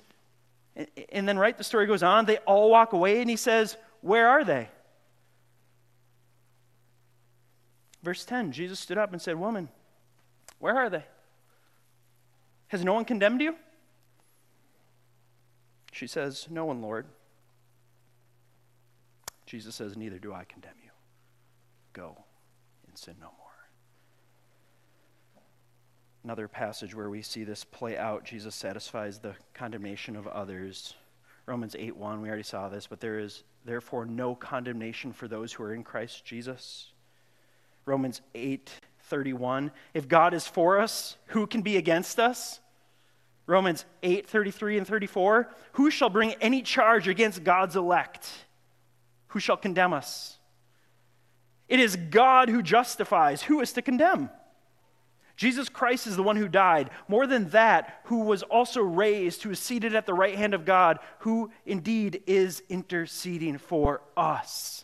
and 1.10 1.28
then, 1.28 1.38
right, 1.40 1.58
the 1.58 1.64
story 1.64 1.88
goes 1.88 2.04
on. 2.04 2.26
They 2.26 2.38
all 2.38 2.70
walk 2.70 2.94
away, 2.94 3.20
and 3.22 3.30
he 3.30 3.36
says, 3.36 3.78
Where 4.02 4.28
are 4.28 4.44
they? 4.44 4.70
Verse 8.04 8.24
10 8.26 8.52
Jesus 8.52 8.80
stood 8.80 8.98
up 8.98 9.12
and 9.12 9.22
said, 9.22 9.38
Woman, 9.38 9.70
where 10.60 10.76
are 10.76 10.90
they? 10.90 11.04
Has 12.68 12.84
no 12.84 12.94
one 12.94 13.06
condemned 13.06 13.42
you? 13.42 13.56
She 15.92 16.06
says, 16.06 16.48
No 16.50 16.66
one, 16.66 16.82
Lord. 16.82 17.08
Jesus 19.48 19.74
says, 19.74 19.98
Neither 19.98 20.20
do 20.20 20.34
I 20.34 20.44
condemn 20.44 20.76
you. 20.84 20.92
Go 21.94 22.16
and 22.88 22.96
sin 22.98 23.16
no 23.20 23.28
more. 23.28 23.48
Another 26.24 26.48
passage 26.48 26.94
where 26.94 27.10
we 27.10 27.22
see 27.22 27.46
this 27.46 27.64
play 27.64 27.98
out, 27.98 28.26
Jesus 28.26 28.54
satisfies 28.54 29.18
the 29.18 29.34
condemnation 29.54 30.16
of 30.16 30.28
others. 30.28 30.94
Romans 31.46 31.76
8 31.80 31.96
1, 31.96 32.22
we 32.22 32.28
already 32.28 32.44
saw 32.44 32.68
this, 32.68 32.86
but 32.86 33.00
there 33.00 33.18
is 33.18 33.44
therefore 33.64 34.06
no 34.06 34.36
condemnation 34.36 35.14
for 35.14 35.28
those 35.30 35.54
who 35.54 35.64
are 35.64 35.74
in 35.74 35.84
Christ 35.84 36.26
Jesus. 36.26 36.92
Romans 37.86 38.22
8 38.36 38.70
31, 39.04 39.72
if 39.94 40.10
God 40.10 40.34
is 40.34 40.46
for 40.46 40.82
us, 40.82 41.16
who 41.28 41.48
can 41.48 41.62
be 41.62 41.78
against 41.78 42.20
us? 42.20 42.60
Romans 43.46 43.86
8 44.04 44.28
33 44.28 44.80
and 44.80 44.86
34, 44.86 45.50
who 45.74 45.90
shall 45.90 46.10
bring 46.10 46.34
any 46.42 46.62
charge 46.62 47.08
against 47.08 47.46
God's 47.46 47.78
elect? 47.78 48.30
Who 49.30 49.40
shall 49.40 49.58
condemn 49.58 49.94
us? 49.94 50.38
It 51.68 51.80
is 51.80 51.96
God 51.96 52.50
who 52.50 52.62
justifies. 52.62 53.44
Who 53.44 53.60
is 53.62 53.74
to 53.74 53.82
condemn? 53.82 54.30
Jesus 55.36 55.70
Christ 55.70 56.08
is 56.08 56.16
the 56.16 56.24
one 56.24 56.36
who 56.36 56.48
died. 56.48 56.90
More 57.08 57.28
than 57.28 57.50
that, 57.50 58.02
who 58.06 58.22
was 58.22 58.42
also 58.42 58.82
raised, 58.82 59.44
who 59.44 59.52
is 59.52 59.60
seated 59.60 59.94
at 59.94 60.08
the 60.08 60.14
right 60.14 60.36
hand 60.36 60.56
of 60.56 60.66
God, 60.66 60.98
who 61.20 61.52
indeed 61.66 62.24
is 62.26 62.64
interceding 62.70 63.60
for 63.60 64.02
us. 64.16 64.84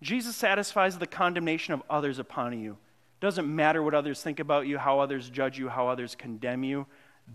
Jesus 0.00 0.34
satisfies 0.34 0.98
the 0.98 1.06
condemnation 1.06 1.74
of 1.74 1.82
others 1.90 2.18
upon 2.18 2.58
you. 2.58 2.78
Doesn't 3.20 3.54
matter 3.54 3.82
what 3.82 3.94
others 3.94 4.20
think 4.22 4.40
about 4.40 4.66
you, 4.66 4.78
how 4.78 4.98
others 4.98 5.28
judge 5.28 5.58
you, 5.58 5.68
how 5.68 5.88
others 5.88 6.14
condemn 6.14 6.64
you. 6.64 6.86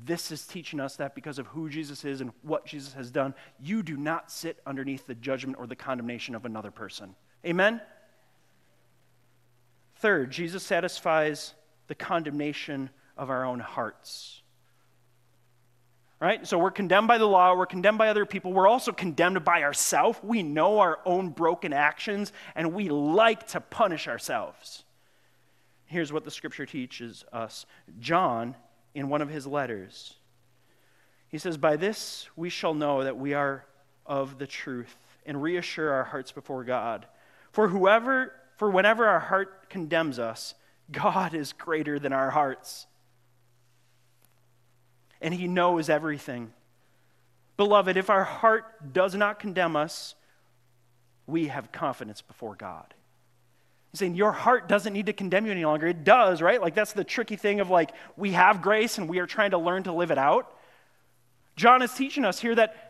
This 0.04 0.32
is 0.32 0.46
teaching 0.46 0.80
us 0.80 0.98
that 0.98 1.16
because 1.16 1.40
of 1.40 1.48
who 1.48 1.70
Jesus 1.70 2.04
is 2.06 2.22
and 2.22 2.32
what 2.42 2.66
Jesus 2.66 2.94
has 2.94 3.10
done, 3.10 3.34
you 3.60 3.84
do 3.84 3.98
not 3.98 4.32
sit 4.32 4.60
underneath 4.66 5.08
the 5.08 5.16
judgment 5.16 5.58
or 5.60 5.68
the 5.68 5.76
condemnation 5.76 6.36
of 6.36 6.46
another 6.46 6.72
person. 6.72 7.16
Amen? 7.46 7.82
Third, 9.98 10.32
Jesus 10.32 10.64
satisfies 10.64 11.54
the 11.88 11.96
condemnation 11.96 12.90
of 13.18 13.30
our 13.30 13.46
own 13.46 13.60
hearts. 13.60 14.42
Right? 16.20 16.46
So 16.48 16.58
we're 16.58 16.72
condemned 16.72 17.08
by 17.08 17.20
the 17.20 17.28
law, 17.28 17.56
we're 17.56 17.68
condemned 17.68 18.00
by 18.00 18.10
other 18.10 18.26
people, 18.26 18.52
we're 18.52 18.68
also 18.68 18.92
condemned 18.92 19.44
by 19.44 19.64
ourselves. 19.64 20.20
We 20.24 20.44
know 20.44 20.80
our 20.80 21.00
own 21.06 21.30
broken 21.30 21.74
actions, 21.74 22.34
and 22.56 22.74
we 22.74 22.90
like 22.90 23.48
to 23.50 23.62
punish 23.62 24.08
ourselves. 24.08 24.84
Here's 25.86 26.12
what 26.12 26.26
the 26.26 26.32
scripture 26.32 26.66
teaches 26.66 27.24
us 27.32 27.66
John, 28.00 28.56
in 28.98 29.10
one 29.10 29.22
of 29.22 29.30
his 29.30 29.48
letters, 29.48 30.16
he 31.30 31.38
says, 31.38 31.58
By 31.58 31.76
this 31.76 32.28
we 32.36 32.50
shall 32.50 32.74
know 32.74 33.04
that 33.04 33.18
we 33.18 33.34
are 33.34 33.66
of 34.06 34.38
the 34.38 34.48
truth 34.48 34.98
and 35.26 35.42
reassure 35.42 35.92
our 35.92 36.06
hearts 36.06 36.32
before 36.32 36.64
God. 36.64 37.06
For 37.52 37.68
whoever, 37.68 38.34
for 38.58 38.70
whenever 38.70 39.06
our 39.08 39.20
heart 39.20 39.70
condemns 39.70 40.20
us, 40.20 40.56
God 40.92 41.34
is 41.34 41.54
greater 41.54 42.00
than 42.00 42.14
our 42.14 42.30
hearts 42.30 42.88
and 45.22 45.34
He 45.34 45.48
knows 45.48 45.90
everything. 45.90 46.54
Beloved, 47.56 47.98
if 47.98 48.10
our 48.10 48.24
heart 48.24 48.94
does 48.94 49.16
not 49.16 49.40
condemn 49.40 49.76
us, 49.76 50.16
we 51.26 51.48
have 51.48 51.72
confidence 51.72 52.22
before 52.22 52.56
God. 52.56 52.94
He's 53.92 54.00
saying 54.00 54.16
your 54.16 54.32
heart 54.32 54.68
doesn't 54.68 54.94
need 54.94 55.06
to 55.06 55.14
condemn 55.14 55.46
you 55.46 55.52
any 55.52 55.66
longer. 55.66 55.88
It 55.88 56.04
does, 56.04 56.42
right? 56.42 56.62
Like 56.62 56.76
that's 56.76 56.94
the 56.94 57.04
tricky 57.04 57.36
thing 57.36 57.60
of 57.60 57.70
like 57.70 57.92
we 58.16 58.34
have 58.34 58.62
grace 58.62 58.98
and 58.98 59.10
we 59.10 59.20
are 59.20 59.26
trying 59.26 59.52
to 59.52 59.58
learn 59.58 59.84
to 59.84 59.94
live 59.94 60.12
it 60.12 60.18
out. 60.18 60.54
John 61.56 61.82
is 61.82 61.94
teaching 61.94 62.26
us 62.26 62.40
here 62.40 62.54
that 62.56 62.88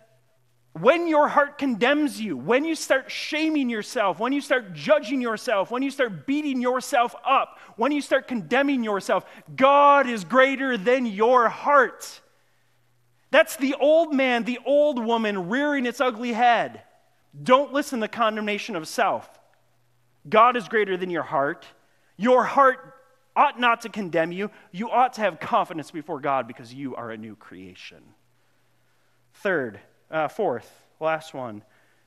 when 0.74 1.08
your 1.08 1.28
heart 1.28 1.58
condemns 1.58 2.22
you, 2.22 2.38
when 2.38 2.64
you 2.64 2.76
start 2.76 3.10
shaming 3.10 3.70
yourself, 3.70 4.20
when 4.20 4.32
you 4.34 4.42
start 4.42 4.74
judging 4.74 5.22
yourself, 5.22 5.72
when 5.72 5.82
you 5.82 5.90
start 5.90 6.28
beating 6.28 6.62
yourself 6.62 7.16
up, 7.26 7.58
when 7.78 7.92
you 7.92 8.02
start 8.02 8.28
condemning 8.28 8.84
yourself, 8.84 9.26
God 9.56 10.08
is 10.08 10.24
greater 10.24 10.78
than 10.78 11.06
your 11.06 11.50
heart. 11.50 12.22
That's 13.32 13.56
the 13.56 13.76
old 13.80 14.14
man, 14.14 14.44
the 14.44 14.60
old 14.66 15.04
woman 15.04 15.50
rearing 15.50 15.86
its 15.86 16.00
ugly 16.00 16.34
head. 16.34 16.82
Don't 17.42 17.74
listen 17.74 18.00
to 18.00 18.06
the 18.06 18.10
condemnation 18.10 18.76
of 18.76 18.88
self. 18.88 19.28
God 20.28 20.58
is 20.58 20.68
greater 20.68 20.98
than 20.98 21.10
your 21.10 21.24
heart. 21.24 21.66
Your 22.18 22.44
heart 22.44 22.94
ought 23.36 23.60
not 23.60 23.82
to 23.82 23.90
condemn 23.90 24.32
you. 24.32 24.50
You 24.72 24.90
ought 24.90 25.14
to 25.14 25.22
have 25.22 25.40
confidence 25.40 25.92
before 25.92 26.20
God 26.20 26.48
because 26.48 26.74
you 26.74 26.96
are 26.96 27.12
a 27.12 27.18
new 27.18 27.36
creation. 27.36 28.04
Third, 29.36 29.80
uh, 30.10 30.28
fourth, 30.28 30.72
last 31.00 31.34
one 31.34 31.64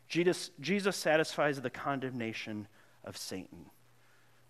Jesus, 0.09 0.51
Jesus 0.61 0.97
satisfies 0.97 1.61
the 1.61 1.71
condemnation 1.71 2.67
of 3.05 3.17
Satan. 3.17 3.67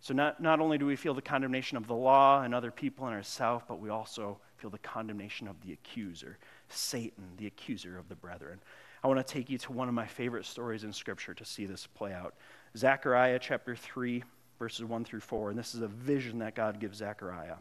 So, 0.00 0.14
not, 0.14 0.42
not 0.42 0.60
only 0.60 0.78
do 0.78 0.86
we 0.86 0.96
feel 0.96 1.12
the 1.12 1.20
condemnation 1.20 1.76
of 1.76 1.86
the 1.86 1.94
law 1.94 2.42
and 2.42 2.54
other 2.54 2.70
people 2.70 3.04
and 3.04 3.14
ourselves, 3.14 3.64
but 3.68 3.78
we 3.78 3.90
also 3.90 4.38
feel 4.56 4.70
the 4.70 4.78
condemnation 4.78 5.46
of 5.46 5.60
the 5.60 5.74
accuser, 5.74 6.38
Satan, 6.70 7.24
the 7.36 7.46
accuser 7.46 7.98
of 7.98 8.08
the 8.08 8.14
brethren. 8.14 8.60
I 9.04 9.08
want 9.08 9.24
to 9.24 9.32
take 9.32 9.50
you 9.50 9.58
to 9.58 9.72
one 9.72 9.88
of 9.88 9.94
my 9.94 10.06
favorite 10.06 10.46
stories 10.46 10.84
in 10.84 10.92
Scripture 10.94 11.34
to 11.34 11.44
see 11.44 11.66
this 11.66 11.86
play 11.86 12.14
out. 12.14 12.34
Zechariah 12.76 13.38
chapter 13.40 13.74
3, 13.74 14.22
verses 14.58 14.84
1 14.84 15.04
through 15.04 15.20
4. 15.20 15.50
And 15.50 15.58
this 15.58 15.74
is 15.74 15.82
a 15.82 15.88
vision 15.88 16.38
that 16.38 16.54
God 16.54 16.80
gives 16.80 16.98
Zechariah. 16.98 17.56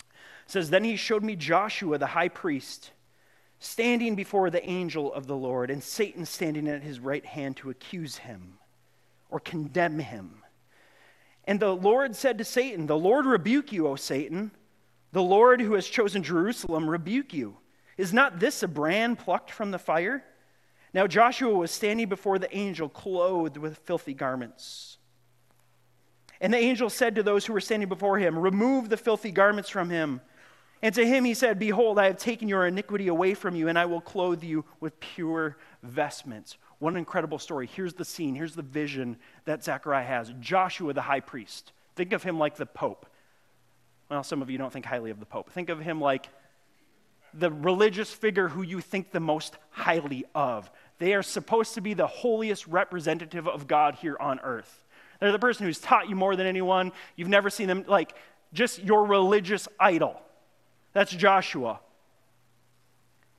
It 0.00 0.50
says, 0.50 0.70
Then 0.70 0.84
he 0.84 0.96
showed 0.96 1.24
me 1.24 1.36
Joshua, 1.36 1.98
the 1.98 2.06
high 2.06 2.28
priest 2.28 2.92
standing 3.58 4.14
before 4.14 4.50
the 4.50 4.68
angel 4.68 5.12
of 5.12 5.26
the 5.26 5.36
Lord, 5.36 5.70
and 5.70 5.82
Satan 5.82 6.26
standing 6.26 6.68
at 6.68 6.82
his 6.82 7.00
right 7.00 7.24
hand 7.24 7.56
to 7.58 7.70
accuse 7.70 8.18
him 8.18 8.58
or 9.30 9.40
condemn 9.40 9.98
him. 9.98 10.42
And 11.44 11.58
the 11.58 11.74
Lord 11.74 12.14
said 12.14 12.38
to 12.38 12.44
Satan, 12.44 12.86
The 12.86 12.98
Lord 12.98 13.24
rebuke 13.24 13.72
you, 13.72 13.88
O 13.88 13.96
Satan. 13.96 14.50
The 15.12 15.22
Lord 15.22 15.60
who 15.60 15.74
has 15.74 15.86
chosen 15.86 16.22
Jerusalem 16.22 16.90
rebuke 16.90 17.32
you. 17.32 17.56
Is 17.96 18.12
not 18.12 18.38
this 18.38 18.62
a 18.62 18.68
brand 18.68 19.18
plucked 19.18 19.50
from 19.50 19.70
the 19.70 19.78
fire? 19.78 20.22
Now 20.96 21.06
Joshua 21.06 21.52
was 21.52 21.70
standing 21.70 22.08
before 22.08 22.38
the 22.38 22.56
angel, 22.56 22.88
clothed 22.88 23.58
with 23.58 23.76
filthy 23.80 24.14
garments. 24.14 24.96
And 26.40 26.54
the 26.54 26.58
angel 26.58 26.88
said 26.88 27.16
to 27.16 27.22
those 27.22 27.44
who 27.44 27.52
were 27.52 27.60
standing 27.60 27.90
before 27.90 28.18
him, 28.18 28.38
Remove 28.38 28.88
the 28.88 28.96
filthy 28.96 29.30
garments 29.30 29.68
from 29.68 29.90
him. 29.90 30.22
And 30.80 30.94
to 30.94 31.06
him 31.06 31.26
he 31.26 31.34
said, 31.34 31.58
Behold, 31.58 31.98
I 31.98 32.06
have 32.06 32.16
taken 32.16 32.48
your 32.48 32.66
iniquity 32.66 33.08
away 33.08 33.34
from 33.34 33.54
you, 33.54 33.68
and 33.68 33.78
I 33.78 33.84
will 33.84 34.00
clothe 34.00 34.42
you 34.42 34.64
with 34.80 34.98
pure 34.98 35.58
vestments. 35.82 36.56
What 36.78 36.94
an 36.94 36.96
incredible 36.96 37.38
story. 37.38 37.66
Here's 37.66 37.92
the 37.92 38.04
scene, 38.06 38.34
here's 38.34 38.54
the 38.54 38.62
vision 38.62 39.18
that 39.44 39.62
Zechariah 39.62 40.06
has 40.06 40.32
Joshua, 40.40 40.94
the 40.94 41.02
high 41.02 41.20
priest. 41.20 41.72
Think 41.94 42.14
of 42.14 42.22
him 42.22 42.38
like 42.38 42.56
the 42.56 42.64
Pope. 42.64 43.04
Well, 44.08 44.24
some 44.24 44.40
of 44.40 44.48
you 44.48 44.56
don't 44.56 44.72
think 44.72 44.86
highly 44.86 45.10
of 45.10 45.20
the 45.20 45.26
Pope. 45.26 45.50
Think 45.50 45.68
of 45.68 45.78
him 45.78 46.00
like 46.00 46.30
the 47.38 47.50
religious 47.50 48.10
figure 48.10 48.48
who 48.48 48.62
you 48.62 48.80
think 48.80 49.12
the 49.12 49.20
most 49.20 49.56
highly 49.70 50.24
of. 50.34 50.70
They 50.98 51.14
are 51.14 51.22
supposed 51.22 51.74
to 51.74 51.80
be 51.80 51.94
the 51.94 52.06
holiest 52.06 52.66
representative 52.66 53.46
of 53.46 53.66
God 53.66 53.96
here 53.96 54.16
on 54.18 54.40
earth. 54.40 54.82
They're 55.20 55.32
the 55.32 55.38
person 55.38 55.66
who's 55.66 55.78
taught 55.78 56.08
you 56.08 56.16
more 56.16 56.36
than 56.36 56.46
anyone. 56.46 56.92
You've 57.16 57.28
never 57.28 57.50
seen 57.50 57.68
them, 57.68 57.84
like, 57.86 58.14
just 58.52 58.82
your 58.82 59.04
religious 59.04 59.68
idol. 59.78 60.20
That's 60.92 61.10
Joshua. 61.10 61.80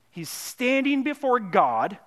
He's 0.10 0.30
standing 0.30 1.04
before 1.04 1.40
God, 1.40 1.98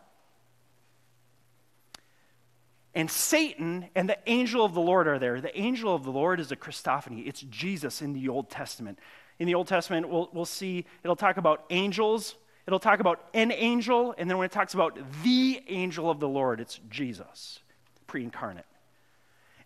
and 2.93 3.09
Satan 3.09 3.87
and 3.95 4.09
the 4.09 4.19
angel 4.27 4.65
of 4.65 4.75
the 4.75 4.81
Lord 4.81 5.07
are 5.07 5.19
there. 5.19 5.41
The 5.41 5.57
angel 5.59 5.95
of 5.95 6.03
the 6.03 6.11
Lord 6.11 6.41
is 6.41 6.51
a 6.51 6.57
Christophany, 6.57 7.27
it's 7.27 7.41
Jesus 7.43 8.03
in 8.03 8.13
the 8.13 8.29
Old 8.29 8.51
Testament. 8.51 8.99
In 9.39 9.47
the 9.47 9.55
Old 9.55 9.69
Testament, 9.69 10.09
we'll, 10.09 10.29
we'll 10.33 10.45
see 10.45 10.85
it'll 11.03 11.17
talk 11.17 11.37
about 11.37 11.65
angels, 11.71 12.35
it'll 12.71 12.79
talk 12.79 13.01
about 13.01 13.29
an 13.35 13.51
angel, 13.51 14.15
and 14.17 14.31
then 14.31 14.39
when 14.39 14.47
it 14.47 14.53
talks 14.53 14.75
about 14.75 14.97
the 15.25 15.61
angel 15.67 16.09
of 16.09 16.21
the 16.21 16.29
Lord, 16.29 16.61
it's 16.61 16.79
Jesus, 16.89 17.59
pre 18.07 18.23
incarnate. 18.23 18.65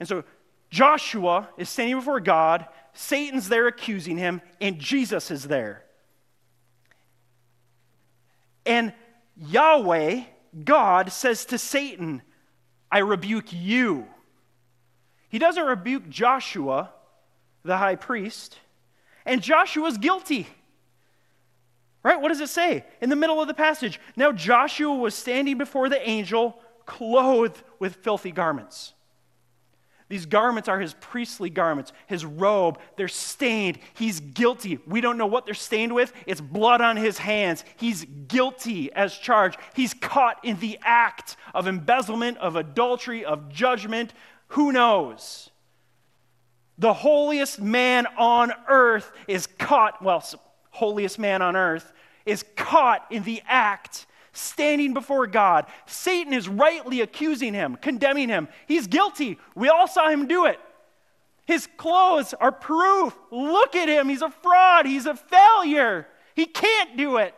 And 0.00 0.08
so 0.08 0.24
Joshua 0.70 1.50
is 1.58 1.68
standing 1.68 1.96
before 1.96 2.18
God, 2.18 2.66
Satan's 2.94 3.50
there 3.50 3.66
accusing 3.66 4.16
him, 4.16 4.40
and 4.58 4.78
Jesus 4.78 5.30
is 5.30 5.44
there. 5.44 5.84
And 8.64 8.94
Yahweh, 9.36 10.22
God, 10.64 11.12
says 11.12 11.44
to 11.46 11.58
Satan, 11.58 12.22
I 12.90 13.00
rebuke 13.00 13.52
you. 13.52 14.06
He 15.28 15.38
doesn't 15.38 15.62
rebuke 15.62 16.08
Joshua, 16.08 16.90
the 17.64 17.76
high 17.76 17.96
priest, 17.96 18.58
and 19.26 19.42
Joshua's 19.42 19.98
guilty. 19.98 20.46
Right? 22.04 22.20
What 22.20 22.28
does 22.28 22.42
it 22.42 22.50
say 22.50 22.84
in 23.00 23.08
the 23.08 23.16
middle 23.16 23.40
of 23.40 23.48
the 23.48 23.54
passage? 23.54 23.98
Now 24.14 24.30
Joshua 24.30 24.94
was 24.94 25.14
standing 25.14 25.56
before 25.56 25.88
the 25.88 26.06
angel, 26.08 26.60
clothed 26.84 27.60
with 27.78 27.96
filthy 27.96 28.30
garments. 28.30 28.92
These 30.10 30.26
garments 30.26 30.68
are 30.68 30.78
his 30.78 30.92
priestly 30.94 31.48
garments, 31.48 31.92
his 32.06 32.26
robe. 32.26 32.78
They're 32.96 33.08
stained. 33.08 33.78
He's 33.94 34.20
guilty. 34.20 34.78
We 34.86 35.00
don't 35.00 35.16
know 35.16 35.26
what 35.26 35.46
they're 35.46 35.54
stained 35.54 35.94
with. 35.94 36.12
It's 36.26 36.42
blood 36.42 36.82
on 36.82 36.98
his 36.98 37.16
hands. 37.16 37.64
He's 37.76 38.04
guilty 38.28 38.92
as 38.92 39.16
charged. 39.16 39.58
He's 39.72 39.94
caught 39.94 40.44
in 40.44 40.60
the 40.60 40.78
act 40.82 41.36
of 41.54 41.66
embezzlement, 41.66 42.36
of 42.36 42.54
adultery, 42.54 43.24
of 43.24 43.48
judgment. 43.48 44.12
Who 44.48 44.72
knows? 44.72 45.48
The 46.76 46.92
holiest 46.92 47.58
man 47.58 48.06
on 48.18 48.52
earth 48.68 49.10
is 49.26 49.46
caught, 49.46 50.02
well, 50.02 50.22
holiest 50.70 51.18
man 51.18 51.40
on 51.40 51.56
earth 51.56 51.93
is 52.26 52.44
caught 52.56 53.06
in 53.10 53.22
the 53.22 53.42
act 53.46 54.06
standing 54.32 54.94
before 54.94 55.26
God. 55.26 55.66
Satan 55.86 56.32
is 56.32 56.48
rightly 56.48 57.00
accusing 57.00 57.54
him, 57.54 57.76
condemning 57.76 58.28
him. 58.28 58.48
He's 58.66 58.86
guilty. 58.86 59.38
We 59.54 59.68
all 59.68 59.86
saw 59.86 60.08
him 60.08 60.26
do 60.26 60.46
it. 60.46 60.58
His 61.46 61.68
clothes 61.76 62.34
are 62.34 62.52
proof. 62.52 63.16
Look 63.30 63.76
at 63.76 63.88
him. 63.88 64.08
He's 64.08 64.22
a 64.22 64.30
fraud. 64.30 64.86
He's 64.86 65.06
a 65.06 65.14
failure. 65.14 66.06
He 66.34 66.46
can't 66.46 66.96
do 66.96 67.18
it. 67.18 67.34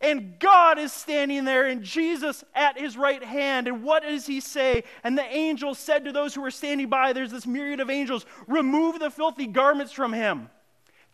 And 0.00 0.38
God 0.38 0.78
is 0.78 0.92
standing 0.92 1.44
there, 1.44 1.66
and 1.66 1.82
Jesus 1.82 2.44
at 2.54 2.78
his 2.78 2.96
right 2.96 3.22
hand. 3.22 3.66
And 3.66 3.82
what 3.82 4.04
does 4.04 4.26
he 4.26 4.38
say? 4.38 4.84
And 5.02 5.18
the 5.18 5.24
angel 5.24 5.74
said 5.74 6.04
to 6.04 6.12
those 6.12 6.34
who 6.34 6.42
were 6.42 6.52
standing 6.52 6.88
by, 6.88 7.12
there's 7.12 7.32
this 7.32 7.48
myriad 7.48 7.80
of 7.80 7.90
angels, 7.90 8.24
remove 8.46 9.00
the 9.00 9.10
filthy 9.10 9.48
garments 9.48 9.90
from 9.90 10.12
him. 10.12 10.50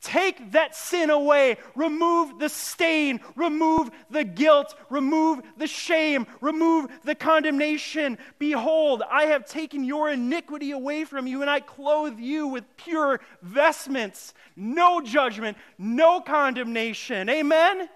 Take 0.05 0.53
that 0.53 0.77
sin 0.77 1.09
away. 1.09 1.57
Remove 1.75 2.39
the 2.39 2.51
stain. 2.51 3.21
Remove 3.37 3.91
the 4.11 4.23
guilt. 4.23 4.75
Remove 4.91 5.41
the 5.57 5.67
shame. 5.67 6.27
Remove 6.43 6.91
the 7.05 7.15
condemnation. 7.15 8.19
Behold, 8.39 9.03
I 9.11 9.25
have 9.25 9.47
taken 9.47 9.83
your 9.83 10.11
iniquity 10.11 10.73
away 10.73 11.07
from 11.07 11.27
you, 11.27 11.41
and 11.41 11.49
I 11.49 11.61
clothe 11.61 12.19
you 12.19 12.47
with 12.49 12.65
pure 12.77 13.19
vestments. 13.41 14.35
No 14.57 15.01
judgment, 15.01 15.57
no 15.79 16.21
condemnation. 16.21 17.31
Amen? 17.31 17.89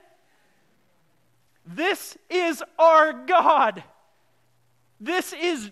This 1.67 2.17
is 2.31 2.65
our 2.79 3.13
God. 3.13 3.85
This 4.99 5.35
is 5.35 5.71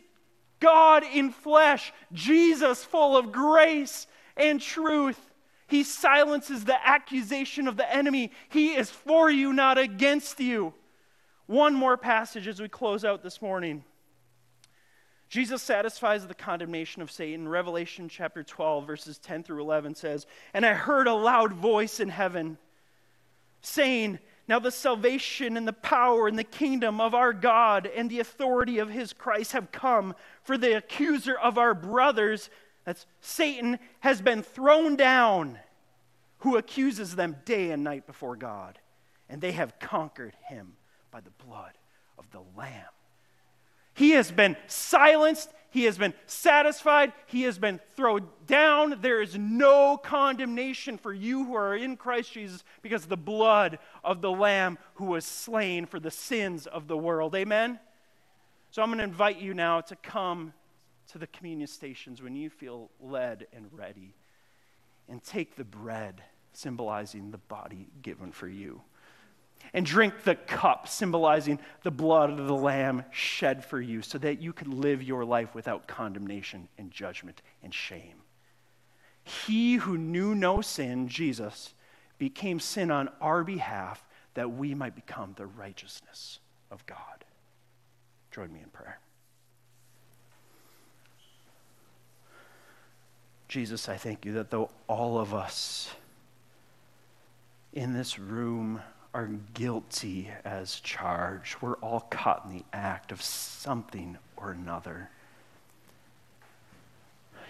God 0.60 1.02
in 1.02 1.30
flesh, 1.30 1.94
Jesus 2.12 2.84
full 2.84 3.16
of 3.16 3.32
grace 3.32 4.06
and 4.36 4.60
truth. 4.60 5.18
He 5.66 5.82
silences 5.82 6.64
the 6.64 6.86
accusation 6.86 7.66
of 7.66 7.76
the 7.76 7.92
enemy. 7.92 8.30
He 8.48 8.74
is 8.74 8.90
for 8.90 9.30
you, 9.30 9.52
not 9.52 9.78
against 9.78 10.38
you. 10.40 10.74
One 11.46 11.74
more 11.74 11.96
passage 11.96 12.46
as 12.46 12.60
we 12.60 12.68
close 12.68 13.04
out 13.04 13.22
this 13.22 13.42
morning. 13.42 13.84
Jesus 15.28 15.60
satisfies 15.62 16.26
the 16.26 16.34
condemnation 16.34 17.02
of 17.02 17.10
Satan. 17.10 17.48
Revelation 17.48 18.08
chapter 18.08 18.44
12, 18.44 18.86
verses 18.86 19.18
10 19.18 19.42
through 19.42 19.60
11 19.60 19.96
says, 19.96 20.26
And 20.54 20.64
I 20.64 20.74
heard 20.74 21.08
a 21.08 21.14
loud 21.14 21.52
voice 21.52 21.98
in 21.98 22.08
heaven 22.08 22.58
saying, 23.60 24.20
Now 24.46 24.60
the 24.60 24.70
salvation 24.70 25.56
and 25.56 25.66
the 25.66 25.72
power 25.72 26.28
and 26.28 26.38
the 26.38 26.44
kingdom 26.44 27.00
of 27.00 27.14
our 27.14 27.32
God 27.32 27.86
and 27.86 28.08
the 28.08 28.20
authority 28.20 28.78
of 28.78 28.88
his 28.88 29.12
Christ 29.12 29.52
have 29.52 29.72
come, 29.72 30.14
for 30.44 30.56
the 30.56 30.76
accuser 30.76 31.36
of 31.36 31.58
our 31.58 31.74
brothers, 31.74 32.48
that's 32.86 33.04
Satan, 33.20 33.78
has 34.00 34.22
been 34.22 34.42
thrown 34.42 34.96
down, 34.96 35.58
who 36.38 36.56
accuses 36.56 37.14
them 37.14 37.36
day 37.44 37.70
and 37.72 37.84
night 37.84 38.06
before 38.06 38.36
God. 38.36 38.78
And 39.28 39.42
they 39.42 39.52
have 39.52 39.78
conquered 39.78 40.34
him 40.48 40.76
by 41.10 41.20
the 41.20 41.44
blood 41.44 41.72
of 42.16 42.30
the 42.30 42.40
Lamb 42.56 42.86
he 43.96 44.10
has 44.10 44.30
been 44.30 44.56
silenced. 44.66 45.50
He 45.70 45.84
has 45.84 45.96
been 45.98 46.12
satisfied. 46.26 47.14
He 47.26 47.42
has 47.42 47.58
been 47.58 47.80
thrown 47.96 48.28
down. 48.46 48.98
There 49.00 49.22
is 49.22 49.36
no 49.38 49.96
condemnation 49.96 50.98
for 50.98 51.14
you 51.14 51.44
who 51.44 51.54
are 51.54 51.74
in 51.74 51.96
Christ 51.96 52.32
Jesus 52.32 52.62
because 52.82 53.06
the 53.06 53.16
blood 53.16 53.78
of 54.04 54.20
the 54.20 54.30
Lamb 54.30 54.78
who 54.94 55.06
was 55.06 55.24
slain 55.24 55.86
for 55.86 55.98
the 55.98 56.10
sins 56.10 56.66
of 56.66 56.88
the 56.88 56.96
world. 56.96 57.34
Amen? 57.34 57.80
So 58.70 58.82
I'm 58.82 58.88
going 58.88 58.98
to 58.98 59.04
invite 59.04 59.38
you 59.38 59.54
now 59.54 59.80
to 59.80 59.96
come 59.96 60.52
to 61.12 61.18
the 61.18 61.26
communion 61.28 61.66
stations 61.66 62.22
when 62.22 62.34
you 62.34 62.50
feel 62.50 62.90
led 63.00 63.46
and 63.52 63.66
ready 63.72 64.14
and 65.08 65.22
take 65.22 65.56
the 65.56 65.64
bread 65.64 66.22
symbolizing 66.52 67.30
the 67.30 67.38
body 67.38 67.88
given 68.02 68.32
for 68.32 68.48
you 68.48 68.80
and 69.72 69.84
drink 69.84 70.22
the 70.24 70.34
cup 70.34 70.88
symbolizing 70.88 71.58
the 71.82 71.90
blood 71.90 72.30
of 72.30 72.46
the 72.46 72.54
Lamb 72.54 73.04
shed 73.10 73.64
for 73.64 73.80
you 73.80 74.02
so 74.02 74.18
that 74.18 74.40
you 74.40 74.52
could 74.52 74.68
live 74.68 75.02
your 75.02 75.24
life 75.24 75.54
without 75.54 75.86
condemnation 75.86 76.68
and 76.78 76.90
judgment 76.90 77.42
and 77.62 77.72
shame. 77.72 78.22
He 79.24 79.76
who 79.76 79.98
knew 79.98 80.34
no 80.34 80.60
sin, 80.60 81.08
Jesus, 81.08 81.74
became 82.18 82.60
sin 82.60 82.90
on 82.90 83.08
our 83.20 83.44
behalf 83.44 84.04
that 84.34 84.52
we 84.52 84.74
might 84.74 84.94
become 84.94 85.34
the 85.36 85.46
righteousness 85.46 86.38
of 86.70 86.84
God. 86.86 87.24
Join 88.30 88.52
me 88.52 88.60
in 88.62 88.68
prayer. 88.68 89.00
Jesus, 93.48 93.88
I 93.88 93.96
thank 93.96 94.24
you 94.24 94.32
that 94.34 94.50
though 94.50 94.70
all 94.88 95.18
of 95.18 95.32
us 95.32 95.90
in 97.72 97.92
this 97.92 98.18
room 98.18 98.80
are 99.14 99.30
guilty 99.54 100.30
as 100.44 100.80
charged. 100.80 101.56
We're 101.60 101.76
all 101.76 102.00
caught 102.00 102.44
in 102.44 102.58
the 102.58 102.64
act 102.72 103.12
of 103.12 103.22
something 103.22 104.18
or 104.36 104.50
another. 104.50 105.10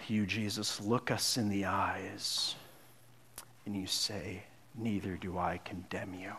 You, 0.07 0.25
Jesus, 0.25 0.79
look 0.79 1.11
us 1.11 1.37
in 1.37 1.49
the 1.49 1.65
eyes 1.65 2.55
and 3.65 3.75
you 3.75 3.87
say, 3.87 4.43
Neither 4.79 5.17
do 5.17 5.37
I 5.37 5.59
condemn 5.65 6.13
you. 6.13 6.31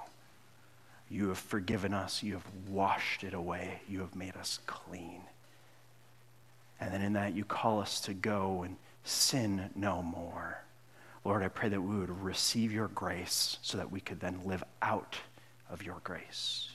You 1.11 1.29
have 1.29 1.39
forgiven 1.39 1.93
us, 1.93 2.23
you 2.23 2.35
have 2.35 2.47
washed 2.69 3.25
it 3.25 3.35
away, 3.35 3.81
you 3.89 4.01
have 4.01 4.15
made 4.15 4.37
us 4.37 4.61
clean. 4.67 5.23
And 6.81 6.95
then 6.95 7.03
in 7.03 7.15
that, 7.15 7.35
you 7.35 7.45
call 7.45 7.81
us 7.81 8.01
to 8.03 8.15
go 8.15 8.63
and 8.63 8.77
sin 9.09 9.71
no 9.75 10.03
more. 10.03 10.63
Lord, 11.25 11.43
I 11.43 11.49
pray 11.49 11.69
that 11.69 11.81
we 11.81 11.97
would 11.97 12.23
receive 12.23 12.73
your 12.73 12.89
grace 12.89 13.59
so 13.63 13.77
that 13.77 13.91
we 13.91 14.01
could 14.01 14.21
then 14.21 14.41
live 14.45 14.63
out 14.81 15.17
of 15.71 15.83
your 15.83 16.01
grace. 16.05 16.71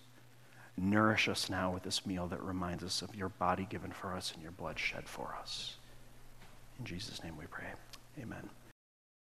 Nourish 0.75 1.27
us 1.27 1.49
now 1.49 1.71
with 1.71 1.83
this 1.83 2.05
meal 2.05 2.27
that 2.27 2.41
reminds 2.41 2.83
us 2.83 3.01
of 3.01 3.15
your 3.15 3.29
body 3.29 3.67
given 3.69 3.91
for 3.91 4.13
us 4.13 4.31
and 4.33 4.41
your 4.41 4.51
blood 4.51 4.79
shed 4.79 5.07
for 5.07 5.35
us. 5.39 5.75
In 6.79 6.85
Jesus' 6.85 7.23
name 7.23 7.37
we 7.37 7.45
pray. 7.45 7.67
Amen. 8.19 8.49